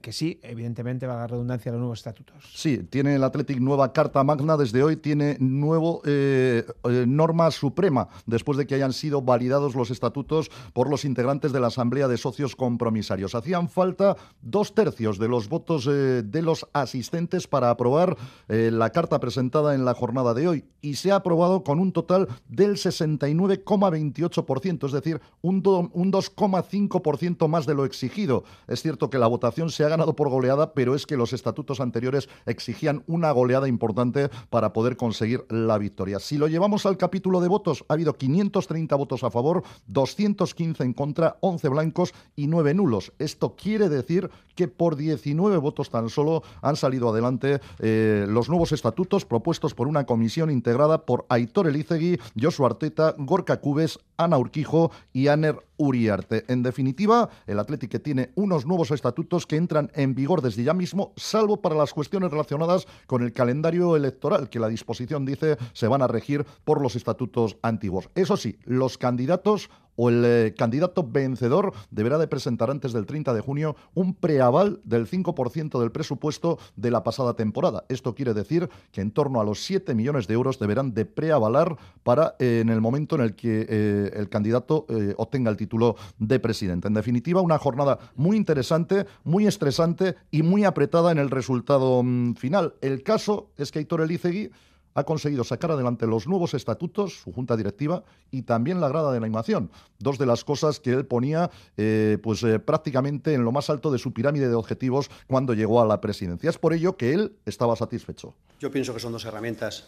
que 0.00 0.12
sí, 0.12 0.38
evidentemente 0.42 1.06
va 1.06 1.14
a 1.14 1.18
dar 1.18 1.30
redundancia 1.30 1.70
a 1.70 1.72
los 1.72 1.80
nuevos 1.80 2.00
estatutos. 2.00 2.36
Sí, 2.54 2.78
tiene 2.78 3.14
el 3.14 3.24
Athletic 3.24 3.58
nueva 3.58 3.92
carta 3.92 4.22
magna, 4.22 4.56
desde 4.56 4.82
hoy 4.82 4.96
tiene 4.96 5.36
nuevo 5.40 6.02
eh, 6.04 6.64
eh, 6.84 7.04
norma 7.08 7.50
suprema, 7.50 8.08
después 8.26 8.58
de 8.58 8.66
que 8.66 8.74
hayan 8.74 8.92
sido 8.92 9.22
validados 9.22 9.74
los 9.74 9.90
estatutos 9.90 10.50
por 10.72 10.90
los 10.90 11.04
integrantes 11.04 11.52
de 11.52 11.60
la 11.60 11.68
Asamblea 11.68 12.08
de 12.08 12.18
Socios 12.18 12.54
Compromisarios. 12.54 13.34
Hacían 13.34 13.68
falta 13.68 14.16
dos 14.42 14.74
tercios 14.74 15.18
de 15.18 15.28
los 15.28 15.48
votos 15.48 15.88
eh, 15.90 16.22
de 16.24 16.42
los 16.42 16.66
asistentes 16.72 17.46
para 17.46 17.70
aprobar 17.70 18.16
la 18.48 18.90
carta 18.90 19.20
presentada 19.20 19.74
en 19.74 19.84
la 19.84 19.92
jornada 19.94 20.34
de 20.34 20.48
hoy 20.48 20.64
y 20.80 20.94
se 20.94 21.12
ha 21.12 21.16
aprobado 21.16 21.64
con 21.64 21.80
un 21.80 21.92
total 21.92 22.28
del 22.48 22.76
69,28%, 22.76 24.86
es 24.86 24.92
decir, 24.92 25.20
un, 25.42 25.56
un 25.92 26.12
2,5% 26.12 27.48
más 27.48 27.66
de 27.66 27.74
lo 27.74 27.84
exigido. 27.84 28.44
Es 28.66 28.80
cierto 28.82 29.10
que 29.10 29.18
la 29.18 29.26
votación 29.26 29.47
se 29.68 29.84
ha 29.84 29.88
ganado 29.88 30.14
por 30.14 30.28
goleada, 30.28 30.72
pero 30.72 30.94
es 30.94 31.06
que 31.06 31.16
los 31.16 31.32
estatutos 31.32 31.80
anteriores 31.80 32.28
exigían 32.46 33.02
una 33.06 33.30
goleada 33.32 33.68
importante 33.68 34.28
para 34.50 34.72
poder 34.72 34.96
conseguir 34.96 35.44
la 35.48 35.78
victoria. 35.78 36.18
Si 36.18 36.38
lo 36.38 36.48
llevamos 36.48 36.86
al 36.86 36.96
capítulo 36.96 37.40
de 37.40 37.48
votos, 37.48 37.84
ha 37.88 37.94
habido 37.94 38.14
530 38.14 38.94
votos 38.96 39.24
a 39.24 39.30
favor, 39.30 39.62
215 39.86 40.84
en 40.84 40.92
contra, 40.92 41.36
11 41.40 41.68
blancos 41.68 42.14
y 42.36 42.46
9 42.46 42.74
nulos. 42.74 43.12
Esto 43.18 43.56
quiere 43.56 43.88
decir 43.88 44.30
que 44.54 44.68
por 44.68 44.96
19 44.96 45.56
votos 45.58 45.90
tan 45.90 46.08
solo 46.08 46.42
han 46.62 46.76
salido 46.76 47.10
adelante 47.10 47.60
eh, 47.78 48.26
los 48.28 48.48
nuevos 48.48 48.72
estatutos 48.72 49.24
propuestos 49.24 49.74
por 49.74 49.88
una 49.88 50.04
comisión 50.04 50.50
integrada 50.50 51.06
por 51.06 51.26
Aitor 51.28 51.68
Elizegui, 51.68 52.18
Josu 52.40 52.66
Arteta, 52.66 53.14
Gorka 53.18 53.60
Cubes, 53.60 54.00
Ana 54.16 54.36
Urquijo 54.38 54.90
y 55.12 55.28
Aner 55.28 55.67
Uriarte. 55.78 56.44
En 56.48 56.62
definitiva, 56.62 57.30
el 57.46 57.58
Atlético 57.58 58.00
tiene 58.00 58.30
unos 58.34 58.66
nuevos 58.66 58.90
estatutos 58.90 59.46
que 59.46 59.56
entran 59.56 59.90
en 59.94 60.14
vigor 60.14 60.42
desde 60.42 60.64
ya 60.64 60.74
mismo, 60.74 61.12
salvo 61.16 61.62
para 61.62 61.74
las 61.74 61.94
cuestiones 61.94 62.30
relacionadas 62.30 62.86
con 63.06 63.22
el 63.22 63.32
calendario 63.32 63.96
electoral, 63.96 64.50
que 64.50 64.60
la 64.60 64.68
disposición 64.68 65.24
dice 65.24 65.56
se 65.72 65.88
van 65.88 66.02
a 66.02 66.06
regir 66.06 66.44
por 66.64 66.82
los 66.82 66.96
estatutos 66.96 67.56
antiguos. 67.62 68.10
Eso 68.14 68.36
sí, 68.36 68.58
los 68.64 68.98
candidatos 68.98 69.70
o 69.98 70.08
el 70.08 70.24
eh, 70.24 70.54
candidato 70.56 71.02
vencedor 71.02 71.74
deberá 71.90 72.18
de 72.18 72.28
presentar 72.28 72.70
antes 72.70 72.92
del 72.92 73.04
30 73.04 73.34
de 73.34 73.40
junio 73.40 73.74
un 73.94 74.14
preaval 74.14 74.80
del 74.84 75.08
5% 75.08 75.80
del 75.80 75.90
presupuesto 75.90 76.58
de 76.76 76.92
la 76.92 77.02
pasada 77.02 77.34
temporada. 77.34 77.84
Esto 77.88 78.14
quiere 78.14 78.32
decir 78.32 78.70
que 78.92 79.00
en 79.00 79.10
torno 79.10 79.40
a 79.40 79.44
los 79.44 79.64
7 79.64 79.96
millones 79.96 80.28
de 80.28 80.34
euros 80.34 80.60
deberán 80.60 80.94
de 80.94 81.04
preavalar 81.04 81.76
para 82.04 82.36
eh, 82.38 82.60
en 82.62 82.68
el 82.68 82.80
momento 82.80 83.16
en 83.16 83.22
el 83.22 83.34
que 83.34 83.66
eh, 83.68 84.10
el 84.14 84.28
candidato 84.28 84.86
obtenga 85.16 85.50
el 85.50 85.56
título 85.56 85.96
de 86.18 86.38
presidente. 86.38 86.86
En 86.86 86.94
definitiva, 86.94 87.40
una 87.40 87.58
jornada 87.58 87.98
muy 88.14 88.36
interesante, 88.36 89.06
muy 89.24 89.46
estresante 89.46 90.14
y 90.30 90.42
muy 90.42 90.64
apretada 90.64 91.10
en 91.10 91.18
el 91.18 91.30
resultado 91.30 92.02
mm, 92.04 92.34
final. 92.34 92.74
El 92.80 93.02
caso 93.02 93.50
es 93.56 93.72
que 93.72 93.80
Aitor 93.80 94.02
Elizegui 94.02 94.50
ha 94.94 95.04
conseguido 95.04 95.44
sacar 95.44 95.70
adelante 95.70 96.06
los 96.06 96.26
nuevos 96.26 96.54
estatutos, 96.54 97.20
su 97.20 97.32
junta 97.32 97.56
directiva 97.56 98.02
y 98.30 98.42
también 98.42 98.80
la 98.80 98.88
grada 98.88 99.10
de 99.12 99.18
animación. 99.18 99.70
Dos 99.98 100.18
de 100.18 100.26
las 100.26 100.44
cosas 100.44 100.80
que 100.80 100.90
él 100.90 101.06
ponía 101.06 101.50
eh, 101.76 102.18
pues, 102.22 102.42
eh, 102.42 102.58
prácticamente 102.58 103.34
en 103.34 103.44
lo 103.44 103.52
más 103.52 103.70
alto 103.70 103.90
de 103.90 103.98
su 103.98 104.12
pirámide 104.12 104.48
de 104.48 104.54
objetivos 104.54 105.10
cuando 105.26 105.54
llegó 105.54 105.80
a 105.80 105.86
la 105.86 106.00
presidencia. 106.00 106.50
Es 106.50 106.58
por 106.58 106.72
ello 106.72 106.96
que 106.96 107.12
él 107.12 107.36
estaba 107.46 107.76
satisfecho. 107.76 108.34
Yo 108.60 108.70
pienso 108.70 108.92
que 108.94 109.00
son 109.00 109.12
dos 109.12 109.24
herramientas 109.24 109.84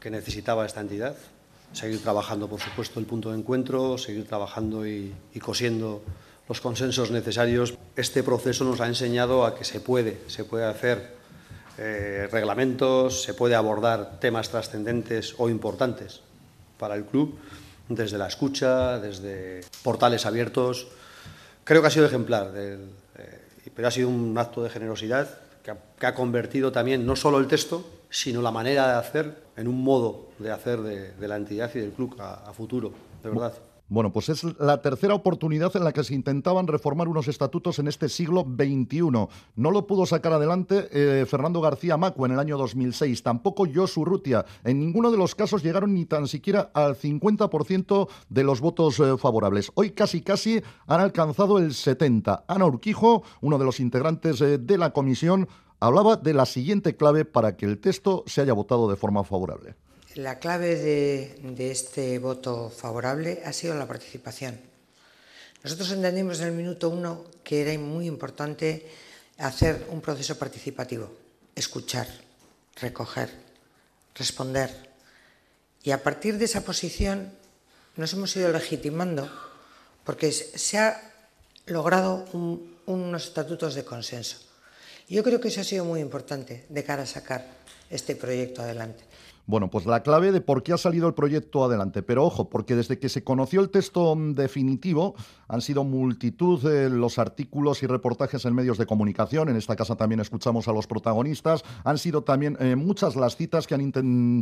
que 0.00 0.10
necesitaba 0.10 0.66
esta 0.66 0.80
entidad. 0.80 1.16
Seguir 1.72 2.00
trabajando, 2.02 2.48
por 2.48 2.60
supuesto, 2.60 3.00
el 3.00 3.06
punto 3.06 3.32
de 3.32 3.38
encuentro, 3.38 3.98
seguir 3.98 4.26
trabajando 4.26 4.86
y, 4.86 5.12
y 5.32 5.40
cosiendo 5.40 6.02
los 6.48 6.60
consensos 6.60 7.10
necesarios. 7.10 7.76
Este 7.96 8.22
proceso 8.22 8.64
nos 8.64 8.80
ha 8.80 8.86
enseñado 8.86 9.44
a 9.44 9.54
que 9.54 9.64
se 9.64 9.80
puede, 9.80 10.20
se 10.28 10.44
puede 10.44 10.66
hacer 10.66 11.13
eh, 11.78 12.28
reglamentos, 12.30 13.22
se 13.22 13.34
puede 13.34 13.54
abordar 13.54 14.20
temas 14.20 14.48
trascendentes 14.48 15.34
o 15.38 15.48
importantes 15.48 16.20
para 16.78 16.94
el 16.94 17.04
club 17.04 17.38
desde 17.88 18.18
la 18.18 18.28
escucha, 18.28 18.98
desde 18.98 19.62
portales 19.82 20.26
abiertos. 20.26 20.88
Creo 21.64 21.80
que 21.80 21.88
ha 21.88 21.90
sido 21.90 22.06
ejemplar, 22.06 22.52
eh, 22.54 22.78
pero 23.74 23.88
ha 23.88 23.90
sido 23.90 24.08
un 24.08 24.36
acto 24.38 24.62
de 24.62 24.70
generosidad 24.70 25.28
que 25.98 26.06
ha, 26.06 26.14
convertido 26.14 26.72
también 26.72 27.06
no 27.06 27.16
solo 27.16 27.38
el 27.38 27.46
texto, 27.48 27.88
sino 28.10 28.42
la 28.42 28.50
manera 28.50 28.86
de 28.88 28.94
hacer 28.98 29.34
en 29.56 29.66
un 29.66 29.82
modo 29.82 30.28
de 30.38 30.50
hacer 30.50 30.80
de, 30.80 31.28
la 31.28 31.36
entidad 31.36 31.70
y 31.74 31.78
del 31.78 31.92
club 31.92 32.16
a, 32.20 32.48
a 32.48 32.52
futuro, 32.52 32.92
de 33.22 33.30
verdad. 33.30 33.54
Bueno, 33.88 34.12
pues 34.12 34.30
es 34.30 34.44
la 34.58 34.80
tercera 34.80 35.14
oportunidad 35.14 35.76
en 35.76 35.84
la 35.84 35.92
que 35.92 36.02
se 36.04 36.14
intentaban 36.14 36.66
reformar 36.66 37.06
unos 37.06 37.28
estatutos 37.28 37.78
en 37.78 37.86
este 37.86 38.08
siglo 38.08 38.42
XXI. 38.42 39.00
No 39.56 39.70
lo 39.70 39.86
pudo 39.86 40.06
sacar 40.06 40.32
adelante 40.32 40.88
eh, 40.90 41.26
Fernando 41.26 41.60
García 41.60 41.98
Macua 41.98 42.26
en 42.26 42.32
el 42.32 42.38
año 42.38 42.56
2006, 42.56 43.22
tampoco 43.22 43.66
Josu 43.72 44.06
Rutia. 44.06 44.46
En 44.64 44.80
ninguno 44.80 45.10
de 45.10 45.18
los 45.18 45.34
casos 45.34 45.62
llegaron 45.62 45.92
ni 45.92 46.06
tan 46.06 46.28
siquiera 46.28 46.70
al 46.72 46.96
50% 46.96 48.08
de 48.30 48.44
los 48.44 48.62
votos 48.62 48.98
eh, 49.00 49.18
favorables. 49.18 49.70
Hoy 49.74 49.90
casi 49.90 50.22
casi 50.22 50.62
han 50.86 51.00
alcanzado 51.00 51.58
el 51.58 51.72
70%. 51.72 52.44
Ana 52.48 52.64
Urquijo, 52.64 53.22
uno 53.42 53.58
de 53.58 53.66
los 53.66 53.80
integrantes 53.80 54.40
eh, 54.40 54.56
de 54.56 54.78
la 54.78 54.94
comisión, 54.94 55.46
hablaba 55.78 56.16
de 56.16 56.32
la 56.32 56.46
siguiente 56.46 56.96
clave 56.96 57.26
para 57.26 57.56
que 57.56 57.66
el 57.66 57.78
texto 57.78 58.24
se 58.26 58.40
haya 58.40 58.54
votado 58.54 58.88
de 58.88 58.96
forma 58.96 59.24
favorable. 59.24 59.76
La 60.14 60.38
clave 60.38 60.76
de, 60.76 61.70
este 61.72 62.20
voto 62.20 62.70
favorable 62.70 63.42
ha 63.44 63.52
sido 63.52 63.74
la 63.74 63.88
participación. 63.88 64.60
Nosotros 65.64 65.90
entendimos 65.90 66.38
en 66.38 66.46
el 66.46 66.52
minuto 66.52 66.88
uno 66.88 67.24
que 67.42 67.62
era 67.62 67.76
muy 67.80 68.06
importante 68.06 68.86
hacer 69.38 69.88
un 69.90 70.00
proceso 70.00 70.38
participativo, 70.38 71.10
escuchar, 71.56 72.06
recoger, 72.76 73.28
responder. 74.14 74.70
Y 75.82 75.90
a 75.90 76.00
partir 76.00 76.38
de 76.38 76.44
esa 76.44 76.60
posición 76.60 77.32
nos 77.96 78.12
hemos 78.12 78.36
ido 78.36 78.52
legitimando 78.52 79.28
porque 80.04 80.30
se 80.30 80.78
ha 80.78 81.10
logrado 81.66 82.24
unos 82.86 83.24
estatutos 83.24 83.74
de 83.74 83.84
consenso. 83.84 84.38
Yo 85.08 85.24
creo 85.24 85.40
que 85.40 85.48
eso 85.48 85.60
ha 85.60 85.64
sido 85.64 85.84
muy 85.84 85.98
importante 85.98 86.66
de 86.68 86.84
cara 86.84 87.02
a 87.02 87.06
sacar 87.06 87.44
este 87.90 88.14
proyecto 88.14 88.62
adelante. 88.62 89.02
Bueno, 89.46 89.68
pues 89.68 89.84
la 89.84 90.02
clave 90.02 90.32
de 90.32 90.40
por 90.40 90.62
qué 90.62 90.72
ha 90.72 90.78
salido 90.78 91.06
el 91.06 91.12
proyecto 91.12 91.64
adelante. 91.64 92.02
Pero 92.02 92.24
ojo, 92.24 92.48
porque 92.48 92.74
desde 92.74 92.98
que 92.98 93.10
se 93.10 93.24
conoció 93.24 93.60
el 93.60 93.68
texto 93.68 94.16
mm, 94.16 94.32
definitivo 94.32 95.14
han 95.48 95.60
sido 95.60 95.84
multitud 95.84 96.62
de 96.62 96.88
los 96.88 97.18
artículos 97.18 97.82
y 97.82 97.86
reportajes 97.86 98.46
en 98.46 98.54
medios 98.54 98.78
de 98.78 98.86
comunicación. 98.86 99.50
En 99.50 99.56
esta 99.56 99.76
casa 99.76 99.96
también 99.96 100.20
escuchamos 100.20 100.66
a 100.66 100.72
los 100.72 100.86
protagonistas. 100.86 101.62
Han 101.84 101.98
sido 101.98 102.22
también 102.24 102.56
eh, 102.58 102.74
muchas 102.74 103.16
las 103.16 103.36
citas 103.36 103.66
que 103.66 103.74
han 103.74 103.92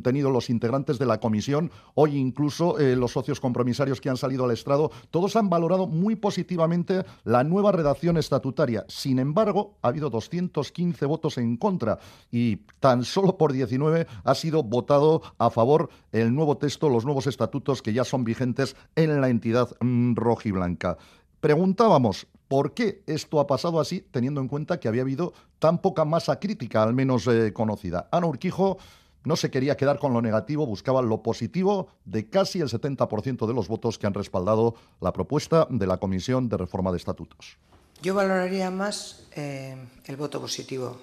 tenido 0.02 0.30
los 0.30 0.50
integrantes 0.50 1.00
de 1.00 1.06
la 1.06 1.18
comisión. 1.18 1.72
Hoy 1.94 2.16
incluso 2.16 2.78
eh, 2.78 2.94
los 2.94 3.10
socios 3.10 3.40
compromisarios 3.40 4.00
que 4.00 4.08
han 4.08 4.16
salido 4.16 4.44
al 4.44 4.52
estrado. 4.52 4.92
Todos 5.10 5.34
han 5.34 5.50
valorado 5.50 5.88
muy 5.88 6.14
positivamente 6.14 7.04
la 7.24 7.42
nueva 7.42 7.72
redacción 7.72 8.18
estatutaria. 8.18 8.84
Sin 8.86 9.18
embargo, 9.18 9.78
ha 9.82 9.88
habido 9.88 10.10
215 10.10 11.06
votos 11.06 11.38
en 11.38 11.56
contra 11.56 11.98
y 12.30 12.58
tan 12.78 13.04
solo 13.04 13.36
por 13.36 13.52
19 13.52 14.06
ha 14.22 14.34
sido 14.36 14.62
votado 14.62 14.91
a 15.38 15.50
favor 15.50 15.90
el 16.12 16.34
nuevo 16.34 16.56
texto, 16.56 16.88
los 16.88 17.04
nuevos 17.04 17.26
estatutos 17.26 17.82
que 17.82 17.92
ya 17.92 18.04
son 18.04 18.24
vigentes 18.24 18.76
en 18.96 19.20
la 19.20 19.28
entidad 19.28 19.70
mm, 19.80 20.14
rojiblanca. 20.14 20.98
Preguntábamos, 21.40 22.26
¿por 22.48 22.74
qué 22.74 23.02
esto 23.06 23.40
ha 23.40 23.46
pasado 23.46 23.80
así, 23.80 24.06
teniendo 24.10 24.40
en 24.40 24.48
cuenta 24.48 24.78
que 24.78 24.88
había 24.88 25.02
habido 25.02 25.32
tan 25.58 25.78
poca 25.78 26.04
masa 26.04 26.38
crítica, 26.38 26.82
al 26.82 26.94
menos 26.94 27.26
eh, 27.26 27.52
conocida? 27.52 28.08
Ana 28.12 28.26
Urquijo 28.26 28.78
no 29.24 29.36
se 29.36 29.50
quería 29.50 29.76
quedar 29.76 29.98
con 29.98 30.12
lo 30.12 30.20
negativo, 30.20 30.66
buscaba 30.66 31.00
lo 31.00 31.22
positivo 31.22 31.88
de 32.04 32.28
casi 32.28 32.60
el 32.60 32.68
70% 32.68 33.46
de 33.46 33.54
los 33.54 33.68
votos 33.68 33.98
que 33.98 34.06
han 34.06 34.14
respaldado 34.14 34.74
la 35.00 35.12
propuesta 35.12 35.66
de 35.70 35.86
la 35.86 35.98
Comisión 35.98 36.48
de 36.48 36.56
Reforma 36.56 36.90
de 36.90 36.98
Estatutos. 36.98 37.56
Yo 38.02 38.14
valoraría 38.14 38.70
más 38.70 39.26
eh, 39.36 39.76
el 40.06 40.16
voto 40.16 40.40
positivo. 40.40 40.98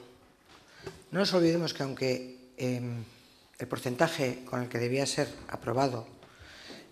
No 1.11 1.19
nos 1.19 1.33
olvidemos 1.33 1.73
que 1.73 1.83
aunque 1.83 2.53
em, 2.57 3.03
el 3.59 3.67
porcentaje 3.67 4.45
con 4.45 4.61
el 4.61 4.69
que 4.69 4.79
debía 4.79 5.05
ser 5.05 5.27
aprobado 5.49 6.07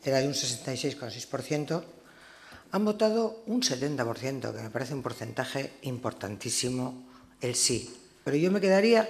era 0.04 0.20
de 0.20 0.28
un 0.28 0.34
66,6%, 0.34 1.84
han 2.72 2.86
votado 2.86 3.44
un 3.48 3.62
70%, 3.62 4.54
que 4.54 4.62
me 4.62 4.70
parece 4.70 4.94
un 4.94 5.02
porcentaje 5.02 5.72
importantísimo 5.84 7.08
el 7.42 7.56
sí. 7.56 7.94
Pero 8.24 8.38
yo 8.38 8.52
me 8.52 8.62
quedaría 8.62 9.08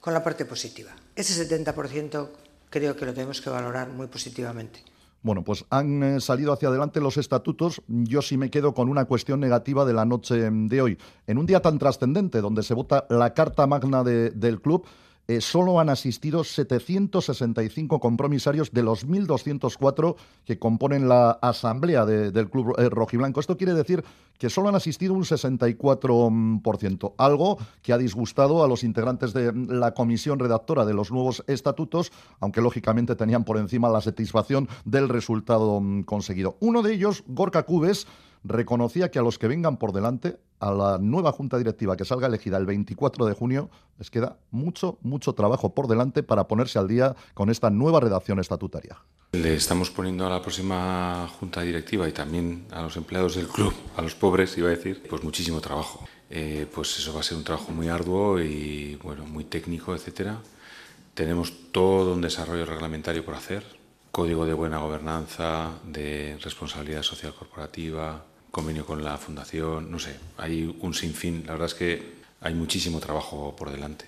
con 0.00 0.14
la 0.14 0.24
parte 0.24 0.44
positiva. 0.44 0.90
Ese 1.14 1.48
70% 1.48 2.28
creo 2.70 2.96
que 2.96 3.06
lo 3.06 3.12
tenemos 3.12 3.40
que 3.40 3.50
valorar 3.50 3.88
muy 3.88 4.06
positivamente. 4.06 4.82
Bueno, 5.22 5.42
pues 5.42 5.64
han 5.70 6.02
eh, 6.02 6.20
salido 6.20 6.52
hacia 6.52 6.68
adelante 6.68 7.00
los 7.00 7.16
estatutos. 7.16 7.82
Yo 7.88 8.22
sí 8.22 8.36
me 8.36 8.50
quedo 8.50 8.72
con 8.72 8.88
una 8.88 9.04
cuestión 9.04 9.40
negativa 9.40 9.84
de 9.84 9.92
la 9.92 10.04
noche 10.04 10.50
de 10.50 10.82
hoy. 10.82 10.98
En 11.26 11.38
un 11.38 11.46
día 11.46 11.60
tan 11.60 11.78
trascendente, 11.78 12.40
donde 12.40 12.62
se 12.62 12.74
vota 12.74 13.06
la 13.10 13.34
Carta 13.34 13.66
Magna 13.66 14.04
del 14.04 14.60
club, 14.60 14.86
eh, 15.28 15.42
solo 15.42 15.78
han 15.78 15.90
asistido 15.90 16.42
765 16.42 18.00
compromisarios 18.00 18.72
de 18.72 18.82
los 18.82 19.06
1.204 19.06 20.16
que 20.46 20.58
componen 20.58 21.06
la 21.06 21.32
asamblea 21.32 22.06
del 22.06 22.48
Club 22.48 22.74
eh, 22.78 22.88
Rojiblanco. 22.88 23.38
Esto 23.38 23.58
quiere 23.58 23.74
decir 23.74 24.02
que 24.38 24.48
solo 24.48 24.70
han 24.70 24.74
asistido 24.74 25.12
un 25.12 25.24
64%, 25.24 27.14
algo 27.18 27.58
que 27.82 27.92
ha 27.92 27.98
disgustado 27.98 28.64
a 28.64 28.68
los 28.68 28.82
integrantes 28.82 29.34
de 29.34 29.52
la 29.52 29.92
comisión 29.92 30.38
redactora 30.38 30.86
de 30.86 30.94
los 30.94 31.12
nuevos 31.12 31.44
estatutos, 31.46 32.10
aunque 32.40 32.62
lógicamente 32.62 33.14
tenían 33.14 33.44
por 33.44 33.58
encima 33.58 33.90
la 33.90 34.00
satisfacción 34.00 34.66
del 34.86 35.10
resultado 35.10 35.78
mm, 35.78 36.04
conseguido. 36.04 36.56
Uno 36.60 36.80
de 36.82 36.94
ellos, 36.94 37.22
Gorka 37.26 37.64
Cubes, 37.64 38.06
reconocía 38.44 39.10
que 39.10 39.18
a 39.18 39.22
los 39.22 39.38
que 39.38 39.48
vengan 39.48 39.76
por 39.76 39.92
delante, 39.92 40.38
a 40.60 40.72
la 40.72 40.98
nueva 40.98 41.32
Junta 41.32 41.58
Directiva 41.58 41.96
que 41.96 42.04
salga 42.04 42.26
elegida 42.26 42.56
el 42.56 42.66
24 42.66 43.26
de 43.26 43.34
junio, 43.34 43.70
les 43.98 44.10
queda 44.10 44.38
mucho, 44.50 44.98
mucho 45.02 45.34
trabajo 45.34 45.74
por 45.74 45.88
delante 45.88 46.22
para 46.22 46.48
ponerse 46.48 46.78
al 46.78 46.88
día 46.88 47.14
con 47.34 47.50
esta 47.50 47.70
nueva 47.70 48.00
redacción 48.00 48.38
estatutaria. 48.40 48.98
Le 49.32 49.54
estamos 49.54 49.90
poniendo 49.90 50.26
a 50.26 50.30
la 50.30 50.40
próxima 50.40 51.28
Junta 51.38 51.60
Directiva 51.60 52.08
y 52.08 52.12
también 52.12 52.66
a 52.70 52.82
los 52.82 52.96
empleados 52.96 53.34
del 53.36 53.46
club, 53.46 53.74
a 53.96 54.02
los 54.02 54.14
pobres, 54.14 54.56
iba 54.56 54.68
a 54.68 54.70
decir, 54.70 55.02
pues 55.08 55.22
muchísimo 55.22 55.60
trabajo. 55.60 56.08
Eh, 56.30 56.66
pues 56.74 56.98
eso 56.98 57.12
va 57.14 57.20
a 57.20 57.22
ser 57.22 57.38
un 57.38 57.44
trabajo 57.44 57.72
muy 57.72 57.88
arduo 57.88 58.40
y 58.40 58.96
bueno, 59.02 59.24
muy 59.26 59.44
técnico, 59.44 59.94
etcétera. 59.94 60.38
Tenemos 61.14 61.52
todo 61.72 62.14
un 62.14 62.20
desarrollo 62.20 62.64
reglamentario 62.64 63.24
por 63.24 63.34
hacer, 63.34 63.64
código 64.10 64.46
de 64.46 64.54
buena 64.54 64.78
gobernanza, 64.78 65.72
de 65.84 66.38
responsabilidad 66.42 67.02
social 67.02 67.34
corporativa, 67.34 68.24
convenio 68.50 68.86
con 68.86 69.04
la 69.04 69.16
fundación, 69.18 69.90
no 69.90 69.98
sé, 69.98 70.16
hay 70.36 70.74
un 70.80 70.94
sinfín. 70.94 71.44
La 71.46 71.52
verdad 71.52 71.66
es 71.66 71.74
que 71.74 72.18
hay 72.40 72.54
muchísimo 72.54 73.00
trabajo 73.00 73.54
por 73.56 73.70
delante. 73.70 74.06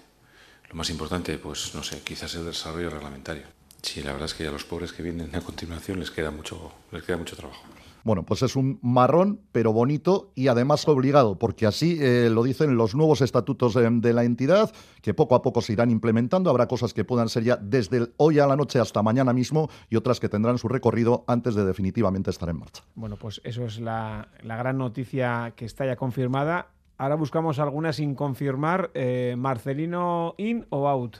Lo 0.68 0.76
más 0.76 0.91
importante, 0.91 1.36
pues 1.38 1.74
no 1.74 1.82
sé, 1.82 2.01
quizás 2.03 2.34
el 2.34 2.45
desarrollo 2.45 2.91
reglamentario. 2.91 3.43
Sí, 3.82 4.03
la 4.03 4.12
verdad 4.12 4.26
es 4.26 4.34
que 4.34 4.47
a 4.47 4.53
los 4.53 4.64
pobres 4.64 4.93
que 4.93 5.03
vienen 5.03 5.34
a 5.34 5.41
continuación 5.41 5.99
les 5.99 6.11
queda 6.11 6.30
mucho, 6.30 6.72
les 6.93 7.03
queda 7.03 7.16
mucho 7.16 7.34
trabajo. 7.36 7.62
Bueno, 8.05 8.24
pues 8.24 8.42
es 8.42 8.57
un 8.57 8.78
marrón, 8.82 9.40
pero 9.53 9.72
bonito 9.72 10.32
y 10.34 10.48
además 10.48 10.86
obligado, 10.88 11.38
porque 11.38 11.66
así 11.66 11.98
eh, 12.01 12.30
lo 12.30 12.42
dicen 12.42 12.76
los 12.76 12.94
nuevos 12.94 13.20
estatutos 13.20 13.74
de, 13.74 14.12
la 14.12 14.24
entidad, 14.24 14.72
que 15.03 15.14
poco 15.14 15.34
a 15.34 15.42
poco 15.42 15.61
se 15.61 15.72
irán 15.72 15.90
implementando. 15.90 16.51
Habrá 16.51 16.66
cosas 16.66 16.94
que 16.94 17.05
puedan 17.05 17.28
ser 17.28 17.44
ya 17.44 17.57
desde 17.57 18.09
hoy 18.16 18.38
a 18.38 18.46
la 18.46 18.57
noche 18.57 18.78
hasta 18.78 19.03
mañana 19.03 19.32
mismo 19.32 19.68
y 19.88 19.96
otras 19.96 20.20
que 20.20 20.28
tendrán 20.28 20.59
su 20.59 20.68
recorrido 20.68 21.24
antes 21.26 21.55
de 21.55 21.64
definitivamente 21.64 22.30
estar 22.30 22.48
en 22.48 22.59
marcha. 22.59 22.82
Bueno, 22.94 23.16
pues 23.16 23.40
eso 23.44 23.64
es 23.64 23.80
la, 23.80 24.28
gran 24.42 24.78
noticia 24.78 25.53
que 25.57 25.64
está 25.64 25.86
ya 25.86 25.96
confirmada. 25.96 26.68
Ahora 26.98 27.14
buscamos 27.14 27.59
algunas 27.59 27.96
sin 27.96 28.14
confirmar. 28.14 28.90
Eh, 28.94 29.34
Marcelino 29.38 30.34
in 30.36 30.66
o 30.70 30.88
out 30.88 31.16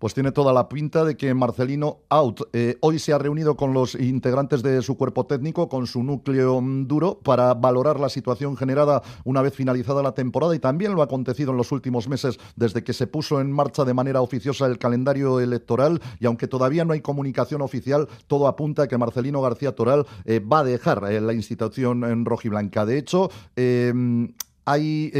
pues 0.00 0.14
tiene 0.14 0.32
toda 0.32 0.52
la 0.52 0.68
pinta 0.68 1.04
de 1.04 1.16
que 1.16 1.34
Marcelino 1.34 1.98
out. 2.08 2.48
Eh, 2.54 2.78
hoy 2.80 2.98
se 2.98 3.12
ha 3.12 3.18
reunido 3.18 3.54
con 3.56 3.74
los 3.74 3.94
integrantes 3.94 4.62
de 4.62 4.80
su 4.80 4.96
cuerpo 4.96 5.26
técnico, 5.26 5.68
con 5.68 5.86
su 5.86 6.02
núcleo 6.02 6.60
mm, 6.60 6.86
duro, 6.86 7.20
para 7.22 7.52
valorar 7.52 8.00
la 8.00 8.08
situación 8.08 8.56
generada 8.56 9.02
una 9.24 9.42
vez 9.42 9.54
finalizada 9.54 10.02
la 10.02 10.14
temporada 10.14 10.56
y 10.56 10.58
también 10.58 10.94
lo 10.94 11.02
ha 11.02 11.04
acontecido 11.04 11.50
en 11.50 11.58
los 11.58 11.70
últimos 11.70 12.08
meses 12.08 12.38
desde 12.56 12.82
que 12.82 12.94
se 12.94 13.06
puso 13.06 13.42
en 13.42 13.52
marcha 13.52 13.84
de 13.84 13.92
manera 13.92 14.22
oficiosa 14.22 14.66
el 14.66 14.78
calendario 14.78 15.38
electoral 15.38 16.00
y 16.18 16.24
aunque 16.24 16.48
todavía 16.48 16.86
no 16.86 16.94
hay 16.94 17.02
comunicación 17.02 17.60
oficial, 17.60 18.08
todo 18.26 18.48
apunta 18.48 18.84
a 18.84 18.88
que 18.88 18.96
Marcelino 18.96 19.42
García 19.42 19.74
Toral 19.74 20.06
eh, 20.24 20.40
va 20.40 20.60
a 20.60 20.64
dejar 20.64 21.04
eh, 21.12 21.20
la 21.20 21.34
institución 21.34 22.04
en 22.04 22.24
rojiblanca. 22.24 22.86
De 22.86 22.96
hecho, 22.96 23.30
hay 24.64 25.12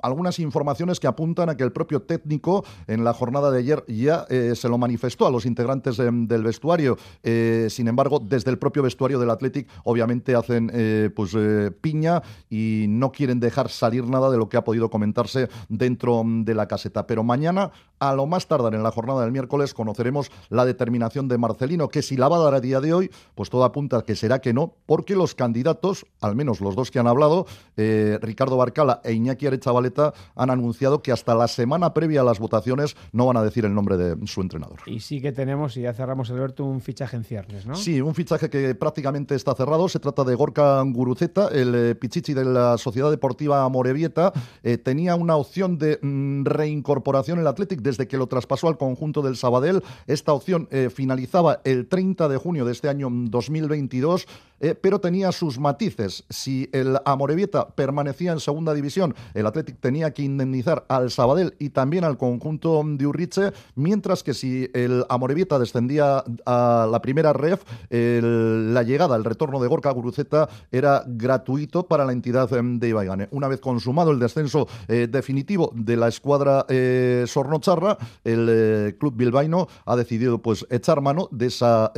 algunas 0.00 0.38
informaciones 0.38 1.00
que 1.00 1.06
apuntan 1.06 1.48
a 1.48 1.56
que 1.56 1.64
el 1.64 1.72
propio 1.72 2.02
técnico 2.02 2.64
en 2.86 3.04
la 3.04 3.12
jornada 3.12 3.50
de 3.50 3.58
ayer 3.58 3.84
ya 3.88 4.26
eh, 4.28 4.52
se 4.54 4.68
lo 4.68 4.78
manifestó 4.78 5.26
a 5.26 5.30
los 5.30 5.46
integrantes 5.46 5.98
em, 5.98 6.26
del 6.26 6.42
vestuario. 6.42 6.96
Eh, 7.22 7.68
sin 7.70 7.88
embargo, 7.88 8.20
desde 8.20 8.50
el 8.50 8.58
propio 8.58 8.82
vestuario 8.82 9.18
del 9.18 9.30
Athletic, 9.30 9.68
obviamente 9.84 10.34
hacen 10.34 10.70
eh, 10.72 11.10
pues 11.14 11.36
piña 11.80 12.22
y 12.50 12.86
no 12.88 13.12
quieren 13.12 13.40
dejar 13.40 13.68
salir 13.68 14.06
nada 14.06 14.30
de 14.30 14.38
lo 14.38 14.48
que 14.48 14.56
ha 14.56 14.64
podido 14.64 14.90
comentarse 14.90 15.48
dentro 15.68 16.22
mm, 16.24 16.44
de 16.44 16.54
la 16.54 16.68
caseta. 16.68 17.06
Pero 17.06 17.24
mañana, 17.24 17.70
a 17.98 18.14
lo 18.14 18.26
más 18.26 18.46
tardar 18.46 18.74
en 18.74 18.82
la 18.82 18.90
jornada 18.90 19.22
del 19.22 19.32
miércoles, 19.32 19.74
conoceremos 19.74 20.30
la 20.50 20.64
determinación 20.64 21.28
de 21.28 21.38
Marcelino, 21.38 21.88
que 21.88 22.02
si 22.02 22.16
la 22.16 22.28
va 22.28 22.36
a 22.36 22.40
dar 22.40 22.54
a 22.54 22.60
día 22.60 22.80
de 22.80 22.92
hoy, 22.92 23.10
pues 23.34 23.50
todo 23.50 23.64
apunta 23.64 23.98
a 23.98 24.02
que 24.02 24.16
será 24.16 24.40
que 24.40 24.52
no, 24.52 24.74
porque 24.86 25.16
los 25.16 25.34
candidatos, 25.34 26.06
al 26.20 26.36
menos 26.36 26.60
los 26.60 26.76
dos 26.76 26.90
que 26.90 26.98
han 26.98 27.06
hablado, 27.06 27.46
Ricardo 27.76 28.56
Barcala 28.56 29.00
e 29.04 29.12
Iñaki 29.12 29.46
Arechaval 29.46 29.85
han 30.34 30.50
anunciado 30.50 31.02
que 31.02 31.12
hasta 31.12 31.34
la 31.34 31.48
semana 31.48 31.92
previa 31.94 32.20
a 32.20 32.24
las 32.24 32.38
votaciones 32.38 32.96
no 33.12 33.26
van 33.26 33.36
a 33.36 33.42
decir 33.42 33.64
el 33.64 33.74
nombre 33.74 33.96
de 33.96 34.26
su 34.26 34.40
entrenador. 34.40 34.80
Y 34.86 35.00
sí 35.00 35.20
que 35.20 35.32
tenemos, 35.32 35.76
y 35.76 35.82
ya 35.82 35.92
cerramos, 35.92 36.30
Alberto, 36.30 36.64
un 36.64 36.80
fichaje 36.80 37.16
en 37.16 37.24
ciernes, 37.24 37.66
¿no? 37.66 37.74
Sí, 37.74 38.00
un 38.00 38.14
fichaje 38.14 38.50
que 38.50 38.74
prácticamente 38.74 39.34
está 39.34 39.54
cerrado. 39.54 39.88
Se 39.88 40.00
trata 40.00 40.24
de 40.24 40.34
Gorka 40.34 40.82
Guruceta, 40.82 41.48
el 41.48 41.74
eh, 41.74 41.94
pichichi 41.94 42.34
de 42.34 42.44
la 42.44 42.78
Sociedad 42.78 43.10
Deportiva 43.10 43.68
Morevieta. 43.68 44.32
Eh, 44.62 44.78
tenía 44.78 45.14
una 45.14 45.36
opción 45.36 45.78
de 45.78 45.98
mm, 46.00 46.44
reincorporación 46.44 47.38
en 47.38 47.42
el 47.42 47.48
Athletic 47.48 47.80
desde 47.80 48.06
que 48.06 48.16
lo 48.16 48.26
traspasó 48.26 48.68
al 48.68 48.78
conjunto 48.78 49.22
del 49.22 49.36
Sabadell. 49.36 49.82
Esta 50.06 50.32
opción 50.32 50.68
eh, 50.70 50.90
finalizaba 50.90 51.60
el 51.64 51.86
30 51.86 52.28
de 52.28 52.36
junio 52.36 52.64
de 52.64 52.72
este 52.72 52.88
año 52.88 53.08
2022. 53.10 54.26
Eh, 54.60 54.74
pero 54.74 55.00
tenía 55.00 55.32
sus 55.32 55.58
matices. 55.58 56.24
Si 56.30 56.68
el 56.72 56.98
Amorebieta 57.04 57.68
permanecía 57.68 58.32
en 58.32 58.40
segunda 58.40 58.72
división, 58.74 59.14
el 59.34 59.46
Athletic 59.46 59.78
tenía 59.80 60.12
que 60.12 60.22
indemnizar 60.22 60.84
al 60.88 61.10
Sabadell 61.10 61.54
y 61.58 61.70
también 61.70 62.04
al 62.04 62.16
conjunto 62.16 62.82
de 62.84 63.06
Urriche, 63.06 63.52
mientras 63.74 64.22
que 64.22 64.34
si 64.34 64.70
el 64.72 65.04
Amorebieta 65.08 65.58
descendía 65.58 66.24
a 66.46 66.88
la 66.90 67.02
primera 67.02 67.32
ref, 67.32 67.64
la 67.90 68.82
llegada, 68.82 69.16
el 69.16 69.24
retorno 69.24 69.60
de 69.60 69.68
Gorka 69.68 69.90
Guruceta 69.90 70.48
era 70.70 71.04
gratuito 71.06 71.86
para 71.86 72.04
la 72.04 72.12
entidad 72.12 72.52
em, 72.54 72.78
de 72.78 72.88
Ibaigane. 72.88 73.28
Una 73.30 73.48
vez 73.48 73.60
consumado 73.60 74.10
el 74.10 74.18
descenso 74.18 74.68
eh, 74.88 75.08
definitivo 75.10 75.72
de 75.74 75.96
la 75.96 76.08
escuadra 76.08 76.64
eh, 76.68 77.24
Sornocharra, 77.26 77.98
el 78.24 78.96
club 78.98 79.14
bilbaíno 79.16 79.68
ha 79.84 79.96
decidido 79.96 80.40
pues 80.40 80.66
echar 80.70 81.00
mano 81.00 81.28
de 81.30 81.46
esa 81.46 81.92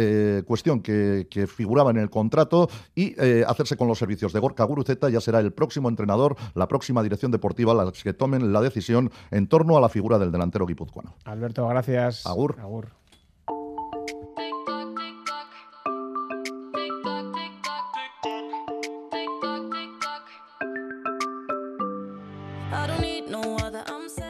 cuestión 0.46 0.80
que 0.80 1.48
figuraba 1.48 1.90
en 1.90 1.98
el 1.98 2.10
contrato 2.10 2.47
y 2.94 3.14
eh, 3.18 3.44
hacerse 3.46 3.76
con 3.76 3.88
los 3.88 3.98
servicios 3.98 4.32
de 4.32 4.40
Gorka 4.40 4.64
Guruceta. 4.64 5.08
Ya 5.08 5.20
será 5.20 5.40
el 5.40 5.52
próximo 5.52 5.88
entrenador, 5.88 6.36
la 6.54 6.68
próxima 6.68 7.02
dirección 7.02 7.30
deportiva, 7.30 7.74
las 7.74 8.02
que 8.02 8.12
tomen 8.12 8.52
la 8.52 8.60
decisión 8.60 9.10
en 9.30 9.48
torno 9.48 9.76
a 9.76 9.80
la 9.80 9.88
figura 9.88 10.18
del 10.18 10.32
delantero 10.32 10.66
guipuzcoano. 10.66 11.14
Alberto, 11.24 11.66
gracias. 11.68 12.26
Agur. 12.26 12.56
Agur. 12.60 12.97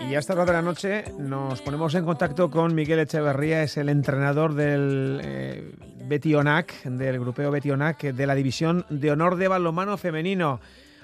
Y 0.09 0.15
a 0.15 0.21
esta 0.21 0.33
hora 0.33 0.47
de 0.47 0.53
la 0.55 0.63
noche 0.63 1.05
nos 1.19 1.61
ponemos 1.61 1.95
en 1.95 2.07
contacto 2.07 2.51
con 2.51 2.75
Miguel 2.75 3.01
Echeverría, 3.01 3.63
es 3.63 3.77
el 3.77 3.91
entrenador 3.91 4.55
del 4.55 5.21
eh, 5.23 5.75
Betionac, 6.07 6.83
del 6.85 7.21
grupeo 7.21 7.51
Betionac, 7.51 8.01
de 8.01 8.27
la 8.27 8.35
División 8.35 8.87
de 8.89 9.13
Honor 9.13 9.37
de 9.37 9.49
Balomano 9.49 9.99
Femenino. 9.99 10.61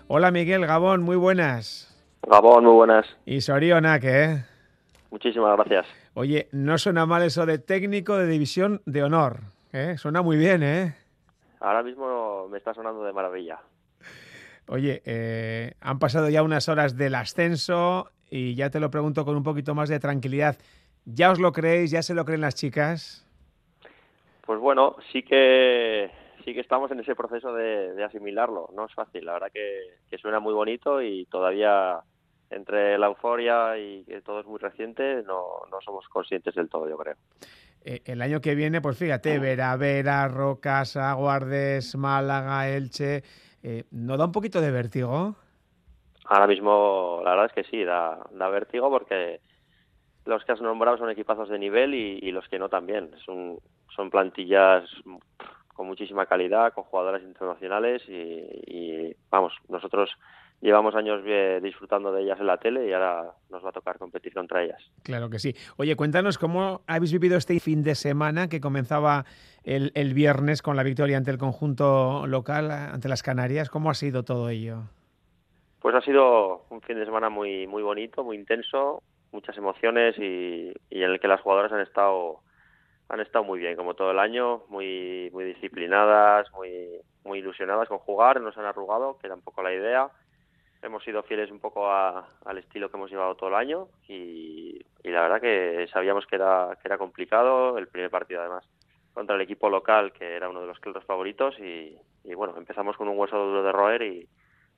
Hola 0.06 0.30
Miguel, 0.30 0.64
Gabón, 0.64 1.02
muy 1.02 1.16
buenas. 1.16 1.94
Gabón, 2.22 2.64
muy 2.64 2.72
buenas. 2.72 3.06
Y 3.26 3.42
Sorionac, 3.42 4.04
¿eh? 4.04 4.44
Muchísimas 5.10 5.54
gracias. 5.54 5.86
Oye, 6.14 6.48
no 6.52 6.78
suena 6.78 7.04
mal 7.04 7.24
eso 7.24 7.44
de 7.44 7.58
técnico 7.58 8.16
de 8.16 8.26
División 8.26 8.80
de 8.86 9.02
Honor, 9.02 9.40
¿eh? 9.74 9.96
Suena 9.98 10.22
muy 10.22 10.38
bien, 10.38 10.62
¿eh? 10.62 10.96
Ahora 11.60 11.82
mismo 11.82 12.48
me 12.48 12.56
está 12.56 12.72
sonando 12.72 13.04
de 13.04 13.12
maravilla. 13.12 13.58
Oye, 14.66 15.02
eh, 15.04 15.74
han 15.82 15.98
pasado 15.98 16.30
ya 16.30 16.42
unas 16.42 16.70
horas 16.70 16.96
del 16.96 17.14
ascenso 17.16 18.10
y 18.36 18.56
ya 18.56 18.68
te 18.68 18.80
lo 18.80 18.90
pregunto 18.90 19.24
con 19.24 19.36
un 19.36 19.44
poquito 19.44 19.76
más 19.76 19.88
de 19.88 20.00
tranquilidad. 20.00 20.56
¿Ya 21.04 21.30
os 21.30 21.38
lo 21.38 21.52
creéis? 21.52 21.92
¿Ya 21.92 22.02
se 22.02 22.14
lo 22.14 22.24
creen 22.24 22.40
las 22.40 22.56
chicas? 22.56 23.24
Pues 24.44 24.58
bueno, 24.58 24.96
sí 25.12 25.22
que 25.22 26.10
sí 26.44 26.52
que 26.52 26.58
estamos 26.58 26.90
en 26.90 26.98
ese 26.98 27.14
proceso 27.14 27.54
de, 27.54 28.02
asimilarlo. 28.02 28.70
No 28.74 28.86
es 28.86 28.94
fácil, 28.94 29.24
la 29.24 29.34
verdad 29.34 29.52
que, 29.52 30.18
suena 30.18 30.40
muy 30.40 30.52
bonito 30.52 31.00
y 31.00 31.26
todavía 31.26 32.00
entre 32.50 32.98
la 32.98 33.06
euforia 33.06 33.78
y 33.78 34.04
que 34.04 34.20
todo 34.20 34.40
es 34.40 34.46
muy 34.46 34.58
reciente 34.58 35.22
no, 35.22 35.44
no 35.70 35.80
somos 35.84 36.08
conscientes 36.08 36.56
del 36.56 36.68
todo, 36.68 36.88
yo 36.88 36.96
creo. 36.96 37.14
Eh, 37.84 38.00
el 38.04 38.20
año 38.20 38.40
que 38.40 38.56
viene, 38.56 38.80
pues 38.80 38.98
fíjate, 38.98 39.38
Vera, 39.38 39.76
Vera, 39.76 40.26
Rocas, 40.26 40.96
Aguardes, 40.96 41.94
Málaga, 41.94 42.68
Elche, 42.68 43.22
eh, 43.62 43.84
¿no 43.92 44.16
da 44.16 44.24
un 44.24 44.32
poquito 44.32 44.60
de 44.60 44.72
vértigo? 44.72 45.36
Ahora 46.24 46.46
mismo 46.46 47.20
la 47.24 47.30
verdad 47.30 47.46
es 47.46 47.52
que 47.52 47.70
sí, 47.70 47.84
da, 47.84 48.18
da 48.32 48.48
vértigo 48.48 48.90
porque 48.90 49.40
los 50.26 50.44
que 50.44 50.52
has 50.52 50.60
nombrado 50.60 50.98
son 50.98 51.10
equipazos 51.10 51.48
de 51.48 51.58
nivel 51.58 51.94
y, 51.94 52.30
los 52.32 52.48
que 52.48 52.58
no 52.58 52.68
también. 52.68 53.10
Son, 53.24 53.60
plantillas 54.10 54.84
con 55.74 55.86
muchísima 55.86 56.26
calidad, 56.26 56.72
con 56.72 56.84
jugadoras 56.84 57.22
internacionales 57.22 58.02
y, 58.08 59.14
vamos, 59.30 59.52
nosotros 59.68 60.10
llevamos 60.60 60.94
años 60.94 61.22
disfrutando 61.62 62.10
de 62.12 62.22
ellas 62.22 62.40
en 62.40 62.46
la 62.46 62.56
tele 62.56 62.88
y 62.88 62.92
ahora 62.92 63.32
nos 63.50 63.64
va 63.64 63.68
a 63.68 63.72
tocar 63.72 63.98
competir 63.98 64.32
contra 64.32 64.62
ellas. 64.62 64.82
Claro 65.02 65.28
que 65.28 65.38
sí. 65.38 65.54
Oye, 65.76 65.94
cuéntanos 65.94 66.38
cómo 66.38 66.82
habéis 66.86 67.12
vivido 67.12 67.36
este 67.36 67.58
fin 67.60 67.82
de 67.82 67.94
semana 67.94 68.48
que 68.48 68.60
comenzaba 68.60 69.26
el, 69.62 69.92
el 69.94 70.14
viernes 70.14 70.62
con 70.62 70.76
la 70.76 70.82
victoria 70.82 71.18
ante 71.18 71.30
el 71.30 71.38
conjunto 71.38 72.26
local, 72.26 72.70
ante 72.70 73.08
las 73.08 73.22
Canarias. 73.22 73.68
¿Cómo 73.68 73.90
ha 73.90 73.94
sido 73.94 74.22
todo 74.22 74.48
ello? 74.48 74.84
Pues 75.84 75.94
ha 75.94 76.00
sido 76.00 76.64
un 76.70 76.80
fin 76.80 76.98
de 76.98 77.04
semana 77.04 77.28
muy 77.28 77.66
muy 77.66 77.82
bonito, 77.82 78.24
muy 78.24 78.38
intenso, 78.38 79.02
muchas 79.32 79.54
emociones 79.58 80.16
y, 80.18 80.72
en 80.88 81.02
el 81.10 81.20
que 81.20 81.28
las 81.28 81.42
jugadoras 81.42 81.72
han 81.72 81.82
estado 81.82 82.40
han 83.10 83.20
estado 83.20 83.44
muy 83.44 83.58
bien, 83.58 83.76
como 83.76 83.92
todo 83.92 84.10
el 84.10 84.18
año, 84.18 84.62
muy 84.70 85.28
muy 85.34 85.44
disciplinadas, 85.44 86.50
muy 86.52 87.02
muy 87.24 87.40
ilusionadas 87.40 87.86
con 87.86 87.98
jugar, 87.98 88.40
nos 88.40 88.56
han 88.56 88.64
arrugado, 88.64 89.18
que 89.18 89.26
era 89.26 89.36
un 89.36 89.42
poco 89.42 89.62
la 89.62 89.74
idea. 89.74 90.08
Hemos 90.80 91.04
sido 91.04 91.22
fieles 91.22 91.50
un 91.50 91.60
poco 91.60 91.92
al 91.92 92.56
estilo 92.56 92.90
que 92.90 92.96
hemos 92.96 93.10
llevado 93.10 93.34
todo 93.34 93.50
el 93.50 93.56
año 93.56 93.88
y, 94.08 94.80
la 95.02 95.20
verdad 95.20 95.42
que 95.42 95.86
sabíamos 95.92 96.26
que 96.26 96.36
era 96.36 96.78
que 96.80 96.88
era 96.88 96.96
complicado 96.96 97.76
el 97.76 97.88
primer 97.88 98.08
partido 98.08 98.40
además 98.40 98.66
contra 99.12 99.36
el 99.36 99.42
equipo 99.42 99.68
local 99.68 100.14
que 100.14 100.34
era 100.34 100.48
uno 100.48 100.62
de 100.62 100.66
los 100.66 100.80
claros 100.80 101.04
favoritos 101.04 101.58
y, 101.60 101.94
y 102.24 102.34
bueno 102.34 102.56
empezamos 102.56 102.96
con 102.96 103.06
un 103.06 103.18
hueso 103.18 103.36
duro 103.36 103.62
de 103.62 103.70
roer 103.70 104.00
y 104.00 104.26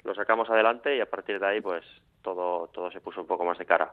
lo 0.07 0.15
sacamos 0.15 0.49
adelante 0.49 0.97
y 0.97 1.01
a 1.01 1.11
partir 1.11 1.39
de 1.39 1.47
ahí 1.47 1.61
pues 1.61 1.85
todo 2.23 2.69
todo 2.69 2.91
se 2.91 3.01
puso 3.01 3.21
un 3.21 3.27
poco 3.27 3.45
más 3.45 3.59
de 3.59 3.67
cara 3.67 3.93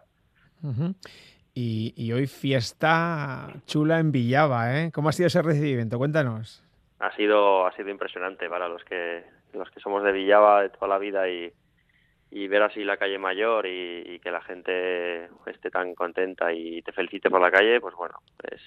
y, 1.55 2.11
hoy 2.11 2.27
fiesta 2.27 3.53
chula 3.65 3.99
en 3.99 4.11
Villava, 4.11 4.79
¿eh? 4.79 4.91
¿Cómo 4.91 5.09
ha 5.09 5.11
sido 5.11 5.27
ese 5.27 5.41
recibimiento? 5.41 5.97
Cuéntanos. 5.97 6.63
Ha 6.99 7.15
sido, 7.15 7.67
ha 7.67 7.75
sido 7.75 7.89
impresionante 7.89 8.49
para 8.49 8.67
los 8.67 8.83
que, 8.85 9.23
los 9.53 9.69
que 9.69 9.79
somos 9.79 10.03
de 10.03 10.11
Villava 10.11 10.63
de 10.63 10.69
toda 10.69 10.87
la 10.87 10.97
vida 10.97 11.29
y, 11.29 11.51
ver 12.47 12.63
así 12.63 12.83
la 12.83 12.97
calle 12.97 13.19
mayor 13.19 13.67
y, 13.67 14.19
que 14.19 14.31
la 14.31 14.41
gente 14.41 15.29
esté 15.45 15.69
tan 15.69 15.93
contenta 15.93 16.51
y 16.53 16.81
te 16.81 16.91
felicite 16.91 17.29
por 17.29 17.41
la 17.41 17.51
calle, 17.51 17.79
pues 17.79 17.93
bueno, 17.95 18.15
es, 18.49 18.61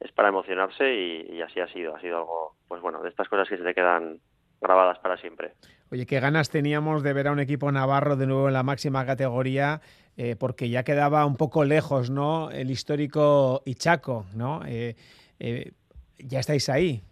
es 0.00 0.10
para 0.12 0.30
emocionarse 0.30 0.92
y, 0.92 1.40
así 1.42 1.60
ha 1.60 1.68
sido. 1.68 1.94
Ha 1.94 2.00
sido 2.00 2.18
algo, 2.18 2.54
pues 2.66 2.82
bueno, 2.82 3.02
de 3.02 3.10
estas 3.10 3.28
cosas 3.28 3.48
que 3.48 3.58
se 3.58 3.64
te 3.64 3.74
quedan 3.74 4.18
grabadas 4.60 4.98
para 4.98 5.16
siempre. 5.16 5.52
Oye, 5.90 6.04
qué 6.04 6.20
ganas 6.20 6.50
teníamos 6.50 7.02
de 7.02 7.12
ver 7.14 7.28
a 7.28 7.32
un 7.32 7.40
equipo 7.40 7.72
navarro 7.72 8.16
de 8.16 8.26
nuevo 8.26 8.48
en 8.48 8.54
la 8.54 8.62
máxima 8.62 9.06
categoría, 9.06 9.80
eh, 10.18 10.36
porque 10.38 10.68
ya 10.68 10.82
quedaba 10.82 11.24
un 11.24 11.36
poco 11.36 11.64
lejos, 11.64 12.10
¿no? 12.10 12.50
El 12.50 12.70
histórico 12.70 13.62
Ichaco, 13.64 14.26
¿no? 14.34 14.60
Eh, 14.66 14.96
eh, 15.40 15.72
ya 16.18 16.40
estáis 16.40 16.68
ahí. 16.68 17.02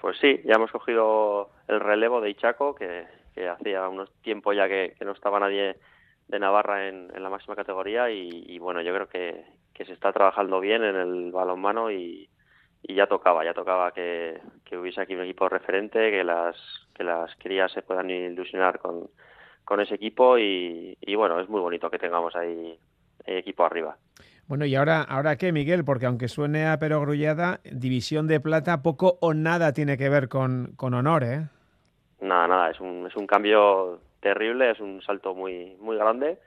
Pues 0.00 0.16
sí, 0.18 0.40
ya 0.44 0.54
hemos 0.54 0.70
cogido 0.70 1.50
el 1.66 1.80
relevo 1.80 2.20
de 2.20 2.30
Ichaco, 2.30 2.74
que, 2.74 3.06
hacía 3.48 3.88
unos 3.88 4.12
tiempo 4.22 4.52
ya 4.52 4.68
que, 4.68 4.94
no 5.04 5.12
estaba 5.12 5.40
nadie 5.40 5.76
de 6.28 6.38
Navarra 6.38 6.88
en, 6.88 7.08
la 7.20 7.30
máxima 7.30 7.56
categoría 7.56 8.10
y, 8.10 8.58
bueno, 8.58 8.82
yo 8.82 8.94
creo 8.94 9.08
que, 9.08 9.44
se 9.84 9.92
está 9.92 10.12
trabajando 10.12 10.60
bien 10.60 10.82
en 10.82 10.96
el 10.96 11.30
balonmano 11.32 11.90
y, 11.90 12.28
y 12.82 12.94
ya 12.94 13.06
tocaba, 13.06 13.44
ya 13.44 13.54
tocaba 13.54 13.92
que, 13.92 14.40
hubiese 14.72 15.00
aquí 15.00 15.14
un 15.14 15.22
equipo 15.22 15.48
referente, 15.48 16.10
que 16.10 16.24
las, 16.24 16.56
que 16.94 17.04
las 17.04 17.34
crías 17.36 17.72
se 17.72 17.82
puedan 17.82 18.10
ilusionar 18.10 18.78
con, 18.78 19.08
con 19.64 19.80
ese 19.80 19.94
equipo 19.94 20.38
y, 20.38 20.96
y 21.00 21.14
bueno, 21.14 21.40
es 21.40 21.48
muy 21.48 21.60
bonito 21.60 21.90
que 21.90 21.98
tengamos 21.98 22.34
ahí 22.36 22.78
equipo 23.26 23.64
arriba. 23.64 23.96
Bueno, 24.46 24.64
y 24.64 24.74
ahora, 24.74 25.02
ahora 25.02 25.36
qué, 25.36 25.52
Miguel, 25.52 25.84
porque 25.84 26.06
aunque 26.06 26.28
suene 26.28 26.66
a 26.66 26.78
perogrullada, 26.78 27.60
división 27.64 28.26
de 28.26 28.40
plata 28.40 28.82
poco 28.82 29.18
o 29.20 29.34
nada 29.34 29.72
tiene 29.72 29.98
que 29.98 30.08
ver 30.08 30.28
con, 30.28 30.72
con 30.76 30.94
honor, 30.94 31.24
¿eh? 31.24 31.48
Nada, 32.20 32.48
nada, 32.48 32.70
es 32.70 32.80
un, 32.80 33.06
es 33.06 33.14
un 33.14 33.26
cambio 33.26 34.00
terrible, 34.20 34.70
es 34.70 34.80
un 34.80 35.02
salto 35.02 35.34
muy, 35.34 35.76
muy 35.80 35.96
grande. 35.96 36.38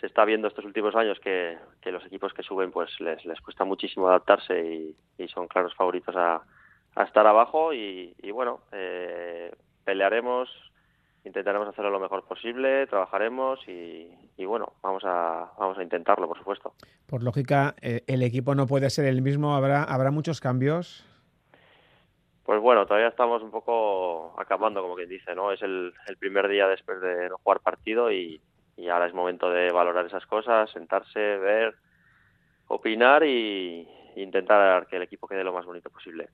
Se 0.00 0.06
está 0.06 0.24
viendo 0.24 0.48
estos 0.48 0.64
últimos 0.64 0.94
años 0.94 1.18
que, 1.20 1.58
que 1.80 1.92
los 1.92 2.04
equipos 2.06 2.32
que 2.32 2.42
suben 2.42 2.70
pues 2.70 2.90
les, 3.00 3.24
les 3.24 3.40
cuesta 3.40 3.64
muchísimo 3.64 4.08
adaptarse 4.08 4.60
y, 4.60 4.96
y 5.22 5.28
son 5.28 5.48
claros 5.48 5.74
favoritos 5.74 6.14
a, 6.16 6.42
a 6.94 7.02
estar 7.02 7.26
abajo 7.26 7.72
y, 7.72 8.14
y 8.22 8.30
bueno, 8.30 8.60
eh, 8.72 9.52
pelearemos 9.84 10.48
intentaremos 11.28 11.68
hacerlo 11.68 11.90
lo 11.90 12.00
mejor 12.00 12.24
posible, 12.24 12.86
trabajaremos 12.86 13.60
y, 13.68 14.44
bueno, 14.44 14.72
vamos 14.82 15.02
a, 15.04 15.52
vamos 15.58 15.78
a 15.78 15.82
intentarlo, 15.82 16.26
por 16.26 16.38
supuesto. 16.38 16.72
Por 17.06 17.22
lógica, 17.22 17.74
eh, 17.80 18.02
el 18.06 18.22
equipo 18.22 18.54
no 18.54 18.66
puede 18.66 18.90
ser 18.90 19.04
el 19.04 19.22
mismo, 19.22 19.54
¿habrá, 19.54 19.84
habrá 19.84 20.10
muchos 20.10 20.40
cambios? 20.40 21.04
Pues 22.44 22.60
bueno, 22.60 22.86
todavía 22.86 23.08
estamos 23.08 23.42
un 23.42 23.50
poco 23.50 24.34
acabando, 24.40 24.80
como 24.80 24.96
quien 24.96 25.08
dice, 25.08 25.34
¿no? 25.34 25.52
Es 25.52 25.60
el, 25.62 25.92
primer 26.18 26.48
día 26.48 26.66
después 26.66 27.00
de 27.00 27.28
no 27.28 27.36
jugar 27.42 27.60
partido 27.60 28.10
y, 28.10 28.40
ahora 28.86 29.06
es 29.06 29.14
momento 29.14 29.50
de 29.50 29.72
valorar 29.72 30.06
esas 30.06 30.24
cosas, 30.26 30.70
sentarse, 30.70 31.18
ver, 31.18 31.74
opinar 32.68 33.24
y, 33.24 33.88
intentar 34.14 34.86
que 34.86 34.96
el 34.96 35.02
equipo 35.02 35.26
quede 35.26 35.42
lo 35.42 35.52
más 35.52 35.66
bonito 35.66 35.90
posible. 35.90 36.28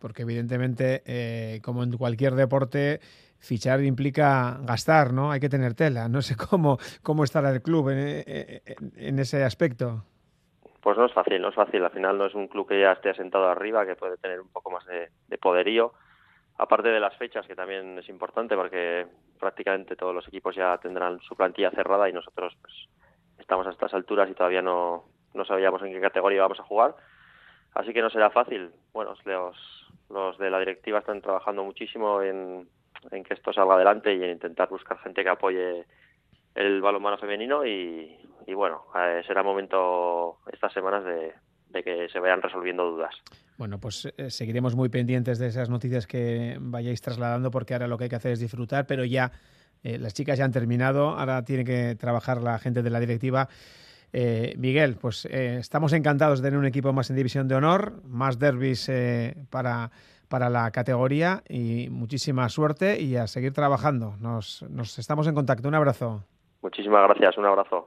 Porque 0.00 0.22
evidentemente, 0.22 1.02
eh, 1.06 1.60
como 1.62 1.82
en 1.82 1.96
cualquier 1.96 2.34
deporte, 2.34 3.00
fichar 3.44 3.82
implica 3.82 4.58
gastar, 4.62 5.12
¿no? 5.12 5.30
Hay 5.30 5.40
que 5.40 5.48
tener 5.48 5.74
tela. 5.74 6.08
No 6.08 6.22
sé 6.22 6.36
cómo, 6.50 6.78
cómo 7.02 7.24
estará 7.24 7.50
el 7.50 7.62
club 7.62 7.90
en, 7.90 9.18
ese 9.18 9.44
aspecto. 9.44 10.04
Pues 10.80 10.98
no 10.98 11.06
es 11.06 11.12
fácil, 11.12 11.40
no 11.40 11.48
es 11.48 11.54
fácil. 11.54 11.84
Al 11.84 11.90
final 11.90 12.18
no 12.18 12.26
es 12.26 12.34
un 12.34 12.48
club 12.48 12.68
que 12.68 12.80
ya 12.80 12.92
esté 12.92 13.10
asentado 13.10 13.48
arriba, 13.48 13.86
que 13.86 13.96
puede 13.96 14.16
tener 14.18 14.40
un 14.40 14.48
poco 14.48 14.70
más 14.70 14.84
de, 14.86 15.38
poderío. 15.38 15.92
Aparte 16.56 16.88
de 16.88 17.00
las 17.00 17.16
fechas, 17.16 17.46
que 17.46 17.56
también 17.56 17.98
es 17.98 18.08
importante, 18.08 18.54
porque 18.54 19.06
prácticamente 19.40 19.96
todos 19.96 20.14
los 20.14 20.26
equipos 20.28 20.54
ya 20.54 20.78
tendrán 20.78 21.20
su 21.20 21.34
plantilla 21.34 21.70
cerrada 21.70 22.08
y 22.08 22.12
nosotros 22.12 22.56
pues, 22.60 22.72
estamos 23.38 23.66
a 23.66 23.70
estas 23.70 23.92
alturas 23.92 24.30
y 24.30 24.34
todavía 24.34 24.62
no, 24.62 25.04
no 25.34 25.44
sabíamos 25.44 25.82
en 25.82 25.92
qué 25.92 26.00
categoría 26.00 26.42
vamos 26.42 26.60
a 26.60 26.64
jugar. 26.64 26.94
Así 27.74 27.92
que 27.92 28.02
no 28.02 28.10
será 28.10 28.30
fácil. 28.30 28.70
Bueno, 28.92 29.14
los, 29.24 29.86
los 30.10 30.38
de 30.38 30.50
la 30.50 30.60
directiva 30.60 31.00
están 31.00 31.20
trabajando 31.20 31.64
muchísimo 31.64 32.22
en, 32.22 32.68
en 33.10 33.24
que 33.24 33.34
esto 33.34 33.52
salga 33.52 33.74
adelante 33.74 34.14
y 34.14 34.22
en 34.22 34.30
intentar 34.30 34.68
buscar 34.68 34.98
gente 34.98 35.24
que 35.24 35.30
apoye 35.30 35.84
el 36.54 36.80
balonmano 36.80 37.18
femenino 37.18 37.66
y, 37.66 38.16
bueno, 38.54 38.84
eh, 38.94 39.22
será 39.26 39.42
momento 39.42 40.38
estas 40.52 40.72
semanas 40.72 41.04
de, 41.04 41.34
que 41.82 42.08
se 42.08 42.20
vayan 42.20 42.42
resolviendo 42.42 42.84
dudas. 42.90 43.14
Bueno, 43.56 43.78
pues 43.78 44.12
eh, 44.16 44.30
seguiremos 44.30 44.74
muy 44.74 44.88
pendientes 44.88 45.38
de 45.38 45.46
esas 45.48 45.70
noticias 45.70 46.06
que 46.06 46.56
vayáis 46.60 47.00
trasladando 47.00 47.50
porque 47.50 47.74
ahora 47.74 47.88
lo 47.88 47.98
que 47.98 48.04
hay 48.04 48.10
que 48.10 48.16
hacer 48.16 48.32
es 48.32 48.40
disfrutar, 48.40 48.86
pero 48.86 49.04
ya 49.04 49.32
eh, 49.82 49.98
las 49.98 50.14
chicas 50.14 50.38
ya 50.38 50.44
han 50.44 50.52
terminado, 50.52 51.10
ahora 51.10 51.44
tiene 51.44 51.64
que 51.64 51.96
trabajar 51.96 52.42
la 52.42 52.58
gente 52.58 52.82
de 52.82 52.90
la 52.90 53.00
directiva. 53.00 53.48
Miguel, 54.56 54.96
pues 55.00 55.24
estamos 55.24 55.92
encantados 55.92 56.40
de 56.40 56.46
tener 56.46 56.56
un 56.56 56.66
equipo 56.66 56.92
más 56.92 57.10
en 57.10 57.16
división 57.16 57.48
de 57.48 57.56
honor, 57.56 58.00
más 58.04 58.38
derbis 58.38 58.88
para 59.50 59.90
para 60.28 60.50
la 60.50 60.70
categoría 60.72 61.42
y 61.48 61.88
muchísima 61.90 62.48
suerte 62.48 63.00
y 63.00 63.16
a 63.16 63.26
seguir 63.26 63.52
trabajando. 63.52 64.16
Nos, 64.20 64.62
nos 64.68 64.98
estamos 64.98 65.28
en 65.28 65.34
contacto. 65.34 65.68
Un 65.68 65.74
abrazo. 65.74 66.24
Muchísimas 66.62 67.04
gracias. 67.04 67.38
Un 67.38 67.46
abrazo. 67.46 67.86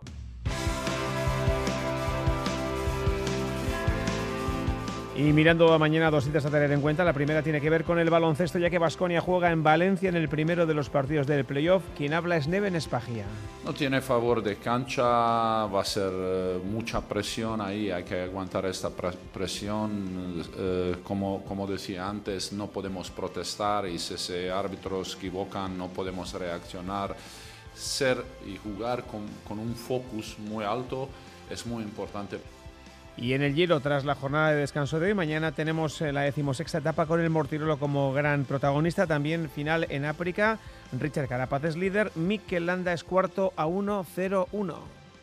Y 5.18 5.34
mirando 5.34 5.74
a 5.74 5.80
mañana 5.80 6.12
dos 6.12 6.26
citas 6.26 6.46
a 6.46 6.52
tener 6.52 6.72
en 6.72 6.80
cuenta. 6.80 7.04
La 7.04 7.12
primera 7.12 7.42
tiene 7.42 7.60
que 7.60 7.72
ver 7.72 7.84
con 7.84 7.98
el 7.98 8.08
baloncesto, 8.08 8.60
ya 8.60 8.70
que 8.70 8.78
Basconia 8.78 9.20
juega 9.20 9.52
en 9.52 9.64
Valencia 9.64 10.10
en 10.10 10.16
el 10.16 10.30
primero 10.30 10.68
de 10.68 10.76
los 10.76 10.92
partidos 10.92 11.26
del 11.26 11.44
playoff. 11.44 11.82
Quien 11.98 12.14
habla 12.14 12.38
es 12.38 12.48
Neven 12.48 12.76
Espagia. 12.76 13.26
No 13.66 13.74
tiene 13.74 14.00
favor 14.02 14.44
de 14.44 14.58
cancha, 14.58 15.04
va 15.04 15.82
a 15.82 15.86
ser 15.86 16.12
eh, 16.14 16.60
mucha 16.64 17.02
presión 17.02 17.62
ahí, 17.62 17.90
hay 17.90 18.04
que 18.04 18.22
aguantar 18.22 18.68
esta 18.68 18.92
presión. 18.92 20.46
Eh, 20.56 20.98
como, 21.04 21.44
como 21.46 21.66
decía 21.66 22.08
antes, 22.08 22.54
no 22.54 22.68
podemos 22.68 23.10
protestar 23.10 23.88
y 23.88 23.98
si 23.98 24.20
se 24.20 24.52
árbitros 24.52 25.16
equivocan 25.16 25.76
no 25.76 25.88
podemos 25.88 26.32
reaccionar. 26.34 27.16
Ser 27.74 28.24
y 28.46 28.56
jugar 28.58 29.06
con, 29.06 29.22
con 29.48 29.58
un 29.58 29.74
focus 29.74 30.38
muy 30.38 30.64
alto 30.64 31.10
es 31.50 31.66
muy 31.66 31.82
importante. 31.82 32.40
Y 33.18 33.34
en 33.34 33.42
el 33.42 33.56
Giro, 33.56 33.80
tras 33.80 34.06
la 34.06 34.14
jornada 34.14 34.52
de 34.52 34.58
descanso 34.58 35.00
de 35.00 35.08
hoy, 35.08 35.14
mañana 35.16 35.52
tenemos 35.52 36.00
eh, 36.02 36.14
la 36.14 36.22
decimosexta 36.22 36.78
etapa 36.78 37.08
con 37.08 37.20
el 37.20 37.32
Mortirolo 37.32 37.80
como 37.80 38.14
gran 38.14 38.46
protagonista. 38.46 39.08
También 39.08 39.50
final 39.50 39.88
en 39.90 40.06
África. 40.06 40.60
Richard 40.98 41.28
Carapaz 41.28 41.64
es 41.64 41.76
líder, 41.76 42.12
Mikel 42.16 42.68
Landa 42.68 42.94
es 42.94 43.04
cuarto 43.04 43.54
a 43.56 43.66
1-0-1. 43.66 44.76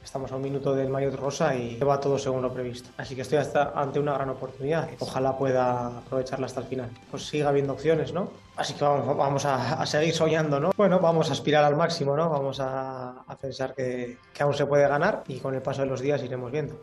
Estamos 0.02 0.30
a 0.32 0.36
un 0.36 0.42
minuto 0.42 0.74
del 0.74 0.90
Maillot 0.90 1.14
Rosa 1.14 1.54
y 1.54 1.78
va 1.78 1.98
todo 2.00 2.18
según 2.18 2.42
lo 2.42 2.52
previsto. 2.52 2.90
Así 2.98 3.14
que 3.14 3.22
estoy 3.22 3.38
hasta 3.38 3.72
ante 3.74 4.00
una 4.00 4.12
gran 4.14 4.28
oportunidad. 4.28 4.90
Ojalá 4.98 5.38
pueda 5.38 5.86
aprovecharla 5.86 6.46
hasta 6.46 6.60
el 6.60 6.66
final. 6.66 6.90
Pues 7.10 7.26
siga 7.26 7.48
habiendo 7.48 7.72
opciones, 7.72 8.12
¿no? 8.12 8.28
Así 8.56 8.74
que 8.74 8.84
vamos, 8.84 9.16
vamos 9.16 9.44
a, 9.46 9.86
seguir 9.86 10.12
soñando, 10.12 10.60
¿no? 10.60 10.72
Bueno, 10.76 10.98
vamos 10.98 11.30
a 11.30 11.32
aspirar 11.32 11.64
al 11.64 11.76
máximo, 11.76 12.16
¿no? 12.16 12.28
Vamos 12.28 12.58
a, 12.60 13.24
pensar 13.40 13.74
que, 13.74 14.18
que 14.34 14.42
aún 14.42 14.52
se 14.52 14.66
puede 14.66 14.86
ganar 14.86 15.24
y 15.28 15.38
con 15.38 15.54
el 15.54 15.62
paso 15.62 15.82
de 15.82 15.88
los 15.88 16.00
días 16.00 16.22
iremos 16.22 16.52
viendo. 16.52 16.80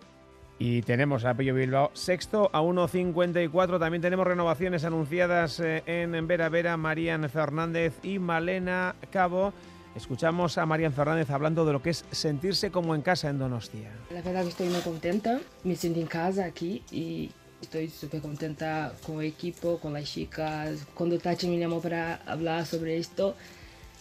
Y 0.63 0.83
tenemos 0.83 1.25
a 1.25 1.33
Pello 1.33 1.55
Bilbao 1.55 1.89
sexto 1.95 2.51
a 2.53 2.61
1.54. 2.61 3.79
También 3.79 3.99
tenemos 3.99 4.27
renovaciones 4.27 4.83
anunciadas 4.83 5.59
eh, 5.59 5.81
en 5.87 6.27
Vera 6.27 6.49
Vera, 6.49 6.77
Marían 6.77 7.27
Fernández 7.31 7.95
y 8.03 8.19
Malena 8.19 8.93
Cabo. 9.09 9.53
Escuchamos 9.95 10.59
a 10.59 10.67
Marían 10.67 10.93
Fernández 10.93 11.31
hablando 11.31 11.65
de 11.65 11.73
lo 11.73 11.81
que 11.81 11.89
es 11.89 12.05
sentirse 12.11 12.69
como 12.69 12.93
en 12.93 13.01
casa 13.01 13.31
en 13.31 13.39
Donostia. 13.39 13.89
La 14.11 14.21
verdad 14.21 14.43
que 14.43 14.49
estoy 14.49 14.69
muy 14.69 14.81
contenta, 14.81 15.39
me 15.63 15.75
siento 15.75 15.99
en 15.99 16.05
casa 16.05 16.45
aquí 16.45 16.83
y 16.91 17.31
estoy 17.59 17.89
súper 17.89 18.21
contenta 18.21 18.93
con 19.03 19.19
el 19.19 19.29
equipo, 19.29 19.79
con 19.79 19.93
las 19.93 20.03
chicas. 20.03 20.85
Cuando 20.93 21.17
Tachi 21.17 21.47
me 21.47 21.57
llamó 21.57 21.81
para 21.81 22.17
hablar 22.27 22.67
sobre 22.67 22.97
esto, 22.97 23.35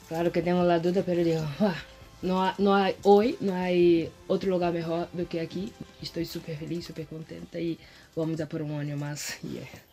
claro 0.09 0.31
que 0.31 0.43
tengo 0.43 0.63
la 0.63 0.79
duda, 0.79 1.03
pero 1.07 1.25
digo, 1.25 1.41
ah, 1.61 1.75
no, 2.23 2.53
no 2.59 2.75
hay, 2.75 2.95
hoy 3.03 3.37
no 3.41 3.55
hay 3.55 4.11
otro 4.27 4.51
lugar 4.51 4.73
mejor 4.73 5.09
do 5.13 5.29
que 5.29 5.41
aquí. 5.41 5.73
Estoy 6.03 6.25
súper 6.25 6.57
feliz, 6.57 6.87
súper 6.87 7.07
contenta 7.07 7.59
y 7.59 7.79
vamos 8.15 8.41
a 8.41 8.47
por 8.47 8.63
un 8.63 8.73
año 8.73 8.97
más. 8.97 9.39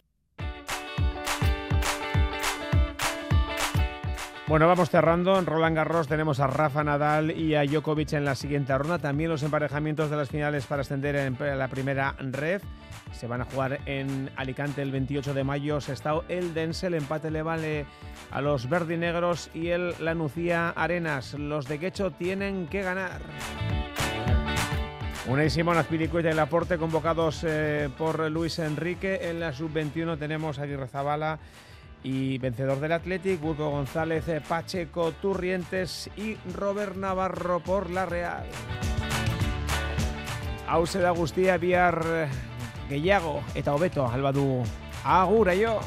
Bueno, 4.48 4.66
vamos 4.66 4.90
cerrando. 4.90 5.38
En 5.38 5.46
Roland 5.46 5.76
Garros 5.76 6.08
tenemos 6.08 6.40
a 6.40 6.48
Rafa 6.48 6.82
Nadal 6.82 7.32
y 7.32 7.56
a 7.56 7.66
Djokovic 7.66 8.14
en 8.14 8.24
la 8.24 8.34
siguiente 8.34 8.78
ronda. 8.78 8.98
También 8.98 9.30
los 9.30 9.44
emparejamientos 9.44 10.10
de 10.10 10.16
las 10.16 10.30
finales 10.30 10.66
para 10.66 10.84
ascender 10.84 11.18
en 11.18 11.38
la 11.60 11.68
primera 11.68 12.16
red. 12.18 12.62
Se 13.12 13.28
van 13.28 13.42
a 13.42 13.46
jugar 13.46 13.82
en 13.86 14.32
Alicante 14.38 14.82
el 14.82 14.92
28 14.92 15.34
de 15.34 15.44
mayo. 15.44 15.82
Sestao 15.82 16.24
el 16.30 16.54
Dense. 16.54 16.88
El 16.88 16.94
empate 16.94 17.30
le 17.30 17.42
vale 17.42 17.86
a 18.32 18.40
los 18.40 18.70
verdinegros 18.70 19.50
y 19.54 19.68
el 19.68 19.94
Lanucía 20.00 20.70
Arenas. 20.70 21.34
Los 21.34 21.68
de 21.68 21.80
Quecho 21.80 22.12
tienen 22.12 22.68
que 22.68 22.84
ganar. 22.84 23.20
Una 25.28 25.50
Simón 25.50 25.78
Azpilicueta 25.78 26.32
y 26.32 26.34
Laporte 26.34 26.78
convocados 26.78 27.44
eh, 27.46 27.90
por 27.98 28.32
Luis 28.32 28.60
Enrique. 28.60 29.30
En 29.30 29.42
la 29.42 29.52
sub-21 29.52 30.18
tenemos 30.18 30.58
a 30.58 30.64
Aguirre 30.64 30.88
Zabala 30.88 31.38
y 32.04 32.38
vencedor 32.38 32.80
del 32.80 32.94
Athletic, 32.94 33.40
Burgo 33.40 33.70
González, 33.70 34.28
eh, 34.28 34.42
Pacheco, 34.48 35.12
Turrientes 35.14 36.10
y 36.16 36.38
Robert 36.54 36.96
Navarro 36.96 37.60
por 37.60 37.90
la 37.90 38.06
Real. 38.06 38.46
Ause 40.68 41.00
de 41.00 41.08
Agustía, 41.08 41.58
Viar 41.58 42.30
gehiago 42.90 43.42
eta 43.56 43.76
hobeto 43.76 44.08
alba 44.08 44.32
du. 44.32 44.64
Agur, 45.04 45.50
aio! 45.50 45.80